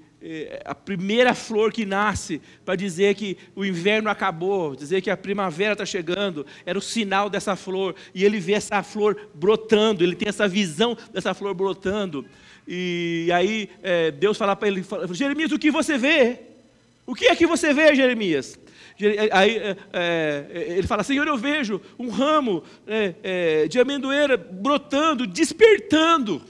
a 0.65 0.75
primeira 0.75 1.33
flor 1.33 1.71
que 1.71 1.85
nasce 1.85 2.41
para 2.63 2.75
dizer 2.75 3.15
que 3.15 3.37
o 3.55 3.65
inverno 3.65 4.09
acabou, 4.09 4.75
dizer 4.75 5.01
que 5.01 5.09
a 5.09 5.17
primavera 5.17 5.73
está 5.73 5.85
chegando, 5.85 6.45
era 6.65 6.77
o 6.77 6.81
sinal 6.81 7.29
dessa 7.29 7.55
flor, 7.55 7.95
e 8.13 8.23
ele 8.23 8.39
vê 8.39 8.53
essa 8.53 8.83
flor 8.83 9.29
brotando, 9.33 10.03
ele 10.03 10.15
tem 10.15 10.29
essa 10.29 10.47
visão 10.47 10.95
dessa 11.11 11.33
flor 11.33 11.55
brotando, 11.55 12.25
e 12.67 13.29
aí 13.33 13.69
é, 13.81 14.11
Deus 14.11 14.37
fala 14.37 14.55
para 14.55 14.67
ele: 14.67 14.85
Jeremias, 15.11 15.51
o 15.51 15.59
que 15.59 15.71
você 15.71 15.97
vê? 15.97 16.39
O 17.05 17.15
que 17.15 17.25
é 17.25 17.35
que 17.35 17.47
você 17.47 17.73
vê, 17.73 17.95
Jeremias? 17.95 18.59
Aí 19.31 19.57
é, 19.91 20.45
ele 20.77 20.87
fala: 20.87 21.03
Senhor, 21.03 21.27
eu 21.27 21.37
vejo 21.37 21.81
um 21.97 22.09
ramo 22.09 22.63
é 22.85 23.67
de 23.67 23.79
amendoeira 23.79 24.37
brotando, 24.37 25.25
despertando. 25.25 26.41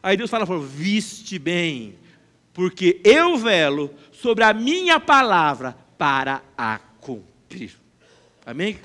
Aí 0.00 0.16
Deus 0.16 0.30
fala: 0.30 0.46
Viste 0.60 1.38
bem 1.38 1.96
porque 2.58 3.00
eu 3.04 3.38
velo 3.38 3.88
sobre 4.10 4.42
a 4.42 4.52
minha 4.52 4.98
palavra 4.98 5.76
para 5.96 6.42
a 6.56 6.80
cumprir. 7.00 7.78
Amém? 8.44 8.76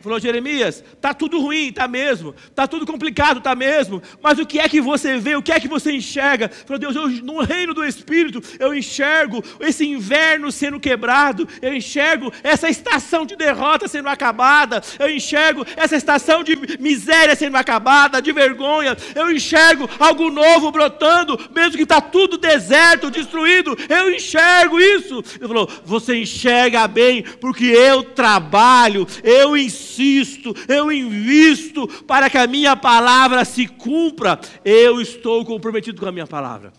Falou, 0.00 0.20
Jeremias, 0.20 0.84
tá 1.00 1.12
tudo 1.12 1.40
ruim, 1.40 1.72
tá 1.72 1.88
mesmo, 1.88 2.32
tá 2.54 2.68
tudo 2.68 2.86
complicado, 2.86 3.40
tá 3.40 3.56
mesmo, 3.56 4.00
mas 4.22 4.38
o 4.38 4.46
que 4.46 4.60
é 4.60 4.68
que 4.68 4.80
você 4.80 5.18
vê, 5.18 5.34
o 5.34 5.42
que 5.42 5.50
é 5.50 5.58
que 5.58 5.66
você 5.66 5.90
enxerga? 5.90 6.48
Falou, 6.48 6.78
Deus, 6.78 6.94
eu, 6.94 7.08
no 7.08 7.42
reino 7.42 7.74
do 7.74 7.84
Espírito, 7.84 8.40
eu 8.60 8.72
enxergo 8.72 9.42
esse 9.58 9.84
inverno 9.84 10.52
sendo 10.52 10.78
quebrado, 10.78 11.48
eu 11.60 11.74
enxergo 11.74 12.32
essa 12.44 12.68
estação 12.68 13.26
de 13.26 13.34
derrota 13.34 13.88
sendo 13.88 14.08
acabada, 14.08 14.80
eu 15.00 15.10
enxergo 15.10 15.66
essa 15.76 15.96
estação 15.96 16.44
de 16.44 16.56
miséria 16.78 17.34
sendo 17.34 17.56
acabada, 17.56 18.22
de 18.22 18.30
vergonha, 18.30 18.96
eu 19.16 19.32
enxergo 19.32 19.90
algo 19.98 20.30
novo 20.30 20.70
brotando, 20.70 21.36
mesmo 21.52 21.76
que 21.76 21.82
está 21.82 22.00
tudo 22.00 22.38
deserto, 22.38 23.10
destruído, 23.10 23.76
eu 23.88 24.14
enxergo 24.14 24.78
isso. 24.78 25.24
Ele 25.40 25.48
falou, 25.48 25.68
você 25.84 26.20
enxerga 26.20 26.86
bem, 26.86 27.24
porque 27.40 27.64
eu 27.64 28.04
trabalho, 28.04 29.04
eu 29.24 29.56
ensino 29.56 29.87
insisto, 29.98 30.54
eu 30.68 30.90
invisto 30.92 31.86
para 32.04 32.30
que 32.30 32.38
a 32.38 32.46
minha 32.46 32.76
palavra 32.76 33.44
se 33.44 33.66
cumpra. 33.66 34.40
Eu 34.64 35.00
estou 35.00 35.44
comprometido 35.44 36.00
com 36.00 36.08
a 36.08 36.12
minha 36.12 36.26
palavra. 36.26 36.72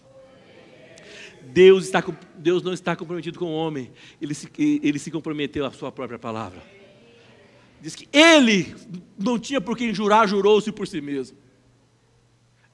Deus, 1.42 1.86
está, 1.86 2.04
Deus 2.38 2.62
não 2.64 2.74
está 2.74 2.96
comprometido 2.96 3.40
com 3.40 3.46
o 3.46 3.56
homem, 3.56 3.92
ele 4.22 4.36
se, 4.36 4.48
ele 4.58 5.00
se 5.00 5.10
comprometeu 5.10 5.66
à 5.66 5.72
sua 5.72 5.92
própria 5.92 6.20
palavra. 6.20 6.62
Diz 7.82 7.96
que 7.96 8.08
ele 8.12 8.76
não 9.18 9.40
tinha 9.40 9.60
por 9.60 9.78
quem 9.78 9.94
jurar, 9.94 10.28
jurou-se 10.28 10.72
por 10.72 10.88
si 10.88 11.02
mesmo. 11.02 11.38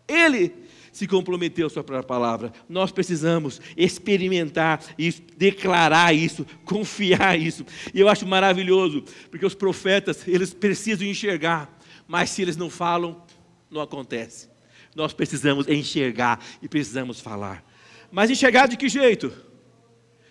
Ele 0.08 0.54
se 0.96 1.08
comprometeu 1.08 1.68
à 1.68 1.70
sua 1.70 1.84
própria 1.84 2.08
palavra. 2.08 2.54
Nós 2.70 2.90
precisamos 2.90 3.60
experimentar 3.76 4.82
isso, 4.98 5.22
declarar 5.36 6.16
isso, 6.16 6.46
confiar 6.64 7.38
isso. 7.38 7.66
E 7.94 8.00
eu 8.00 8.08
acho 8.08 8.26
maravilhoso, 8.26 9.04
porque 9.30 9.46
os 9.46 9.54
profetas, 9.54 10.26
eles 10.26 10.54
precisam 10.54 11.06
enxergar, 11.06 11.78
mas 12.08 12.30
se 12.30 12.42
eles 12.42 12.56
não 12.56 12.70
falam, 12.70 13.22
não 13.70 13.82
acontece. 13.82 14.48
Nós 14.96 15.12
precisamos 15.12 15.68
enxergar 15.68 16.40
e 16.62 16.70
precisamos 16.70 17.20
falar. 17.20 17.62
Mas 18.10 18.32
enxergar 18.32 18.66
de 18.70 18.78
que 18.78 18.88
jeito? 18.88 19.34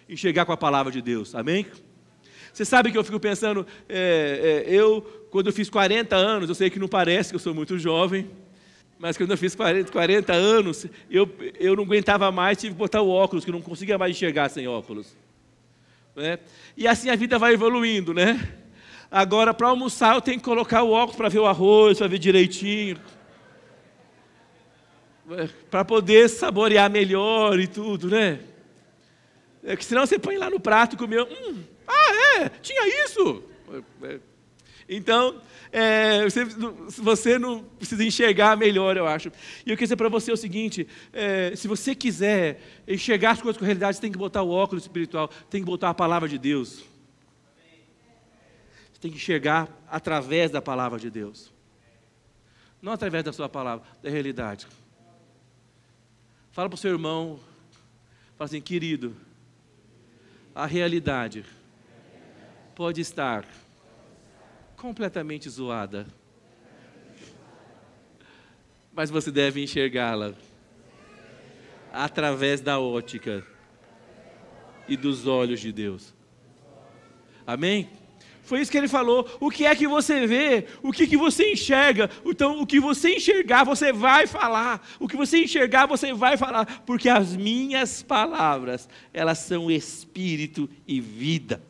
Enxergar 0.09 0.47
com 0.47 0.53
a 0.53 0.57
palavra 0.57 0.91
de 0.91 1.03
Deus, 1.03 1.35
amém? 1.35 1.67
Você 2.55 2.65
sabe 2.65 2.91
que 2.91 2.97
eu 2.97 3.05
fico 3.05 3.21
pensando, 3.21 3.67
é, 3.87 4.65
é, 4.67 4.75
eu, 4.75 5.03
quando 5.31 5.49
eu 5.49 5.53
fiz 5.53 5.69
40 5.69 6.17
anos, 6.17 6.49
eu 6.49 6.55
sei 6.55 6.71
que 6.71 6.79
não 6.79 6.89
parece 6.89 7.29
que 7.29 7.37
eu 7.37 7.41
sou 7.41 7.53
muito 7.53 7.79
jovem, 7.79 8.31
mas 8.99 9.17
quando 9.17 9.33
eu 9.33 9.37
fiz 9.37 9.55
40, 9.55 9.91
40 9.91 10.33
anos, 10.33 10.87
eu, 11.11 11.29
eu 11.59 11.77
não 11.77 11.85
aguentava 11.85 12.31
mais, 12.31 12.59
tive 12.59 12.75
que 12.75 12.79
botar 12.79 13.03
o 13.03 13.09
óculos, 13.09 13.45
que 13.45 13.51
eu 13.51 13.55
não 13.55 13.63
conseguia 13.63 13.99
mais 13.99 14.15
enxergar 14.17 14.49
sem 14.49 14.67
óculos. 14.69 15.17
Né? 16.15 16.39
E 16.77 16.87
assim 16.87 17.11
a 17.11 17.17
vida 17.17 17.39
vai 17.39 17.55
evoluindo, 17.55 18.15
né? 18.15 18.57
Agora, 19.11 19.53
para 19.53 19.69
almoçar, 19.69 20.15
eu 20.15 20.21
tenho 20.21 20.39
que 20.39 20.45
colocar 20.45 20.83
o 20.83 20.91
óculos 20.91 21.17
para 21.17 21.29
ver 21.29 21.39
o 21.39 21.47
arroz, 21.47 21.99
para 21.99 22.09
ver 22.09 22.19
direitinho. 22.19 22.99
Para 25.71 25.85
poder 25.85 26.29
saborear 26.29 26.91
melhor 26.91 27.59
e 27.59 27.67
tudo, 27.67 28.09
né? 28.09 28.41
É 29.63 29.77
que 29.77 29.85
senão 29.85 30.05
você 30.07 30.19
põe 30.19 30.37
lá 30.37 30.51
no 30.51 30.61
prato 30.61 30.95
e 30.95 30.99
comeu. 30.99 31.27
Hum, 31.31 31.63
ah, 31.87 32.41
é? 32.41 32.49
Tinha 32.61 33.05
isso? 33.05 33.43
É, 34.03 34.15
é. 34.15 34.21
Então, 34.89 35.41
é, 35.77 36.23
você, 36.23 36.45
você, 37.03 37.37
não 37.37 37.65
precisa 37.65 38.05
enxergar 38.05 38.57
melhor, 38.57 38.97
eu 38.97 39.09
acho. 39.09 39.33
E 39.67 39.71
eu 39.71 39.77
quero 39.77 39.87
dizer 39.87 39.97
para 39.97 40.09
você 40.09 40.31
o 40.31 40.37
seguinte: 40.37 40.87
é, 41.13 41.57
se 41.57 41.67
você 41.67 41.97
quiser 41.97 42.61
enxergar 42.87 43.33
as 43.33 43.43
coisas 43.43 43.59
com 43.59 43.65
realidade, 43.65 43.97
você 43.97 44.01
tem 44.01 44.13
que 44.13 44.17
botar 44.17 44.43
o 44.43 44.51
óculos 44.51 44.85
espiritual, 44.85 45.29
tem 45.51 45.61
que 45.61 45.67
botar 45.67 45.91
a 45.91 45.95
palavra 45.95 46.29
de 46.29 46.39
Deus. 46.39 46.85
Você 48.93 49.01
tem 49.01 49.11
que 49.11 49.17
enxergar 49.17 49.69
através 49.91 50.49
da 50.53 50.63
palavra 50.63 50.97
de 50.97 51.11
Deus, 51.11 51.53
não 52.81 52.93
através 52.93 53.25
da 53.25 53.33
sua 53.33 53.49
palavra, 53.49 53.85
da 54.01 54.09
realidade. 54.09 54.69
Fala 56.53 56.69
para 56.69 56.77
o 56.77 56.79
seu 56.79 56.93
irmão, 56.93 57.41
fala 58.39 58.47
assim, 58.47 58.61
querido, 58.61 59.17
a 60.55 60.67
realidade 60.67 61.45
pode 62.77 63.01
estar 63.01 63.45
completamente 64.85 65.49
zoada. 65.49 66.07
Mas 68.93 69.09
você 69.09 69.31
deve 69.31 69.63
enxergá-la 69.63 70.35
através 71.91 72.61
da 72.61 72.79
ótica 72.79 73.43
e 74.87 74.95
dos 74.95 75.27
olhos 75.27 75.61
de 75.61 75.73
Deus. 75.73 76.13
Amém? 77.47 77.89
Foi 78.43 78.61
isso 78.61 78.71
que 78.71 78.77
ele 78.77 78.87
falou. 78.87 79.27
O 79.41 79.51
que 79.51 79.65
é 79.65 79.75
que 79.75 79.89
você 79.89 80.27
vê? 80.27 80.67
O 80.83 80.93
que, 80.93 81.07
que 81.07 81.17
você 81.17 81.51
enxerga? 81.53 82.11
Então, 82.23 82.61
o 82.61 82.67
que 82.67 82.79
você 82.79 83.17
enxergar, 83.17 83.65
você 83.65 83.91
vai 83.91 84.27
falar. 84.27 84.87
O 85.01 85.09
que 85.09 85.17
você 85.17 85.45
enxergar, 85.45 85.87
você 85.87 86.13
vai 86.13 86.37
falar. 86.37 86.83
Porque 86.85 87.09
as 87.09 87.35
minhas 87.35 88.03
palavras, 88.03 88.87
elas 89.15 89.39
são 89.39 89.71
espírito 89.71 90.69
e 90.87 91.01
vida. 91.01 91.63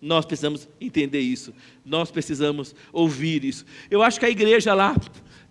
Nós 0.00 0.24
precisamos 0.24 0.68
entender 0.80 1.20
isso. 1.20 1.52
Nós 1.84 2.10
precisamos 2.10 2.74
ouvir 2.92 3.44
isso. 3.44 3.64
Eu 3.90 4.02
acho 4.02 4.20
que 4.20 4.26
a 4.26 4.30
igreja 4.30 4.72
lá 4.74 4.94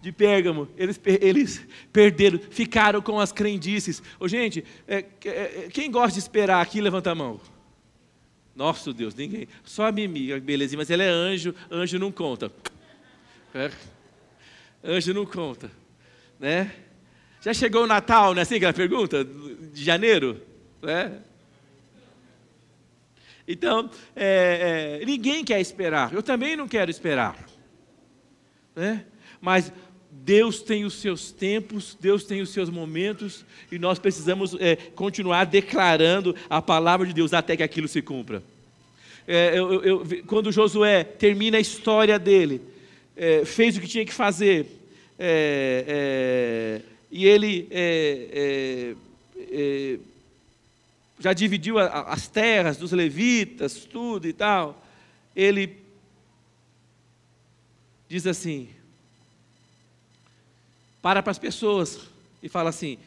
de 0.01 0.11
Pérgamo, 0.11 0.69
eles, 0.77 0.99
eles 1.05 1.67
perderam, 1.91 2.39
ficaram 2.49 3.01
com 3.01 3.19
as 3.19 3.31
crendices. 3.31 4.01
Ô, 4.19 4.27
gente, 4.27 4.63
é, 4.87 5.03
é, 5.25 5.67
quem 5.71 5.91
gosta 5.91 6.13
de 6.13 6.19
esperar 6.19 6.61
aqui, 6.61 6.79
levanta 6.79 7.11
a 7.11 7.15
mão. 7.15 7.41
Nosso 8.55 8.93
Deus, 8.93 9.13
ninguém. 9.13 9.47
Só 9.63 9.85
a 9.85 9.91
Mimi, 9.91 10.39
belezinha, 10.39 10.77
mas 10.77 10.89
ela 10.89 11.03
é 11.03 11.09
anjo, 11.09 11.53
anjo 11.69 11.99
não 11.99 12.11
conta. 12.11 12.51
É. 13.53 13.71
Anjo 14.83 15.13
não 15.13 15.25
conta. 15.25 15.69
Né? 16.39 16.71
Já 17.41 17.53
chegou 17.53 17.83
o 17.83 17.87
Natal, 17.87 18.33
né? 18.33 18.41
Assim 18.41 18.55
aquela 18.55 18.73
pergunta? 18.73 19.23
De 19.23 19.83
janeiro? 19.83 20.41
Né? 20.81 21.19
Então, 23.47 23.89
é, 24.15 24.99
é, 25.01 25.05
ninguém 25.05 25.43
quer 25.43 25.61
esperar, 25.61 26.13
eu 26.13 26.21
também 26.21 26.55
não 26.55 26.67
quero 26.67 26.91
esperar. 26.91 27.37
Né? 28.75 29.05
Mas 29.39 29.71
Deus 30.11 30.61
tem 30.61 30.83
os 30.83 30.95
seus 30.95 31.31
tempos, 31.31 31.97
Deus 31.99 32.25
tem 32.25 32.41
os 32.41 32.49
seus 32.49 32.69
momentos, 32.69 33.45
e 33.71 33.79
nós 33.79 33.97
precisamos 33.97 34.53
é, 34.59 34.75
continuar 34.75 35.45
declarando 35.45 36.35
a 36.49 36.61
palavra 36.61 37.07
de 37.07 37.13
Deus 37.13 37.33
até 37.33 37.55
que 37.55 37.63
aquilo 37.63 37.87
se 37.87 38.01
cumpra. 38.01 38.43
É, 39.25 39.57
eu, 39.57 39.83
eu, 39.83 40.23
quando 40.25 40.51
Josué 40.51 41.05
termina 41.05 41.57
a 41.57 41.61
história 41.61 42.19
dele, 42.19 42.61
é, 43.15 43.45
fez 43.45 43.77
o 43.77 43.81
que 43.81 43.87
tinha 43.87 44.05
que 44.05 44.13
fazer, 44.13 44.67
é, 45.17 46.81
e 47.09 47.25
ele 47.25 47.67
já 51.19 51.33
dividiu 51.33 51.79
a, 51.79 52.01
as 52.13 52.27
terras 52.27 52.77
dos 52.77 52.91
levitas, 52.91 53.85
tudo 53.85 54.27
e 54.27 54.33
tal, 54.33 54.83
ele 55.35 55.77
diz 58.07 58.25
assim: 58.27 58.69
para 61.01 61.21
para 61.21 61.31
as 61.31 61.39
pessoas 61.39 62.01
e 62.41 62.49
fala 62.49 62.69
assim: 62.69 62.97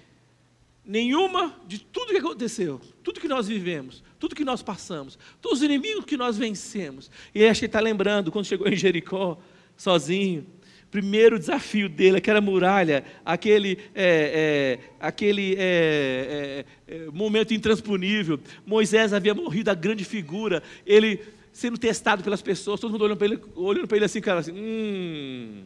nenhuma 0.84 1.56
de 1.66 1.78
tudo 1.78 2.12
que 2.12 2.18
aconteceu, 2.18 2.80
tudo 3.02 3.20
que 3.20 3.28
nós 3.28 3.46
vivemos, 3.46 4.02
tudo 4.18 4.34
que 4.34 4.44
nós 4.44 4.62
passamos, 4.62 5.18
todos 5.40 5.58
os 5.58 5.64
inimigos 5.64 6.04
que 6.04 6.16
nós 6.16 6.36
vencemos. 6.36 7.10
E 7.34 7.44
acho 7.44 7.60
que 7.60 7.66
ele 7.66 7.68
está 7.68 7.80
lembrando 7.80 8.32
quando 8.32 8.46
chegou 8.46 8.68
em 8.68 8.76
Jericó, 8.76 9.38
sozinho, 9.76 10.46
primeiro 10.90 11.38
desafio 11.38 11.88
dele, 11.88 12.18
aquela 12.18 12.40
muralha, 12.40 13.04
aquele, 13.24 13.78
é, 13.94 14.78
é, 14.82 14.90
aquele 14.98 15.54
é, 15.54 16.64
é, 16.88 16.94
é, 16.94 17.06
momento 17.12 17.54
intransponível. 17.54 18.40
Moisés 18.66 19.12
havia 19.12 19.34
morrido, 19.34 19.70
a 19.70 19.74
grande 19.74 20.04
figura, 20.04 20.62
ele 20.84 21.20
sendo 21.52 21.78
testado 21.78 22.22
pelas 22.22 22.42
pessoas, 22.42 22.80
todo 22.80 22.90
mundo 22.90 23.04
olhando 23.04 23.18
para 23.18 23.26
ele, 23.26 23.40
olhando 23.54 23.86
para 23.86 23.96
ele 23.96 24.06
assim, 24.06 24.20
cara, 24.20 24.40
assim, 24.40 24.52
hum, 24.52 25.64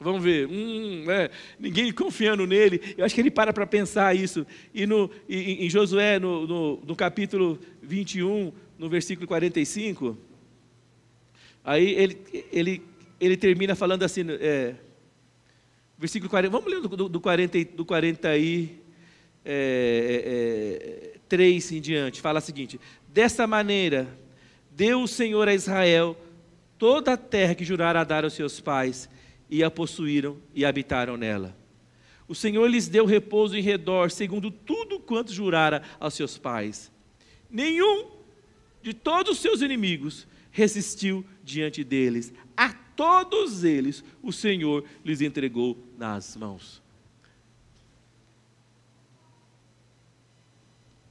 Vamos 0.00 0.22
ver. 0.22 0.48
Hum, 0.48 1.04
é, 1.08 1.30
ninguém 1.58 1.92
confiando 1.92 2.46
nele. 2.46 2.94
Eu 2.98 3.04
acho 3.04 3.14
que 3.14 3.20
ele 3.20 3.30
para 3.30 3.52
para 3.52 3.66
pensar 3.66 4.14
isso. 4.14 4.44
E 4.74 4.86
no, 4.86 5.10
em, 5.28 5.64
em 5.64 5.70
Josué, 5.70 6.18
no, 6.18 6.46
no, 6.46 6.80
no, 6.84 6.96
capítulo 6.96 7.58
21, 7.80 8.52
no 8.76 8.88
versículo 8.88 9.26
45, 9.26 10.18
aí 11.64 11.94
ele, 11.94 12.18
ele, 12.52 12.82
ele 13.20 13.36
termina 13.36 13.74
falando 13.74 14.02
assim, 14.02 14.24
é, 14.40 14.74
versículo 15.98 16.30
40, 16.30 16.50
vamos 16.50 16.70
ler 16.70 16.80
do, 16.80 17.08
do 17.08 17.20
40, 17.20 17.64
do 17.76 17.84
40 17.84 18.36
e, 18.36 18.80
é, 19.44 21.12
é, 21.14 21.18
3 21.28 21.72
em 21.72 21.80
diante, 21.80 22.20
fala 22.20 22.38
o 22.38 22.42
seguinte, 22.42 22.80
dessa 23.08 23.46
maneira, 23.46 24.08
deu 24.70 25.02
o 25.02 25.08
Senhor 25.08 25.48
a 25.48 25.54
Israel 25.54 26.16
toda 26.78 27.12
a 27.12 27.16
terra 27.16 27.54
que 27.54 27.64
jurara 27.64 28.04
dar 28.04 28.24
aos 28.24 28.34
seus 28.34 28.60
pais, 28.60 29.08
e 29.48 29.62
a 29.62 29.70
possuíram 29.70 30.38
e 30.54 30.64
habitaram 30.64 31.16
nela. 31.16 31.56
O 32.26 32.34
Senhor 32.34 32.66
lhes 32.66 32.88
deu 32.88 33.04
repouso 33.04 33.56
em 33.56 33.60
redor, 33.60 34.10
segundo 34.10 34.50
tudo 34.50 34.98
quanto 34.98 35.32
jurara 35.32 35.82
aos 36.00 36.14
seus 36.14 36.38
pais. 36.38 36.90
Nenhum 37.50 38.10
de 38.82 38.94
todos 38.94 39.32
os 39.32 39.38
seus 39.38 39.60
inimigos 39.60 40.26
resistiu 40.50 41.24
diante 41.42 41.84
deles. 41.84 42.32
Todos 42.96 43.64
eles 43.64 44.04
o 44.22 44.32
Senhor 44.32 44.84
lhes 45.04 45.20
entregou 45.20 45.76
nas 45.98 46.36
mãos. 46.36 46.82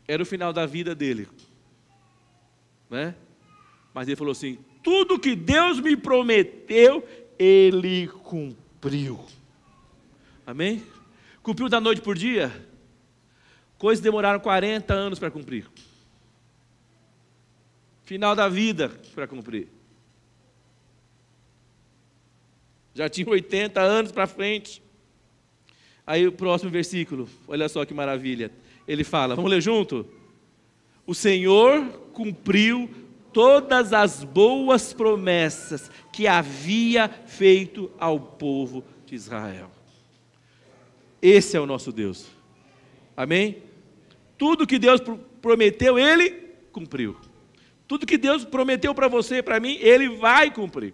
Era 0.07 0.21
o 0.21 0.25
final 0.25 0.53
da 0.53 0.65
vida 0.65 0.93
dele. 0.93 1.27
Né? 2.89 3.15
Mas 3.93 4.07
ele 4.07 4.15
falou 4.15 4.31
assim: 4.31 4.57
tudo 4.83 5.19
que 5.19 5.35
Deus 5.35 5.79
me 5.79 5.95
prometeu, 5.95 7.07
ele 7.39 8.07
cumpriu. 8.07 9.25
Amém? 10.45 10.83
Cumpriu 11.41 11.69
da 11.69 11.79
noite 11.79 12.01
por 12.01 12.17
dia? 12.17 12.51
Coisas 13.77 14.03
demoraram 14.03 14.39
40 14.39 14.93
anos 14.93 15.19
para 15.19 15.31
cumprir. 15.31 15.69
Final 18.03 18.35
da 18.35 18.47
vida 18.47 18.89
para 19.15 19.27
cumprir. 19.27 19.67
Já 22.93 23.09
tinha 23.09 23.27
80 23.27 23.81
anos 23.81 24.11
para 24.11 24.27
frente. 24.27 24.81
Aí 26.05 26.27
o 26.27 26.31
próximo 26.31 26.69
versículo, 26.69 27.29
olha 27.47 27.67
só 27.69 27.85
que 27.85 27.93
maravilha. 27.93 28.51
Ele 28.87 29.03
fala, 29.03 29.35
vamos 29.35 29.49
ler 29.49 29.61
junto? 29.61 30.05
O 31.05 31.15
Senhor 31.15 31.85
cumpriu 32.13 32.89
todas 33.31 33.93
as 33.93 34.23
boas 34.23 34.93
promessas 34.93 35.89
que 36.11 36.27
havia 36.27 37.09
feito 37.09 37.91
ao 37.97 38.19
povo 38.19 38.83
de 39.05 39.15
Israel. 39.15 39.71
Esse 41.21 41.57
é 41.57 41.59
o 41.59 41.65
nosso 41.65 41.91
Deus. 41.91 42.27
Amém? 43.15 43.63
Tudo 44.37 44.67
que 44.67 44.77
Deus 44.77 45.01
prometeu, 45.41 45.97
Ele 45.97 46.31
cumpriu. 46.71 47.15
Tudo 47.87 48.05
que 48.05 48.17
Deus 48.17 48.43
prometeu 48.43 48.93
para 48.93 49.07
você 49.07 49.37
e 49.37 49.43
para 49.43 49.59
mim, 49.59 49.77
Ele 49.79 50.09
vai 50.09 50.51
cumprir. 50.51 50.93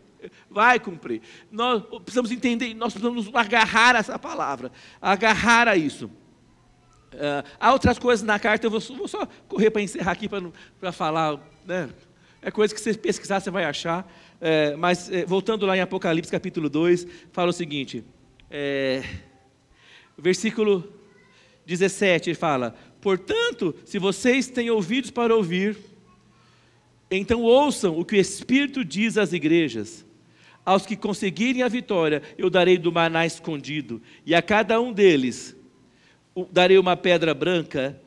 Vai 0.50 0.80
cumprir. 0.80 1.22
Nós 1.52 1.84
precisamos 2.04 2.32
entender, 2.32 2.74
nós 2.74 2.94
precisamos 2.94 3.30
agarrar 3.34 3.96
essa 3.96 4.18
palavra, 4.20 4.72
agarrar 5.02 5.68
a 5.68 5.76
isso. 5.76 6.08
Uh, 7.14 7.44
há 7.60 7.72
outras 7.74 7.98
coisas 7.98 8.26
na 8.26 8.38
carta, 8.38 8.68
eu 8.68 8.72
vou, 8.72 8.80
vou 8.80 9.08
só 9.08 9.28
correr 9.48 9.72
para 9.72 9.82
encerrar 9.82 10.12
aqui 10.12 10.30
para 10.80 10.92
falar, 10.92 11.40
né? 11.66 11.90
É 12.42 12.52
coisa 12.52 12.74
que 12.74 12.80
você 12.80 12.94
pesquisar, 12.94 13.40
você 13.40 13.52
vai 13.52 13.66
achar. 13.66 14.10
É, 14.40 14.76
mas, 14.76 15.12
é, 15.12 15.26
voltando 15.26 15.66
lá 15.66 15.76
em 15.76 15.82
Apocalipse 15.82 16.32
capítulo 16.32 16.70
2, 16.70 17.06
fala 17.32 17.50
o 17.50 17.54
seguinte: 17.54 18.04
é, 18.50 19.04
versículo 20.18 20.94
17, 21.66 22.30
ele 22.30 22.36
fala: 22.36 22.76
Portanto, 23.02 23.76
se 23.86 24.00
vocês 24.00 24.48
têm 24.48 24.70
ouvidos 24.70 25.12
para 25.12 25.36
ouvir, 25.36 25.78
então 27.12 27.42
ouçam 27.42 28.00
o 28.00 28.06
que 28.06 28.16
o 28.16 28.20
Espírito 28.20 28.86
diz 28.86 29.18
às 29.18 29.34
igrejas. 29.34 30.06
Aos 30.70 30.86
que 30.86 30.96
conseguirem 30.96 31.64
a 31.64 31.68
vitória, 31.68 32.22
eu 32.38 32.48
darei 32.48 32.78
do 32.78 32.92
maná 32.92 33.26
escondido, 33.26 34.00
e 34.24 34.36
a 34.36 34.42
cada 34.42 34.80
um 34.80 34.94
deles 34.94 35.56
darei 36.52 36.78
uma 36.78 36.96
pedra 36.96 37.34
branca 37.34 38.00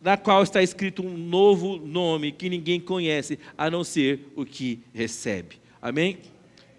na 0.00 0.16
qual 0.16 0.44
está 0.44 0.62
escrito 0.62 1.02
um 1.02 1.18
novo 1.18 1.78
nome 1.78 2.30
que 2.30 2.48
ninguém 2.48 2.78
conhece, 2.78 3.36
a 3.58 3.68
não 3.68 3.82
ser 3.82 4.32
o 4.36 4.44
que 4.44 4.78
recebe. 4.94 5.56
Amém? 5.80 6.18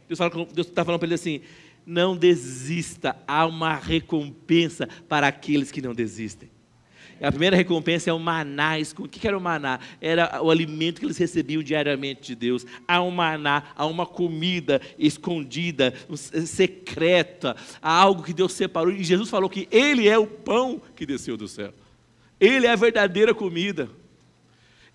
Deus 0.07 0.21
está 0.69 0.85
falando 0.85 0.99
para 0.99 1.07
ele 1.07 1.15
assim: 1.15 1.41
não 1.85 2.15
desista, 2.15 3.13
há 3.27 3.45
uma 3.45 3.75
recompensa 3.75 4.87
para 5.09 5.27
aqueles 5.27 5.69
que 5.69 5.81
não 5.81 5.93
desistem. 5.93 6.49
A 7.21 7.31
primeira 7.31 7.55
recompensa 7.55 8.09
é 8.09 8.13
o 8.13 8.19
maná. 8.19 8.73
O 8.97 9.07
que 9.07 9.27
era 9.27 9.37
o 9.37 9.41
maná? 9.41 9.79
Era 10.01 10.41
o 10.41 10.49
alimento 10.49 10.99
que 10.99 11.05
eles 11.05 11.17
recebiam 11.17 11.63
diariamente 11.63 12.21
de 12.21 12.35
Deus. 12.35 12.65
Há 12.87 13.01
um 13.01 13.11
maná, 13.11 13.63
há 13.75 13.85
uma 13.85 14.05
comida 14.05 14.81
escondida, 14.97 15.93
secreta, 16.45 17.55
há 17.81 17.91
algo 17.91 18.23
que 18.23 18.33
Deus 18.33 18.53
separou. 18.53 18.91
E 18.91 19.03
Jesus 19.03 19.29
falou 19.29 19.49
que 19.49 19.67
Ele 19.71 20.07
é 20.07 20.17
o 20.17 20.27
pão 20.27 20.81
que 20.95 21.05
desceu 21.05 21.37
do 21.37 21.47
céu. 21.47 21.73
Ele 22.39 22.67
é 22.67 22.71
a 22.71 22.75
verdadeira 22.75 23.33
comida. 23.33 23.89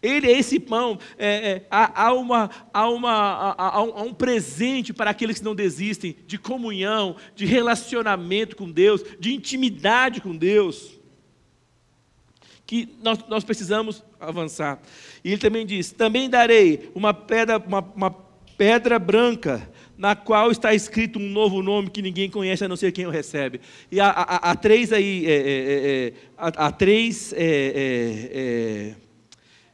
Ele 0.03 0.29
é 0.29 0.39
esse 0.39 0.61
pão. 0.61 0.99
É, 1.19 1.27
é, 1.27 1.67
há, 1.71 2.07
há, 2.07 2.13
uma, 2.13 2.51
há, 2.73 2.89
uma, 2.89 3.13
há, 3.13 3.77
há, 3.79 4.03
um 4.03 4.15
presente 4.15 4.93
para 4.93 5.11
aqueles 5.11 5.39
que 5.39 5.45
não 5.45 5.55
desistem 5.55 6.17
de 6.27 6.39
comunhão, 6.39 7.17
de 7.35 7.45
relacionamento 7.45 8.55
com 8.55 8.71
Deus, 8.71 9.03
de 9.19 9.35
intimidade 9.35 10.21
com 10.21 10.37
Deus. 10.37 10.98
Que 12.69 12.87
nós, 13.03 13.19
nós 13.29 13.45
precisamos 13.45 14.05
avançar. 14.21 14.79
E 15.25 15.31
ele 15.31 15.39
também 15.39 15.65
diz: 15.65 15.91
também 15.91 16.29
darei 16.29 16.91
uma 16.95 17.15
pedra, 17.15 17.57
uma, 17.57 17.81
uma 17.97 18.11
pedra 18.59 18.99
branca 18.99 19.67
na 19.97 20.15
qual 20.15 20.51
está 20.51 20.75
escrito 20.75 21.19
um 21.19 21.31
novo 21.31 21.63
nome 21.63 21.89
que 21.89 22.03
ninguém 22.03 22.29
conhece 22.29 22.63
a 22.63 22.69
não 22.69 22.77
ser 22.77 22.93
quem 22.93 23.07
o 23.07 23.11
recebe. 23.11 23.59
E 23.91 23.99
há, 23.99 24.11
há, 24.11 24.51
há 24.51 24.55
três 24.55 24.93
aí, 24.93 25.25
é, 25.25 25.31
é, 25.31 25.35
é, 25.35 26.07
é 26.09 26.13
há, 26.37 26.67
há, 26.67 26.71
três, 26.71 27.33
é, 27.35 28.95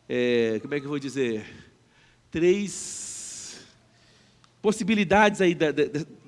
é, 0.08 0.60
como 0.60 0.74
é 0.74 0.78
que 0.78 0.86
eu 0.86 0.90
vou 0.90 1.00
dizer? 1.00 1.44
Três 2.30 3.60
possibilidades 4.62 5.40
aí 5.40 5.52
da, 5.52 5.72
da, 5.72 5.82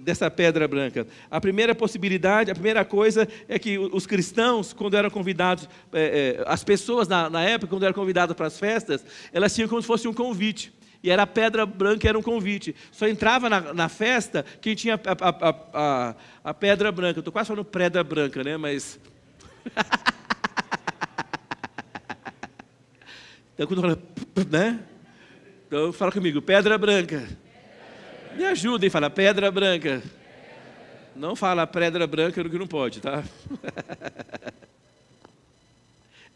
dessa 0.06 0.30
pedra 0.30 0.66
branca. 0.68 1.04
A 1.28 1.40
primeira 1.40 1.74
possibilidade, 1.74 2.48
a 2.48 2.54
primeira 2.54 2.84
coisa 2.84 3.26
é 3.48 3.58
que 3.58 3.76
os 3.76 4.06
cristãos, 4.06 4.72
quando 4.72 4.96
eram 4.96 5.10
convidados, 5.10 5.68
as 6.46 6.62
pessoas 6.62 7.08
na, 7.08 7.28
na 7.28 7.42
época, 7.42 7.70
quando 7.70 7.82
eram 7.82 7.92
convidadas 7.92 8.36
para 8.36 8.46
as 8.46 8.56
festas, 8.56 9.04
elas 9.32 9.52
tinham 9.52 9.68
como 9.68 9.82
se 9.82 9.88
fosse 9.88 10.06
um 10.06 10.14
convite 10.14 10.72
e 11.02 11.10
era 11.10 11.26
pedra 11.26 11.66
branca, 11.66 12.08
era 12.08 12.16
um 12.16 12.22
convite. 12.22 12.72
Só 12.92 13.08
entrava 13.08 13.50
na, 13.50 13.74
na 13.74 13.88
festa 13.88 14.44
quem 14.60 14.76
tinha 14.76 14.94
a, 14.94 15.00
a, 15.28 15.54
a, 15.72 16.14
a 16.44 16.54
pedra 16.54 16.92
branca. 16.92 17.18
Estou 17.18 17.32
quase 17.32 17.48
falando 17.48 17.64
pedra 17.64 18.04
branca, 18.04 18.44
né? 18.44 18.56
Mas. 18.56 19.00
então, 23.54 23.66
quando 23.66 23.82
fala, 23.82 23.98
né? 24.48 24.78
Então, 25.66 25.92
fala 25.92 26.12
comigo, 26.12 26.40
pedra 26.40 26.78
branca. 26.78 27.26
Me 28.36 28.44
ajudem, 28.44 28.90
fala 28.90 29.08
pedra 29.08 29.50
branca. 29.50 30.02
Não 31.14 31.34
fala 31.34 31.66
pedra 31.66 32.06
branca 32.06 32.42
no 32.42 32.50
que 32.50 32.58
não 32.58 32.66
pode, 32.66 33.00
tá? 33.00 33.22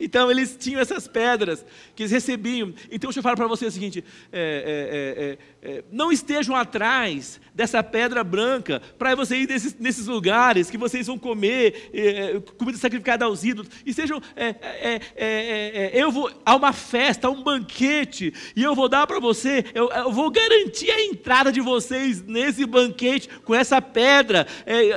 Então 0.00 0.30
eles 0.30 0.56
tinham 0.58 0.80
essas 0.80 1.06
pedras 1.06 1.64
que 1.94 2.02
eles 2.02 2.10
recebiam. 2.10 2.72
Então 2.90 3.08
deixa 3.10 3.18
eu 3.18 3.22
falar 3.22 3.36
para 3.36 3.46
você 3.46 3.66
o 3.66 3.70
seguinte: 3.70 4.02
é, 4.32 5.38
é, 5.62 5.70
é, 5.70 5.78
é, 5.78 5.84
não 5.92 6.10
estejam 6.10 6.56
atrás 6.56 7.38
dessa 7.54 7.82
pedra 7.82 8.24
branca 8.24 8.80
para 8.98 9.14
você 9.14 9.36
ir 9.36 9.48
nesses, 9.48 9.76
nesses, 9.78 10.06
lugares 10.06 10.70
que 10.70 10.78
vocês 10.78 11.06
vão 11.06 11.18
comer 11.18 11.90
é, 11.92 12.36
é, 12.36 12.40
comida 12.56 12.78
sacrificada 12.78 13.26
aos 13.26 13.44
ídolos. 13.44 13.70
E 13.84 13.92
sejam, 13.92 14.22
eu 15.92 16.10
vou 16.10 16.30
a 16.44 16.56
uma 16.56 16.72
festa, 16.72 17.28
a 17.28 17.30
um 17.30 17.42
banquete, 17.42 18.32
e 18.56 18.62
eu 18.62 18.74
vou 18.74 18.88
dar 18.88 19.06
para 19.06 19.20
você, 19.20 19.64
eu, 19.74 19.90
eu, 19.90 20.10
vou 20.10 20.30
garantir 20.30 20.90
a 20.90 21.04
entrada 21.04 21.52
de 21.52 21.60
vocês 21.60 22.22
nesse 22.22 22.64
banquete 22.64 23.28
com 23.44 23.54
essa 23.54 23.82
pedra. 23.82 24.46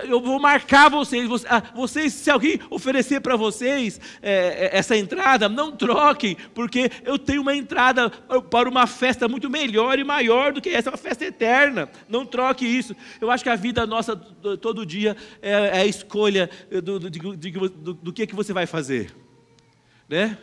eu 0.07 0.21
vou 0.21 0.39
marcar 0.39 0.89
vocês, 0.89 1.27
vocês, 1.75 2.13
se 2.13 2.31
alguém 2.31 2.59
oferecer 2.69 3.19
para 3.19 3.35
vocês 3.35 3.99
essa 4.21 4.92
essa 4.93 4.97
entrada, 4.97 5.49
não 5.49 5.71
troquem, 5.71 6.37
porque 6.53 6.89
eu 7.03 7.17
tenho 7.17 7.41
uma 7.41 7.55
entrada 7.55 8.09
para 8.09 8.69
uma 8.69 8.85
festa 8.85 9.27
muito 9.27 9.49
melhor 9.49 9.97
e 9.97 10.03
maior 10.03 10.53
do 10.53 10.61
que 10.61 10.69
essa, 10.69 10.91
uma 10.91 10.97
festa 10.97 11.25
eterna. 11.25 11.89
Não 12.07 12.25
troque 12.25 12.65
isso. 12.65 12.95
Eu 13.19 13.31
acho 13.31 13.43
que 13.43 13.49
a 13.49 13.55
vida 13.55 13.85
nossa 13.87 14.15
todo 14.15 14.85
dia 14.85 15.17
é, 15.41 15.51
é 15.51 15.81
a 15.81 15.85
escolha 15.85 16.49
do, 16.69 16.99
do, 16.99 17.09
do, 17.09 17.93
do, 17.93 18.13
que, 18.13 18.27
que 18.27 18.35
você 18.35 18.53
vai 18.53 18.65
fazer. 18.65 19.13
Né? 20.07 20.37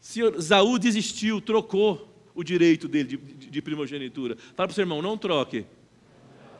Senhor, 0.00 0.38
Zaú 0.40 0.78
desistiu, 0.78 1.40
trocou 1.40 2.08
o 2.34 2.42
direito 2.42 2.88
dele 2.88 3.08
de, 3.08 3.16
de, 3.16 3.50
de 3.50 3.62
primogenitura. 3.62 4.36
Fala 4.56 4.68
para 4.68 4.70
o 4.70 4.74
seu 4.74 4.82
irmão, 4.82 5.02
não 5.02 5.16
troque 5.16 5.64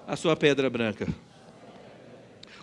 a 0.07 0.17
sua 0.17 0.37
pedra 0.37 0.69
branca. 0.69 1.09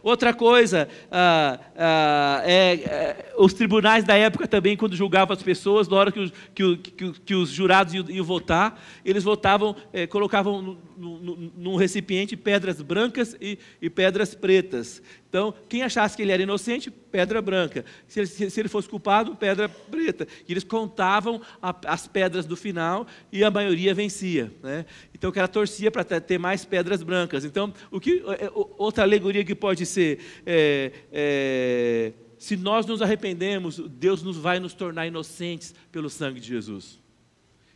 Outra 0.03 0.33
coisa, 0.33 0.87
ah, 1.11 1.59
ah, 1.75 2.41
é, 2.45 2.73
é, 2.73 3.33
os 3.37 3.53
tribunais 3.53 4.03
da 4.03 4.15
época 4.15 4.47
também, 4.47 4.77
quando 4.77 4.95
julgavam 4.95 5.35
as 5.35 5.41
pessoas, 5.41 5.87
na 5.87 5.95
hora 5.97 6.11
que 6.11 6.19
os, 6.19 6.31
que, 6.53 6.77
que, 6.77 7.11
que 7.19 7.35
os 7.35 7.49
jurados 7.49 7.93
iam, 7.93 8.09
iam, 8.09 8.25
votar, 8.25 8.81
eles 9.03 9.23
votavam, 9.23 9.75
é, 9.91 10.05
colocavam 10.05 10.77
num 10.97 11.75
recipiente 11.75 12.35
pedras 12.35 12.81
brancas 12.81 13.35
e, 13.41 13.57
e, 13.81 13.89
pedras 13.89 14.33
pretas. 14.33 15.01
Então, 15.29 15.53
quem 15.67 15.83
achasse 15.83 16.15
que 16.15 16.21
ele 16.21 16.31
era 16.31 16.41
inocente, 16.41 16.89
pedra 16.89 17.41
branca. 17.41 17.83
Se 18.07 18.19
ele, 18.19 18.27
se 18.27 18.59
ele 18.59 18.69
fosse 18.69 18.87
culpado, 18.87 19.35
pedra 19.35 19.67
preta. 19.67 20.25
E 20.47 20.53
eles 20.53 20.63
contavam 20.63 21.41
a, 21.61 21.75
as 21.85 22.07
pedras 22.07 22.45
do 22.45 22.55
final 22.55 23.05
e 23.31 23.43
a 23.43 23.51
maioria 23.51 23.93
vencia. 23.93 24.51
Né? 24.63 24.85
Então, 25.13 25.29
o 25.29 25.33
cara 25.33 25.47
torcia 25.47 25.91
para 25.91 26.03
ter 26.03 26.37
mais 26.37 26.63
pedras 26.63 27.03
brancas. 27.03 27.43
Então, 27.43 27.73
o 27.91 27.99
que, 27.99 28.23
é, 28.27 28.45
é, 28.45 28.51
outra 28.53 29.03
alegoria 29.03 29.43
que 29.43 29.55
pode 29.55 29.85
ser. 29.85 30.19
É, 30.45 30.91
é, 31.11 32.13
se 32.37 32.55
nós 32.55 32.85
nos 32.85 33.01
arrependemos, 33.01 33.79
Deus 33.79 34.23
nos 34.23 34.37
vai 34.37 34.59
nos 34.59 34.73
tornar 34.73 35.07
inocentes 35.07 35.73
pelo 35.91 36.09
sangue 36.09 36.39
de 36.39 36.47
Jesus. 36.47 36.99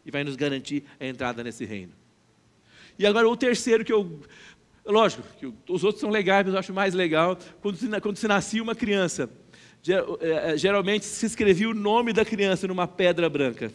E 0.06 0.12
vai 0.12 0.24
nos 0.24 0.36
garantir 0.36 0.84
a 1.00 1.06
entrada 1.06 1.44
nesse 1.44 1.66
reino. 1.66 1.94
E 2.98 3.06
agora 3.06 3.28
o 3.28 3.36
terceiro 3.36 3.84
que 3.84 3.92
eu. 3.92 4.20
Lógico, 4.86 5.24
que 5.40 5.46
os 5.72 5.84
outros 5.84 6.02
são 6.02 6.10
legais, 6.10 6.46
mas 6.46 6.54
eu 6.54 6.60
acho 6.60 6.74
mais 6.74 6.94
legal. 6.94 7.38
Quando 7.62 7.78
se, 7.78 8.02
quando 8.02 8.18
se 8.18 8.28
nascia 8.28 8.64
uma 8.64 8.76
criança, 8.76 9.30
é, 10.20 10.52
é, 10.54 10.58
geralmente 10.58 11.06
se 11.06 11.26
escrevia 11.26 11.70
o 11.70 11.74
nome 11.74 12.14
da 12.14 12.26
criança 12.26 12.68
numa 12.68 12.88
pedra 12.88 13.30
branca. 13.30 13.72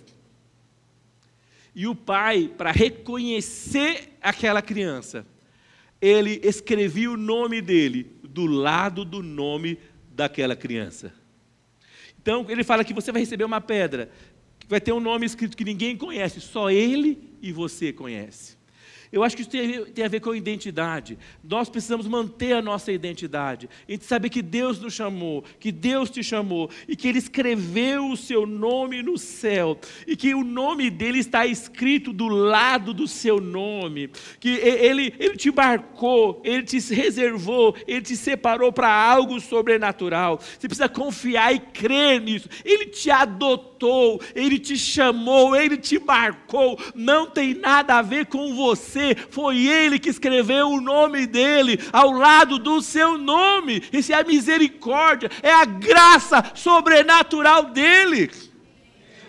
E 1.75 1.87
o 1.87 1.95
pai, 1.95 2.51
para 2.57 2.73
reconhecer 2.73 4.17
aquela 4.21 4.63
criança, 4.63 5.27
ele 6.01 6.41
escrevia 6.43 7.11
o 7.11 7.17
nome 7.17 7.61
dele 7.61 8.17
do 8.25 8.47
lado 8.47 9.05
do 9.05 9.23
nome 9.23 9.79
daquela 10.11 10.57
criança. 10.57 11.13
Então, 12.21 12.47
ele 12.49 12.65
fala 12.65 12.85
que 12.85 12.95
você 12.95 13.13
vai 13.13 13.21
receber 13.21 13.45
uma 13.45 13.61
pedra, 13.61 14.11
que 14.59 14.67
vai 14.67 14.81
ter 14.81 14.93
um 14.93 15.01
nome 15.01 15.27
escrito 15.27 15.57
que 15.57 15.65
ninguém 15.65 15.97
conhece, 15.97 16.41
só 16.41 16.71
ele 16.71 17.37
e 17.41 17.53
você 17.53 17.93
conhece. 17.93 18.56
Eu 19.13 19.23
acho 19.23 19.37
que 19.37 19.43
isso 19.43 19.51
tem, 19.51 19.85
tem, 19.87 20.05
a 20.05 20.09
ver 20.09 20.21
com 20.21 20.35
identidade. 20.35 21.19
Nós 21.43 21.69
precisamos 21.69 22.07
manter 22.07 22.53
a 22.53 22.63
nossa 22.63 22.91
identidade. 22.91 23.69
E 23.89 23.99
saber 23.99 24.31
que 24.31 24.43
Deus 24.43 24.81
nos 24.81 24.95
chamou, 24.95 25.45
que 25.61 25.71
Deus 25.71 26.11
te 26.11 26.23
chamou, 26.23 26.71
e 26.89 26.97
que 26.97 27.09
Ele 27.09 27.19
escreveu 27.19 28.11
o 28.11 28.17
seu 28.17 28.47
nome 28.47 29.03
no 29.03 29.17
céu, 29.17 29.79
e 30.07 30.17
que 30.17 30.35
o 30.35 30.45
nome 30.45 30.91
dele 30.91 31.19
está 31.19 31.47
escrito 31.47 32.13
do 32.13 32.29
lado 32.29 32.93
do 32.93 33.07
seu 33.07 33.41
nome, 33.41 34.11
que 34.41 34.51
Ele, 34.51 35.15
ele 35.19 35.37
te 35.37 35.51
marcou, 35.51 36.41
Ele 36.45 36.63
te 36.63 36.79
reservou, 36.93 37.77
Ele 37.87 38.03
te 38.03 38.17
separou 38.17 38.73
para 38.73 38.91
algo 38.91 39.41
sobrenatural. 39.41 40.39
Você 40.39 40.69
precisa 40.69 40.89
confiar 40.89 41.55
e 41.55 41.59
crer 41.59 42.21
nisso. 42.21 42.49
Ele 42.65 42.87
te 42.87 43.11
adotou, 43.11 43.76
Ele 44.35 44.59
te 44.59 44.77
chamou, 44.77 45.57
Ele 45.57 45.77
te 45.77 45.99
marcou. 45.99 46.79
Não 46.95 47.27
tem 47.27 47.55
nada 47.55 47.97
a 47.97 48.03
ver 48.03 48.27
com 48.27 48.55
você 48.55 48.77
você, 48.77 49.15
foi 49.31 49.67
Ele 49.67 49.99
que 49.99 50.09
escreveu 50.09 50.71
o 50.71 50.81
nome 50.81 51.27
dele 51.27 51.79
ao 51.93 52.11
lado 52.11 52.59
do 52.59 52.81
seu 52.81 53.17
nome. 53.19 53.83
Isso 53.93 54.13
é 54.13 54.17
a 54.17 54.25
misericórdia, 54.25 55.31
é 55.43 55.53
a 55.53 55.65
graça 55.65 56.53
sobrenatural 56.55 57.65
dele. 57.65 58.31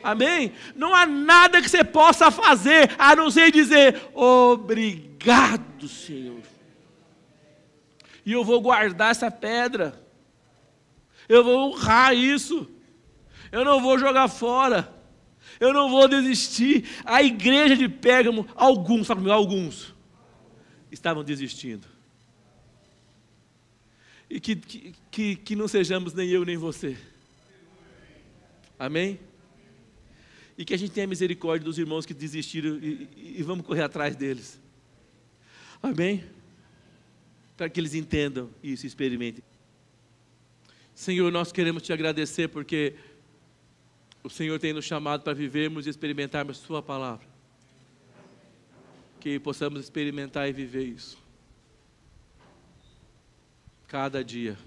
Amém? 0.04 0.54
Não 0.76 0.94
há 0.94 1.06
nada 1.06 1.62
que 1.62 1.70
você 1.70 1.84
possa 1.84 2.32
fazer 2.32 2.92
a 2.98 3.16
não 3.16 3.30
ser 3.30 3.52
dizer 3.52 4.02
obrigado, 4.14 5.88
Senhor. 5.88 6.42
E 8.26 8.32
eu 8.32 8.44
vou 8.44 8.62
guardar 8.62 9.12
essa 9.12 9.32
pedra. 9.32 10.02
Eu 11.28 11.44
vou 11.44 11.72
honrar 11.72 12.14
isso. 12.14 12.70
Eu 13.52 13.64
não 13.64 13.82
vou 13.82 13.98
jogar 13.98 14.28
fora. 14.28 14.94
Eu 15.60 15.74
não 15.74 15.90
vou 15.90 16.08
desistir. 16.08 16.86
A 17.06 17.24
igreja 17.24 17.76
de 17.76 17.88
Pérgamo, 17.88 18.48
alguns, 18.56 19.10
alguns, 19.10 19.96
estavam 20.92 21.24
desistindo. 21.24 21.88
E 24.30 24.40
que, 24.40 24.56
que, 24.56 25.36
que 25.36 25.56
não 25.56 25.68
sejamos 25.68 26.14
nem 26.14 26.30
eu 26.30 26.44
nem 26.44 26.58
você. 26.58 26.98
Amém? 28.78 29.20
E 30.58 30.66
que 30.66 30.74
a 30.74 30.78
gente 30.78 30.92
tenha 30.92 31.08
misericórdia 31.08 31.64
dos 31.64 31.78
irmãos 31.78 32.06
que 32.06 32.14
desistiram 32.14 32.78
e, 32.82 33.10
e, 33.16 33.36
e 33.40 33.44
vamos 33.44 33.66
correr 33.66 33.84
atrás 33.84 34.16
deles. 34.16 34.60
Amém? 35.82 36.24
Para 37.56 37.70
que 37.70 37.80
eles 37.80 37.94
entendam 37.94 38.50
isso 38.62 38.86
e 38.86 38.88
experimentem. 38.88 39.44
Senhor, 40.94 41.32
nós 41.32 41.52
queremos 41.52 41.84
te 41.84 41.94
agradecer 41.94 42.48
porque 42.48 42.96
o 44.24 44.30
Senhor 44.30 44.60
tem 44.60 44.74
nos 44.74 44.86
chamado 44.86 45.24
para 45.24 45.34
vivermos 45.34 45.88
e 45.88 45.90
experimentarmos 45.90 46.58
Sua 46.58 46.82
palavra. 46.82 47.26
Que 49.20 49.40
possamos 49.40 49.82
experimentar 49.82 50.48
e 50.48 50.54
viver 50.54 50.84
isso. 50.84 51.18
Cada 53.88 54.24
dia. 54.24 54.58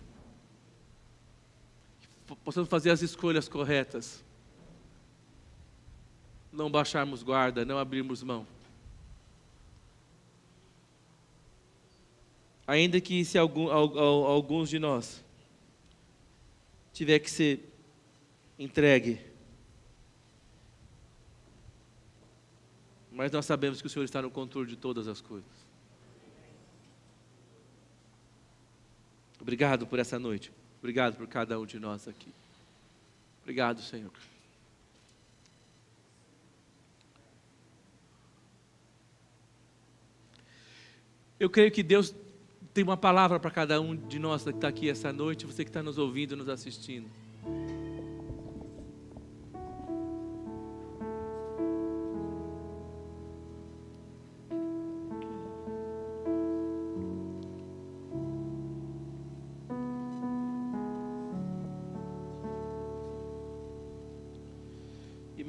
Possamos 2.44 2.68
fazer 2.68 2.90
as 2.90 3.02
escolhas 3.02 3.48
corretas. 3.48 4.24
Não 6.52 6.70
baixarmos 6.70 7.22
guarda, 7.22 7.64
não 7.64 7.78
abrirmos 7.78 8.22
mão. 8.22 8.46
Ainda 12.66 13.00
que 13.00 13.24
se 13.24 13.36
algum, 13.36 13.68
alguns 13.68 14.70
de 14.70 14.78
nós 14.78 15.24
tiver 16.92 17.18
que 17.18 17.30
ser 17.30 17.68
entregue 18.58 19.29
Mas 23.20 23.30
nós 23.30 23.44
sabemos 23.44 23.82
que 23.82 23.86
o 23.86 23.90
Senhor 23.90 24.06
está 24.06 24.22
no 24.22 24.30
controle 24.30 24.66
de 24.66 24.76
todas 24.76 25.06
as 25.06 25.20
coisas. 25.20 25.50
Obrigado 29.38 29.86
por 29.86 29.98
essa 29.98 30.18
noite. 30.18 30.50
Obrigado 30.78 31.18
por 31.18 31.26
cada 31.26 31.60
um 31.60 31.66
de 31.66 31.78
nós 31.78 32.08
aqui. 32.08 32.32
Obrigado, 33.42 33.82
Senhor. 33.82 34.10
Eu 41.38 41.50
creio 41.50 41.70
que 41.70 41.82
Deus 41.82 42.14
tem 42.72 42.82
uma 42.82 42.96
palavra 42.96 43.38
para 43.38 43.50
cada 43.50 43.78
um 43.82 43.94
de 43.94 44.18
nós 44.18 44.44
que 44.44 44.48
está 44.48 44.68
aqui 44.68 44.88
essa 44.88 45.12
noite, 45.12 45.44
você 45.44 45.62
que 45.62 45.68
está 45.68 45.82
nos 45.82 45.98
ouvindo, 45.98 46.38
nos 46.38 46.48
assistindo. 46.48 47.19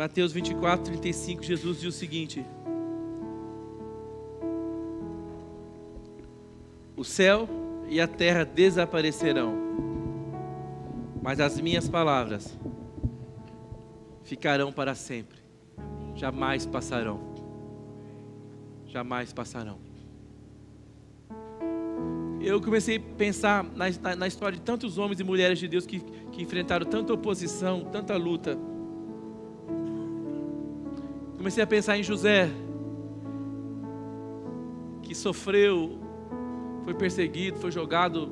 Mateus 0.01 0.33
24, 0.33 0.83
35, 0.83 1.43
Jesus 1.43 1.79
diz 1.79 1.93
o 1.93 1.95
seguinte: 1.95 2.43
O 6.97 7.03
céu 7.03 7.47
e 7.87 8.01
a 8.01 8.07
terra 8.07 8.43
desaparecerão, 8.43 9.53
mas 11.21 11.39
as 11.39 11.61
minhas 11.61 11.87
palavras 11.87 12.57
ficarão 14.23 14.73
para 14.73 14.95
sempre, 14.95 15.37
jamais 16.15 16.65
passarão. 16.65 17.19
Jamais 18.87 19.31
passarão. 19.31 19.77
Eu 22.41 22.59
comecei 22.59 22.97
a 22.97 22.99
pensar 22.99 23.63
na, 23.63 23.87
na, 24.01 24.15
na 24.15 24.27
história 24.27 24.57
de 24.57 24.63
tantos 24.63 24.97
homens 24.97 25.19
e 25.19 25.23
mulheres 25.23 25.59
de 25.59 25.67
Deus 25.67 25.85
que, 25.85 25.99
que 25.99 26.41
enfrentaram 26.41 26.87
tanta 26.87 27.13
oposição, 27.13 27.85
tanta 27.85 28.17
luta 28.17 28.57
Comecei 31.41 31.63
a 31.63 31.65
pensar 31.65 31.97
em 31.97 32.03
José, 32.03 32.51
que 35.01 35.15
sofreu, 35.15 35.97
foi 36.83 36.93
perseguido, 36.93 37.57
foi 37.57 37.71
jogado 37.71 38.31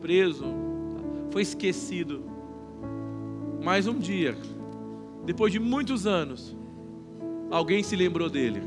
preso, 0.00 0.44
foi 1.32 1.42
esquecido. 1.42 2.22
Mas 3.60 3.88
um 3.88 3.98
dia, 3.98 4.36
depois 5.24 5.52
de 5.52 5.58
muitos 5.58 6.06
anos, 6.06 6.56
alguém 7.50 7.82
se 7.82 7.96
lembrou 7.96 8.30
dele. 8.30 8.62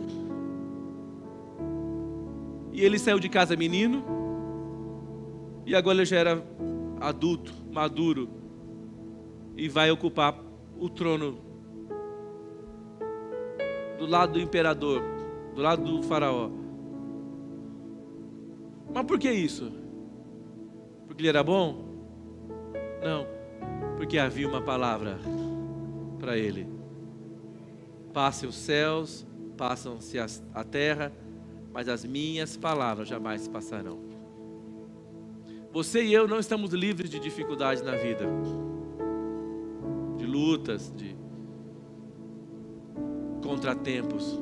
E 2.74 2.84
ele 2.84 3.00
saiu 3.00 3.20
de 3.20 3.30
casa 3.30 3.56
menino, 3.56 4.04
e 5.66 5.74
agora 5.74 6.00
ele 6.00 6.06
já 6.06 6.18
era 6.18 6.46
adulto, 7.00 7.54
maduro, 7.72 8.28
e 9.56 9.70
vai 9.70 9.90
ocupar 9.90 10.38
o 10.78 10.90
trono 10.90 11.47
do 14.08 14.12
lado 14.12 14.34
do 14.34 14.40
imperador, 14.40 15.04
do 15.54 15.62
lado 15.62 15.84
do 15.84 16.02
faraó. 16.02 16.50
Mas 18.94 19.06
por 19.06 19.20
que 19.20 19.30
isso? 19.30 19.70
Porque 21.06 21.22
ele 21.22 21.30
era 21.30 21.44
bom? 21.44 21.86
Não, 23.04 23.28
porque 23.98 24.18
havia 24.18 24.48
uma 24.48 24.62
palavra 24.62 25.20
para 26.18 26.38
ele. 26.38 26.68
Passem 28.14 28.48
os 28.48 28.56
céus, 28.56 29.28
passam-se 29.58 30.18
a 30.54 30.64
terra, 30.64 31.12
mas 31.74 31.90
as 31.90 32.06
minhas 32.06 32.56
palavras 32.56 33.10
jamais 33.10 33.46
passarão. 33.48 34.00
Você 35.74 36.04
e 36.06 36.14
eu 36.14 36.28
não 36.30 36.40
estamos 36.40 36.72
livres 36.72 37.10
de 37.10 37.20
dificuldades 37.20 37.84
na 37.84 37.96
vida, 37.98 38.26
de 40.16 40.26
lutas, 40.26 40.92
de 40.96 41.17
contratempos, 43.58 44.40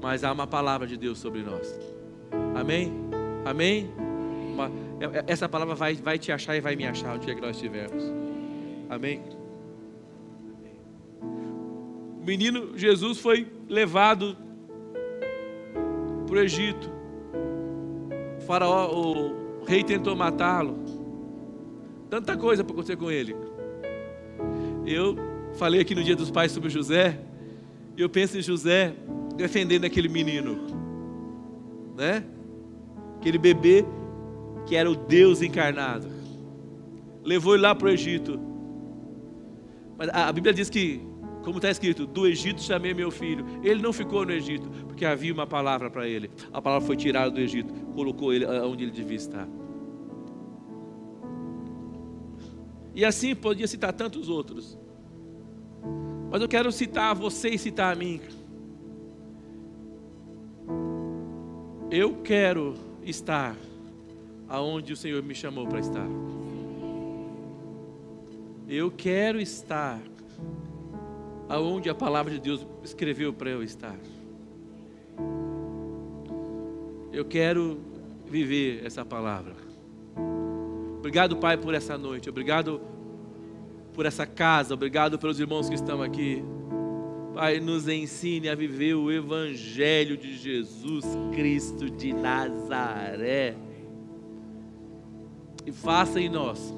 mas 0.00 0.22
há 0.22 0.32
uma 0.32 0.46
palavra 0.46 0.86
de 0.86 0.96
Deus 0.96 1.18
sobre 1.18 1.42
nós. 1.42 1.78
Amém? 2.54 2.92
Amém? 3.44 3.90
É, 5.00 5.18
é, 5.18 5.24
essa 5.26 5.48
palavra 5.48 5.74
vai, 5.74 5.94
vai 5.94 6.16
te 6.16 6.30
achar 6.30 6.56
e 6.56 6.60
vai 6.60 6.76
me 6.76 6.86
achar 6.86 7.16
onde 7.16 7.28
é 7.28 7.34
que 7.34 7.40
nós 7.40 7.56
estivermos. 7.56 8.04
Amém? 8.88 9.20
O 11.20 12.24
menino 12.24 12.78
Jesus 12.78 13.18
foi 13.18 13.48
levado 13.68 14.36
para 16.26 16.36
o 16.36 16.38
Egito. 16.38 16.88
O 18.38 18.42
faraó, 18.42 18.92
o 18.94 19.64
rei 19.64 19.82
tentou 19.82 20.14
matá-lo. 20.14 20.78
Tanta 22.08 22.36
coisa 22.36 22.62
para 22.62 22.72
acontecer 22.72 22.96
com 22.96 23.10
ele. 23.10 23.34
Eu 24.86 25.16
falei 25.54 25.80
aqui 25.80 25.96
no 25.96 26.04
Dia 26.04 26.14
dos 26.14 26.30
Pais 26.30 26.52
sobre 26.52 26.70
José. 26.70 27.23
E 27.96 28.02
eu 28.02 28.08
penso 28.08 28.36
em 28.36 28.42
José 28.42 28.94
defendendo 29.36 29.84
aquele 29.84 30.08
menino, 30.08 30.58
né? 31.96 32.24
Aquele 33.18 33.38
bebê 33.38 33.84
que 34.66 34.76
era 34.76 34.90
o 34.90 34.96
Deus 34.96 35.42
encarnado. 35.42 36.08
Levou 37.22 37.54
ele 37.54 37.62
lá 37.62 37.74
para 37.74 37.86
o 37.86 37.90
Egito. 37.90 38.38
Mas 39.96 40.08
a 40.08 40.32
Bíblia 40.32 40.52
diz 40.52 40.68
que, 40.68 41.00
como 41.42 41.58
está 41.58 41.70
escrito, 41.70 42.06
do 42.06 42.26
Egito 42.26 42.60
chamei 42.60 42.92
meu 42.92 43.10
filho. 43.10 43.46
Ele 43.62 43.80
não 43.80 43.92
ficou 43.92 44.26
no 44.26 44.32
Egito, 44.32 44.68
porque 44.86 45.04
havia 45.04 45.32
uma 45.32 45.46
palavra 45.46 45.90
para 45.90 46.08
ele. 46.08 46.30
A 46.52 46.60
palavra 46.60 46.86
foi 46.86 46.96
tirada 46.96 47.30
do 47.30 47.40
Egito, 47.40 47.72
colocou 47.94 48.32
ele 48.32 48.44
onde 48.46 48.84
ele 48.84 48.92
devia 48.92 49.16
estar. 49.16 49.48
E 52.94 53.04
assim 53.04 53.34
podia 53.34 53.66
citar 53.66 53.92
tantos 53.92 54.28
outros. 54.28 54.78
Mas 56.34 56.42
eu 56.42 56.48
quero 56.48 56.72
citar 56.72 57.14
você 57.14 57.50
e 57.50 57.56
citar 57.56 57.92
a 57.92 57.94
mim. 57.94 58.20
Eu 61.88 62.22
quero 62.24 62.74
estar 63.04 63.54
aonde 64.48 64.92
o 64.92 64.96
Senhor 64.96 65.22
me 65.22 65.32
chamou 65.32 65.64
para 65.64 65.78
estar. 65.78 66.08
Eu 68.68 68.90
quero 68.90 69.40
estar 69.40 70.02
aonde 71.48 71.88
a 71.88 71.94
palavra 71.94 72.32
de 72.32 72.40
Deus 72.40 72.66
escreveu 72.82 73.32
para 73.32 73.50
eu 73.50 73.62
estar. 73.62 73.96
Eu 77.12 77.24
quero 77.26 77.78
viver 78.26 78.84
essa 78.84 79.04
palavra. 79.04 79.54
Obrigado, 80.98 81.36
Pai, 81.36 81.56
por 81.56 81.74
essa 81.74 81.96
noite. 81.96 82.28
Obrigado 82.28 82.80
por 83.94 84.04
essa 84.04 84.26
casa. 84.26 84.74
Obrigado 84.74 85.18
pelos 85.18 85.38
irmãos 85.40 85.68
que 85.68 85.74
estão 85.74 86.02
aqui. 86.02 86.44
Pai, 87.32 87.58
nos 87.58 87.88
ensine 87.88 88.48
a 88.48 88.54
viver 88.54 88.94
o 88.94 89.10
Evangelho 89.10 90.16
de 90.16 90.36
Jesus 90.36 91.04
Cristo 91.34 91.90
de 91.90 92.12
Nazaré 92.12 93.56
e 95.66 95.72
faça 95.72 96.20
em 96.20 96.28
nós 96.28 96.74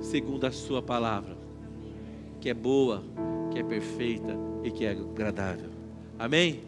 segundo 0.00 0.46
a 0.46 0.52
Sua 0.52 0.80
palavra, 0.80 1.36
que 2.40 2.48
é 2.48 2.54
boa, 2.54 3.02
que 3.50 3.58
é 3.58 3.62
perfeita 3.62 4.36
e 4.62 4.70
que 4.70 4.84
é 4.84 4.90
agradável. 4.90 5.70
Amém? 6.18 6.62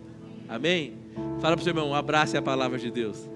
Amém? 0.48 0.94
Fala 1.40 1.56
para 1.56 1.60
o 1.60 1.64
seu 1.64 1.70
irmão, 1.70 1.94
abrace 1.94 2.36
a 2.36 2.42
palavra 2.42 2.78
de 2.78 2.90
Deus. 2.90 3.28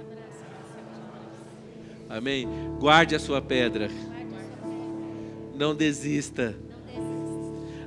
Amém? 2.09 2.47
Guarde 2.79 3.15
a 3.15 3.21
sua 3.21 3.41
pedra. 3.41 3.89
Não 5.61 5.75
desista. 5.75 6.57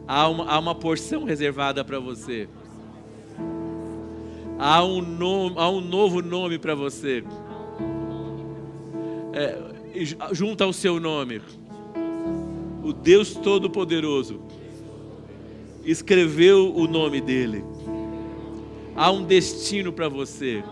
Há 0.07 0.29
uma, 0.29 0.45
há 0.45 0.59
uma 0.59 0.75
porção 0.75 1.23
reservada 1.23 1.83
para 1.83 1.99
você. 1.99 2.47
Há 4.59 4.83
um, 4.83 5.01
nome, 5.01 5.55
há 5.57 5.67
um 5.71 5.81
novo 5.81 6.21
nome 6.21 6.59
para 6.59 6.75
você. 6.75 7.23
É, 9.33 9.57
junto 10.31 10.63
ao 10.63 10.71
seu 10.71 10.99
nome. 10.99 11.41
O 12.83 12.93
Deus 12.93 13.33
Todo-Poderoso 13.33 14.39
escreveu 15.83 16.71
o 16.75 16.85
nome 16.85 17.19
dele. 17.19 17.65
Há 18.95 19.09
um 19.09 19.23
destino 19.23 19.91
para 19.91 20.07
você. 20.07 20.63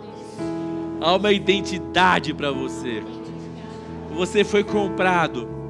Há 0.99 1.15
uma 1.15 1.31
identidade 1.31 2.31
para 2.31 2.51
você. 2.51 3.01
Você 4.13 4.43
foi 4.43 4.63
comprado. 4.63 5.60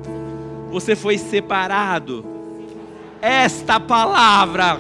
Você 0.72 0.96
foi 0.96 1.18
separado. 1.18 2.26
Esta 3.22 3.80
palavra 3.80 4.80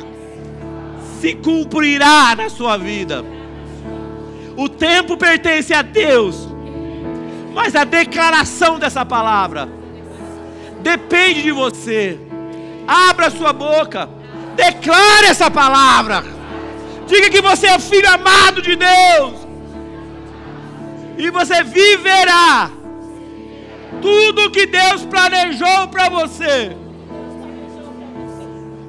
se 1.20 1.36
cumprirá 1.36 2.36
na 2.36 2.50
sua 2.50 2.78
vida. 2.78 3.24
O 4.58 4.68
tempo 4.68 5.16
pertence 5.18 5.74
a 5.74 5.82
Deus 5.82 6.52
mas 7.54 7.76
a 7.76 7.84
declaração 7.84 8.80
dessa 8.80 9.06
palavra 9.06 9.70
depende 10.80 11.44
de 11.44 11.52
você. 11.52 12.20
Abra 12.88 13.30
sua 13.30 13.54
boca, 13.54 14.10
declare 14.56 15.28
essa 15.28 15.52
palavra. 15.52 16.24
Diga 17.08 17.30
que 17.30 17.42
você 17.42 17.68
é 17.68 17.80
filho 17.80 18.10
amado 18.10 18.62
de 18.62 18.76
Deus. 18.76 19.48
E 21.18 21.30
você 21.30 21.64
viverá 21.64 22.72
tudo 24.02 24.52
que 24.52 24.66
Deus 24.66 25.06
planejou 25.06 25.88
para 25.90 26.10
você, 26.10 26.76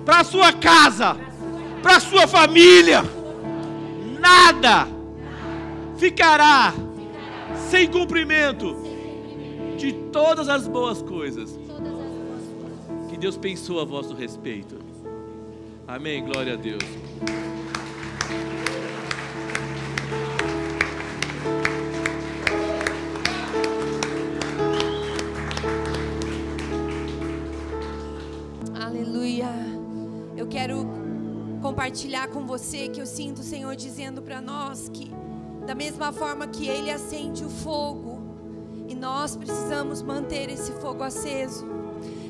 para 0.04 0.24
sua 0.24 0.52
casa, 0.52 1.16
para 1.82 2.00
sua 2.00 2.26
família. 2.26 3.02
Nada 4.18 4.88
ficará 5.96 6.72
sem 7.70 7.88
cumprimento 7.88 8.76
de 9.76 9.92
todas 10.12 10.48
as 10.48 10.66
boas 10.66 11.02
coisas 11.02 11.58
que 13.08 13.16
Deus 13.16 13.36
pensou 13.36 13.80
a 13.80 13.84
vosso 13.84 14.14
respeito. 14.14 14.78
Amém. 15.86 16.24
Glória 16.24 16.54
a 16.54 16.56
Deus. 16.56 17.01
Quero 30.52 30.86
compartilhar 31.62 32.28
com 32.28 32.44
você 32.44 32.86
que 32.86 33.00
eu 33.00 33.06
sinto 33.06 33.38
o 33.38 33.42
Senhor 33.42 33.74
dizendo 33.74 34.20
para 34.20 34.38
nós 34.38 34.86
que 34.90 35.10
da 35.64 35.74
mesma 35.74 36.12
forma 36.12 36.46
que 36.46 36.68
Ele 36.68 36.90
acende 36.90 37.42
o 37.42 37.48
fogo, 37.48 38.20
e 38.86 38.94
nós 38.94 39.34
precisamos 39.34 40.02
manter 40.02 40.50
esse 40.50 40.70
fogo 40.72 41.02
aceso. 41.02 41.64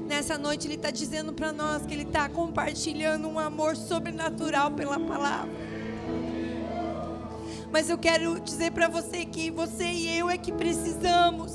Nessa 0.06 0.38
noite 0.38 0.68
Ele 0.68 0.76
está 0.76 0.92
dizendo 0.92 1.32
para 1.32 1.52
nós 1.52 1.84
que 1.84 1.94
Ele 1.94 2.04
está 2.04 2.28
compartilhando 2.28 3.26
um 3.26 3.40
amor 3.40 3.74
sobrenatural 3.74 4.70
pela 4.70 5.00
palavra. 5.00 5.50
Mas 7.72 7.90
eu 7.90 7.98
quero 7.98 8.38
dizer 8.38 8.70
para 8.70 8.86
você 8.86 9.24
que 9.24 9.50
você 9.50 9.84
e 9.84 10.16
eu 10.16 10.30
é 10.30 10.38
que 10.38 10.52
precisamos 10.52 11.52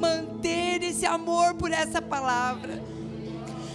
manter 0.00 0.82
esse 0.82 1.04
amor 1.04 1.54
por 1.56 1.70
essa 1.70 2.00
palavra. 2.00 2.82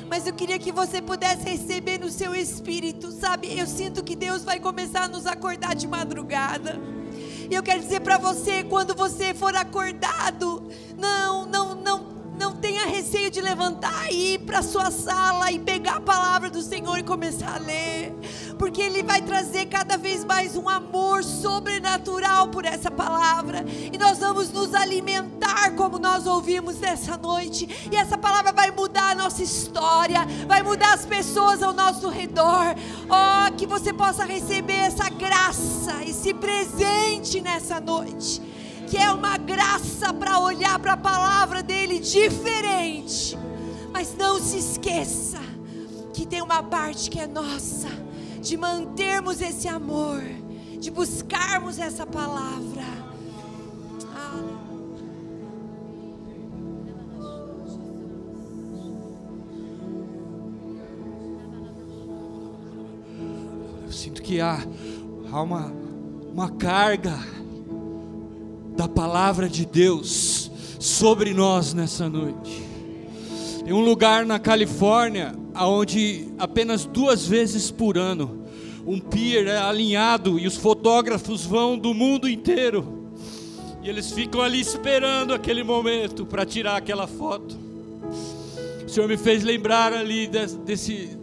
Mas 0.10 0.28
eu 0.28 0.34
queria 0.34 0.60
que 0.60 0.72
você 0.72 1.02
pudesse 1.02 1.44
receber 1.50 2.00
no 2.00 2.10
seu 2.10 2.36
espírito, 2.36 3.12
sabe? 3.12 3.58
Eu 3.58 3.66
sinto 3.66 4.04
que 4.04 4.16
Deus 4.16 4.44
vai 4.44 4.60
começar 4.60 5.04
a 5.04 5.08
nos 5.08 5.26
acordar 5.26 5.76
de 5.76 5.88
madrugada. 5.88 6.80
E 7.50 7.54
eu 7.54 7.62
quero 7.64 7.80
dizer 7.80 8.02
para 8.02 8.18
você, 8.18 8.64
quando 8.64 8.96
você 8.96 9.34
for 9.34 9.56
acordado, 9.56 10.68
não, 10.98 11.46
não, 11.46 11.76
não 11.76 12.05
não 12.40 12.56
tenha 12.56 12.86
receio 12.86 13.30
de 13.30 13.42
levantar 13.42 14.12
e 14.12 14.34
ir 14.34 14.40
para 14.40 14.62
sua 14.62 14.92
sala 14.92 15.52
e 15.52 15.60
pegar 15.60 15.96
a 15.96 16.02
palavra 16.02 16.50
do 16.50 16.62
Senhor 16.62 16.98
e 16.98 17.04
começar 17.04 17.56
a 17.56 17.60
ler, 17.60 18.14
porque 18.58 18.82
Ele 18.82 19.04
vai 19.04 19.22
trazer 19.22 19.66
cada 19.66 19.98
vez 19.98 20.24
mais 20.24 20.56
um 20.56 20.68
amor 20.70 21.24
sobrenatural 21.24 22.48
por 22.50 22.66
essa 22.66 22.92
palavra, 22.92 23.66
e 23.92 23.98
nós 23.98 24.20
vamos 24.20 24.52
nos 24.52 24.74
alimentar 24.74 25.72
como 25.76 25.98
nós 25.98 26.26
ouvimos 26.26 26.80
nessa 26.80 27.18
noite, 27.18 27.88
e 27.92 27.96
essa 27.96 28.18
palavra 28.18 28.52
vai 28.52 28.72
mudar 28.72 29.12
a 29.12 29.16
nossa 29.16 29.42
história, 29.42 30.26
vai 30.48 30.62
mudar 30.62 30.94
as 30.94 31.06
pessoas 31.06 31.62
ao 31.64 31.74
nosso 31.74 32.10
redor. 32.10 32.76
Oh, 33.10 33.56
que 33.56 33.66
você 33.66 33.94
possa 33.94 34.26
receber 34.26 34.74
essa 34.74 35.10
graça, 35.10 36.04
esse 36.04 36.34
presente 36.34 37.42
nessa 37.42 37.80
noite 37.80 38.55
que 38.86 38.98
é 38.98 39.12
uma 39.12 39.38
graça 39.38 40.14
para 40.14 40.40
olhar 40.40 40.78
para 40.80 40.94
a 40.94 40.98
palavra 40.98 41.64
dele 41.64 42.00
diferente. 42.00 43.38
Mas 43.92 44.16
não 44.16 44.40
se 44.40 44.58
esqueça 44.58 45.40
que 46.14 46.26
tem 46.26 46.42
uma 46.42 46.62
parte 46.62 47.10
que 47.10 47.20
é 47.20 47.28
nossa, 47.28 47.90
de 48.42 48.56
mantermos 48.56 49.42
esse 49.42 49.68
amor, 49.68 50.22
de 50.80 50.92
buscarmos 50.92 51.80
essa 51.80 52.06
palavra. 52.06 52.84
Eu 63.86 63.92
sinto 63.92 64.22
que 64.22 64.42
há, 64.42 64.60
há 65.32 65.42
uma, 65.42 65.72
uma 66.34 66.50
carga 66.52 67.18
da 68.76 68.88
palavra 68.88 69.48
de 69.48 69.66
Deus 69.66 70.52
sobre 70.80 71.34
nós 71.34 71.74
nessa 71.74 72.10
noite. 72.10 72.64
Tem 73.64 73.74
um 73.74 73.82
lugar 73.82 74.26
na 74.26 74.38
Califórnia 74.38 75.34
onde 75.56 76.28
apenas 76.38 76.86
duas 76.86 77.26
vezes 77.26 77.72
por 77.72 77.98
ano 77.98 78.44
um 78.86 79.00
pier 79.00 79.48
é 79.48 79.58
alinhado 79.58 80.38
e 80.38 80.46
os 80.46 80.58
fotógrafos 80.58 81.44
vão 81.44 81.78
do 81.78 81.94
mundo 81.94 82.30
inteiro 82.30 83.10
e 83.82 83.90
eles 83.90 84.12
ficam 84.12 84.42
ali 84.42 84.60
esperando 84.60 85.34
aquele 85.34 85.64
momento 85.64 86.26
para 86.26 86.46
tirar 86.46 86.76
aquela 86.76 87.08
foto. 87.08 87.58
O 88.86 88.90
Senhor 88.90 89.08
me 89.08 89.16
fez 89.16 89.44
lembrar 89.44 89.94
ali 89.94 90.28
desse, 90.28 90.58
desse, 90.58 91.18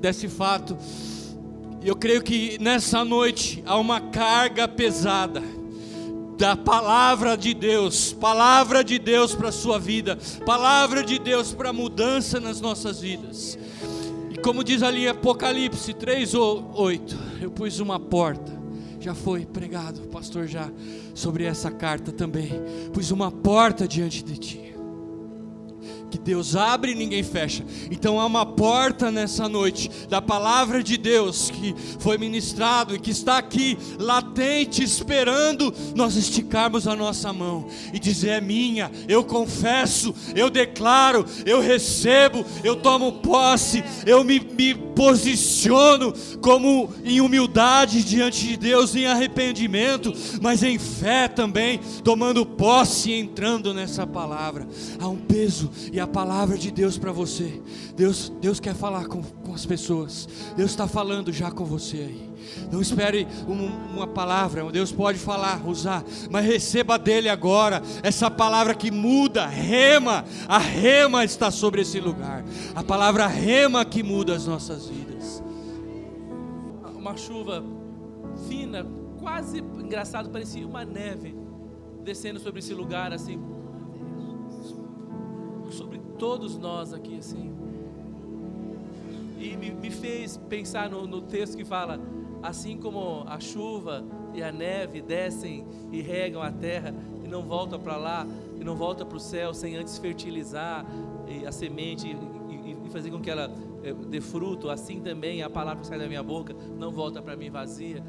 desse 0.00 0.28
fato. 0.28 0.76
Eu 1.82 1.96
creio 1.96 2.22
que 2.22 2.58
nessa 2.60 3.04
noite 3.04 3.62
há 3.66 3.76
uma 3.76 4.00
carga 4.00 4.68
pesada 4.68 5.42
da 6.40 6.56
palavra 6.56 7.36
de 7.36 7.52
Deus, 7.52 8.14
palavra 8.14 8.82
de 8.82 8.98
Deus 8.98 9.34
para 9.34 9.50
a 9.50 9.52
sua 9.52 9.78
vida, 9.78 10.16
palavra 10.46 11.04
de 11.04 11.18
Deus 11.18 11.52
para 11.52 11.70
mudança 11.70 12.40
nas 12.40 12.62
nossas 12.62 12.98
vidas. 12.98 13.58
E 14.30 14.38
como 14.38 14.64
diz 14.64 14.82
ali 14.82 15.06
Apocalipse 15.06 15.92
3 15.92 16.32
ou 16.32 16.72
8, 16.74 17.18
eu 17.42 17.50
pus 17.50 17.78
uma 17.78 18.00
porta. 18.00 18.58
Já 18.98 19.14
foi 19.14 19.44
pregado, 19.44 20.00
pastor 20.08 20.46
já 20.46 20.70
sobre 21.14 21.44
essa 21.44 21.70
carta 21.70 22.10
também. 22.10 22.50
Pus 22.94 23.10
uma 23.10 23.30
porta 23.30 23.86
diante 23.86 24.24
de 24.24 24.38
ti 24.38 24.69
que 26.10 26.18
Deus 26.18 26.56
abre 26.56 26.92
e 26.92 26.94
ninguém 26.94 27.22
fecha. 27.22 27.64
Então 27.90 28.20
há 28.20 28.26
uma 28.26 28.44
porta 28.44 29.10
nessa 29.10 29.48
noite 29.48 29.90
da 30.08 30.20
palavra 30.20 30.82
de 30.82 30.96
Deus 30.96 31.50
que 31.50 31.74
foi 31.98 32.18
ministrado 32.18 32.94
e 32.94 32.98
que 32.98 33.10
está 33.10 33.38
aqui 33.38 33.78
latente 33.98 34.82
esperando 34.82 35.72
nós 35.94 36.16
esticarmos 36.16 36.88
a 36.88 36.96
nossa 36.96 37.32
mão 37.32 37.68
e 37.92 37.98
dizer 37.98 38.30
é 38.30 38.40
minha, 38.40 38.90
eu 39.08 39.24
confesso, 39.24 40.14
eu 40.34 40.50
declaro, 40.50 41.24
eu 41.46 41.60
recebo, 41.60 42.44
eu 42.64 42.76
tomo 42.76 43.12
posse, 43.12 43.84
eu 44.04 44.24
me, 44.24 44.40
me 44.40 44.74
posiciono 44.74 46.12
como 46.40 46.92
em 47.04 47.20
humildade 47.20 48.04
diante 48.04 48.46
de 48.46 48.56
Deus, 48.56 48.94
em 48.94 49.06
arrependimento, 49.06 50.12
mas 50.40 50.62
em 50.62 50.78
fé 50.78 51.28
também, 51.28 51.80
tomando 52.02 52.44
posse 52.44 53.10
e 53.10 53.14
entrando 53.14 53.72
nessa 53.72 54.06
palavra. 54.06 54.66
Há 54.98 55.08
um 55.08 55.16
peso 55.16 55.70
e 55.92 55.99
a 56.00 56.06
palavra 56.06 56.56
de 56.56 56.70
Deus 56.70 56.98
para 56.98 57.12
você. 57.12 57.60
Deus, 57.96 58.32
Deus 58.40 58.60
quer 58.60 58.74
falar 58.74 59.06
com, 59.06 59.22
com 59.22 59.54
as 59.54 59.66
pessoas. 59.66 60.28
Deus 60.56 60.70
está 60.70 60.86
falando 60.86 61.32
já 61.32 61.50
com 61.50 61.64
você 61.64 61.96
aí. 61.96 62.30
Não 62.70 62.80
espere 62.80 63.26
uma, 63.46 63.66
uma 63.92 64.06
palavra, 64.06 64.70
Deus 64.72 64.90
pode 64.90 65.18
falar, 65.18 65.66
usar, 65.66 66.04
mas 66.30 66.44
receba 66.44 66.98
dele 66.98 67.28
agora 67.28 67.82
essa 68.02 68.30
palavra 68.30 68.74
que 68.74 68.90
muda, 68.90 69.46
rema, 69.46 70.24
a 70.48 70.58
rema 70.58 71.24
está 71.24 71.50
sobre 71.50 71.82
esse 71.82 72.00
lugar, 72.00 72.44
a 72.74 72.82
palavra 72.82 73.26
rema 73.26 73.84
que 73.84 74.02
muda 74.02 74.34
as 74.34 74.46
nossas 74.46 74.88
vidas. 74.88 75.42
Uma 76.96 77.16
chuva 77.16 77.64
fina, 78.48 78.86
quase 79.18 79.58
engraçado, 79.58 80.30
parecia 80.30 80.66
uma 80.66 80.84
neve 80.84 81.34
descendo 82.02 82.40
sobre 82.40 82.60
esse 82.60 82.74
lugar 82.74 83.12
assim, 83.12 83.38
todos 86.18 86.56
nós 86.56 86.92
aqui 86.92 87.18
assim. 87.18 87.52
E 89.38 89.56
me, 89.56 89.70
me 89.70 89.90
fez 89.90 90.36
pensar 90.36 90.90
no, 90.90 91.06
no 91.06 91.22
texto 91.22 91.56
que 91.56 91.64
fala: 91.64 91.98
assim 92.42 92.76
como 92.76 93.24
a 93.26 93.40
chuva 93.40 94.04
e 94.34 94.42
a 94.42 94.52
neve 94.52 95.00
descem 95.00 95.66
e 95.90 96.00
regam 96.00 96.42
a 96.42 96.50
terra 96.50 96.94
e 97.24 97.28
não 97.28 97.42
voltam 97.42 97.78
para 97.78 97.96
lá, 97.96 98.26
e 98.58 98.64
não 98.64 98.76
volta 98.76 99.04
para 99.04 99.16
o 99.16 99.20
céu 99.20 99.52
sem 99.54 99.76
antes 99.76 99.98
fertilizar 99.98 100.84
a 101.46 101.52
semente 101.52 102.08
e, 102.08 102.10
e, 102.10 102.76
e, 102.86 102.90
fazer 102.90 103.10
com 103.10 103.20
que 103.20 103.30
ela 103.30 103.50
eh, 103.84 103.94
dê 104.08 104.20
fruto, 104.20 104.68
assim 104.68 105.00
também 105.00 105.42
a 105.42 105.48
palavra 105.48 105.80
que 105.80 105.86
sai 105.86 105.98
da 105.98 106.08
minha 106.08 106.22
boca 106.22 106.54
não 106.76 106.90
volta 106.90 107.22
para 107.22 107.36
mim 107.36 107.50
vazia. 107.50 108.02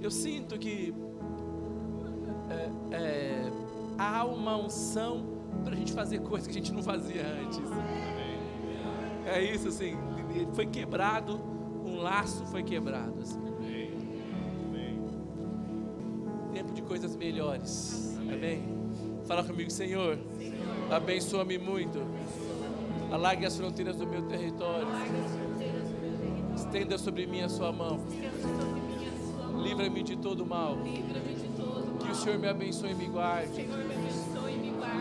Eu 0.00 0.10
sinto 0.10 0.58
que 0.58 0.92
é, 2.50 2.96
é, 2.96 3.52
há 3.96 4.24
uma 4.24 4.56
unção 4.56 5.33
para 5.62 5.74
a 5.74 5.76
gente 5.76 5.92
fazer 5.92 6.20
coisas 6.20 6.46
que 6.46 6.52
a 6.52 6.60
gente 6.60 6.72
não 6.72 6.82
fazia 6.82 7.22
antes. 7.26 7.60
É 9.26 9.42
isso, 9.42 9.68
assim, 9.68 9.96
foi 10.52 10.66
quebrado, 10.66 11.40
um 11.84 11.96
laço 11.96 12.44
foi 12.46 12.62
quebrado. 12.62 13.14
Assim. 13.20 13.40
Tempo 16.52 16.72
de 16.72 16.82
coisas 16.82 17.16
melhores. 17.16 18.18
Amém? 18.20 18.62
Fala 19.26 19.42
comigo, 19.42 19.70
Senhor. 19.70 20.18
Abençoa-me 20.90 21.58
muito. 21.58 21.98
Alargue 23.10 23.46
as 23.46 23.56
fronteiras 23.56 23.96
do 23.96 24.06
meu 24.06 24.22
território. 24.22 24.88
Estenda 26.54 26.98
sobre 26.98 27.26
mim 27.26 27.42
a 27.42 27.48
sua 27.48 27.72
mão. 27.72 28.00
Livra-me 29.62 30.02
de 30.02 30.16
todo 30.16 30.44
mal. 30.44 30.76
Que 32.00 32.10
o 32.10 32.14
Senhor 32.14 32.38
me 32.38 32.48
abençoe 32.48 32.90
e 32.90 32.94
me 32.94 33.06
guarde. 33.06 33.66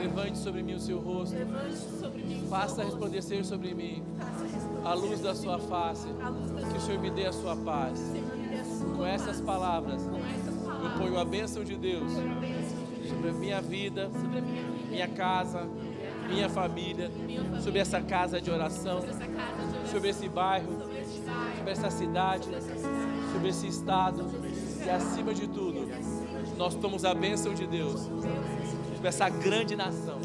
Levante 0.03 0.37
sobre 0.37 0.61
mim 0.61 0.73
o 0.73 0.79
seu 0.81 0.99
rosto. 0.99 1.37
Faça 2.49 2.83
resplandecer 2.83 3.45
sobre 3.45 3.73
mim 3.73 4.03
a 4.83 4.93
luz 4.93 5.21
da 5.21 5.33
sua 5.33 5.57
face. 5.57 6.09
Que 6.69 6.77
o 6.77 6.81
Senhor 6.81 6.99
me 6.99 7.09
dê 7.09 7.25
a 7.25 7.31
sua 7.31 7.55
paz. 7.55 8.01
Com 8.97 9.05
essas 9.05 9.39
palavras, 9.39 10.01
eu 10.03 10.99
ponho 10.99 11.17
a 11.17 11.23
bênção 11.23 11.63
de 11.63 11.77
Deus 11.77 12.11
sobre 13.07 13.29
a 13.29 13.33
minha 13.33 13.61
vida, 13.61 14.11
minha 14.89 15.07
casa, 15.07 15.69
minha 16.27 16.49
família, 16.49 17.09
sobre 17.61 17.79
essa 17.79 18.01
casa 18.01 18.41
de 18.41 18.51
oração, 18.51 18.99
sobre 19.89 20.09
esse 20.09 20.27
bairro, 20.27 20.81
sobre 21.55 21.71
essa 21.71 21.89
cidade, 21.89 22.49
sobre 23.31 23.47
esse 23.47 23.67
estado 23.67 24.25
e 24.85 24.89
acima 24.89 25.33
de 25.33 25.47
tudo, 25.47 25.87
nós 26.57 26.75
tomamos 26.75 27.05
a 27.05 27.13
bênção 27.13 27.53
de 27.53 27.65
Deus 27.65 28.09
essa 29.07 29.29
grande 29.29 29.75
nação 29.75 30.19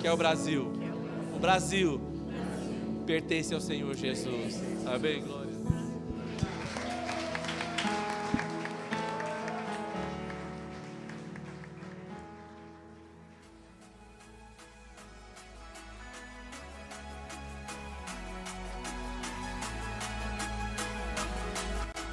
que 0.00 0.06
é 0.06 0.12
o 0.12 0.16
Brasil. 0.16 0.72
O 1.34 1.38
Brasil 1.38 2.00
pertence 3.06 3.54
ao 3.54 3.60
Senhor 3.60 3.94
Jesus. 3.94 4.62
Amém, 4.86 5.22
glória. 5.22 5.47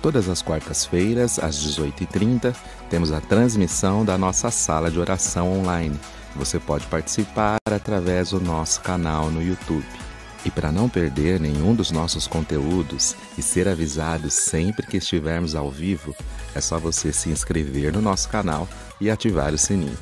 Todas 0.06 0.30
as 0.30 0.40
quartas-feiras, 0.40 1.40
às 1.40 1.56
18h30, 1.56 2.56
temos 2.92 3.12
a 3.12 3.20
transmissão 3.20 4.06
da 4.06 4.16
nossa 4.20 4.52
sala 4.52 4.92
de 4.92 5.00
oração 5.00 5.52
online. 5.52 6.00
Você 6.36 6.60
pode 6.60 6.86
participar 6.86 7.58
através 7.68 8.30
do 8.30 8.40
nosso 8.40 8.82
canal 8.82 9.32
no 9.32 9.42
YouTube. 9.42 9.84
E 10.46 10.52
para 10.52 10.72
não 10.72 10.88
perder 10.88 11.40
nenhum 11.40 11.74
dos 11.74 11.90
nossos 11.90 12.28
conteúdos 12.28 13.16
e 13.36 13.42
ser 13.42 13.68
avisado 13.68 14.30
sempre 14.30 14.86
que 14.86 14.98
estivermos 14.98 15.56
ao 15.56 15.72
vivo, 15.72 16.16
é 16.54 16.62
só 16.62 16.78
você 16.78 17.12
se 17.12 17.30
inscrever 17.30 17.92
no 17.92 18.00
nosso 18.00 18.30
canal 18.30 18.68
e 19.02 19.10
ativar 19.10 19.56
o 19.56 19.58
sininho. 19.58 19.98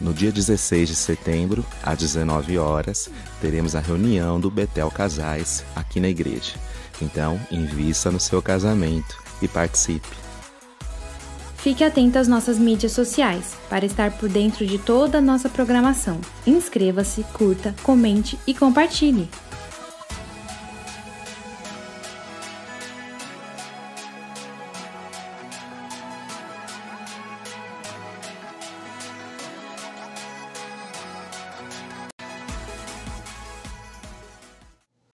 No 0.00 0.14
dia 0.14 0.30
16 0.30 0.90
de 0.90 0.94
setembro, 0.94 1.66
às 1.82 1.98
19 1.98 2.56
horas, 2.56 3.10
teremos 3.40 3.74
a 3.74 3.80
reunião 3.80 4.38
do 4.38 4.48
Betel 4.48 4.92
Casais 4.92 5.64
aqui 5.74 5.98
na 5.98 6.08
igreja. 6.08 6.52
Então, 7.00 7.40
invista 7.50 8.10
no 8.10 8.20
seu 8.20 8.42
casamento 8.42 9.16
e 9.40 9.48
participe. 9.48 10.08
Fique 11.56 11.82
atento 11.82 12.18
às 12.18 12.28
nossas 12.28 12.58
mídias 12.58 12.92
sociais 12.92 13.56
para 13.68 13.84
estar 13.84 14.12
por 14.12 14.28
dentro 14.28 14.64
de 14.64 14.78
toda 14.78 15.18
a 15.18 15.20
nossa 15.20 15.48
programação. 15.48 16.20
Inscreva-se, 16.46 17.24
curta, 17.32 17.74
comente 17.82 18.38
e 18.46 18.54
compartilhe. 18.54 19.28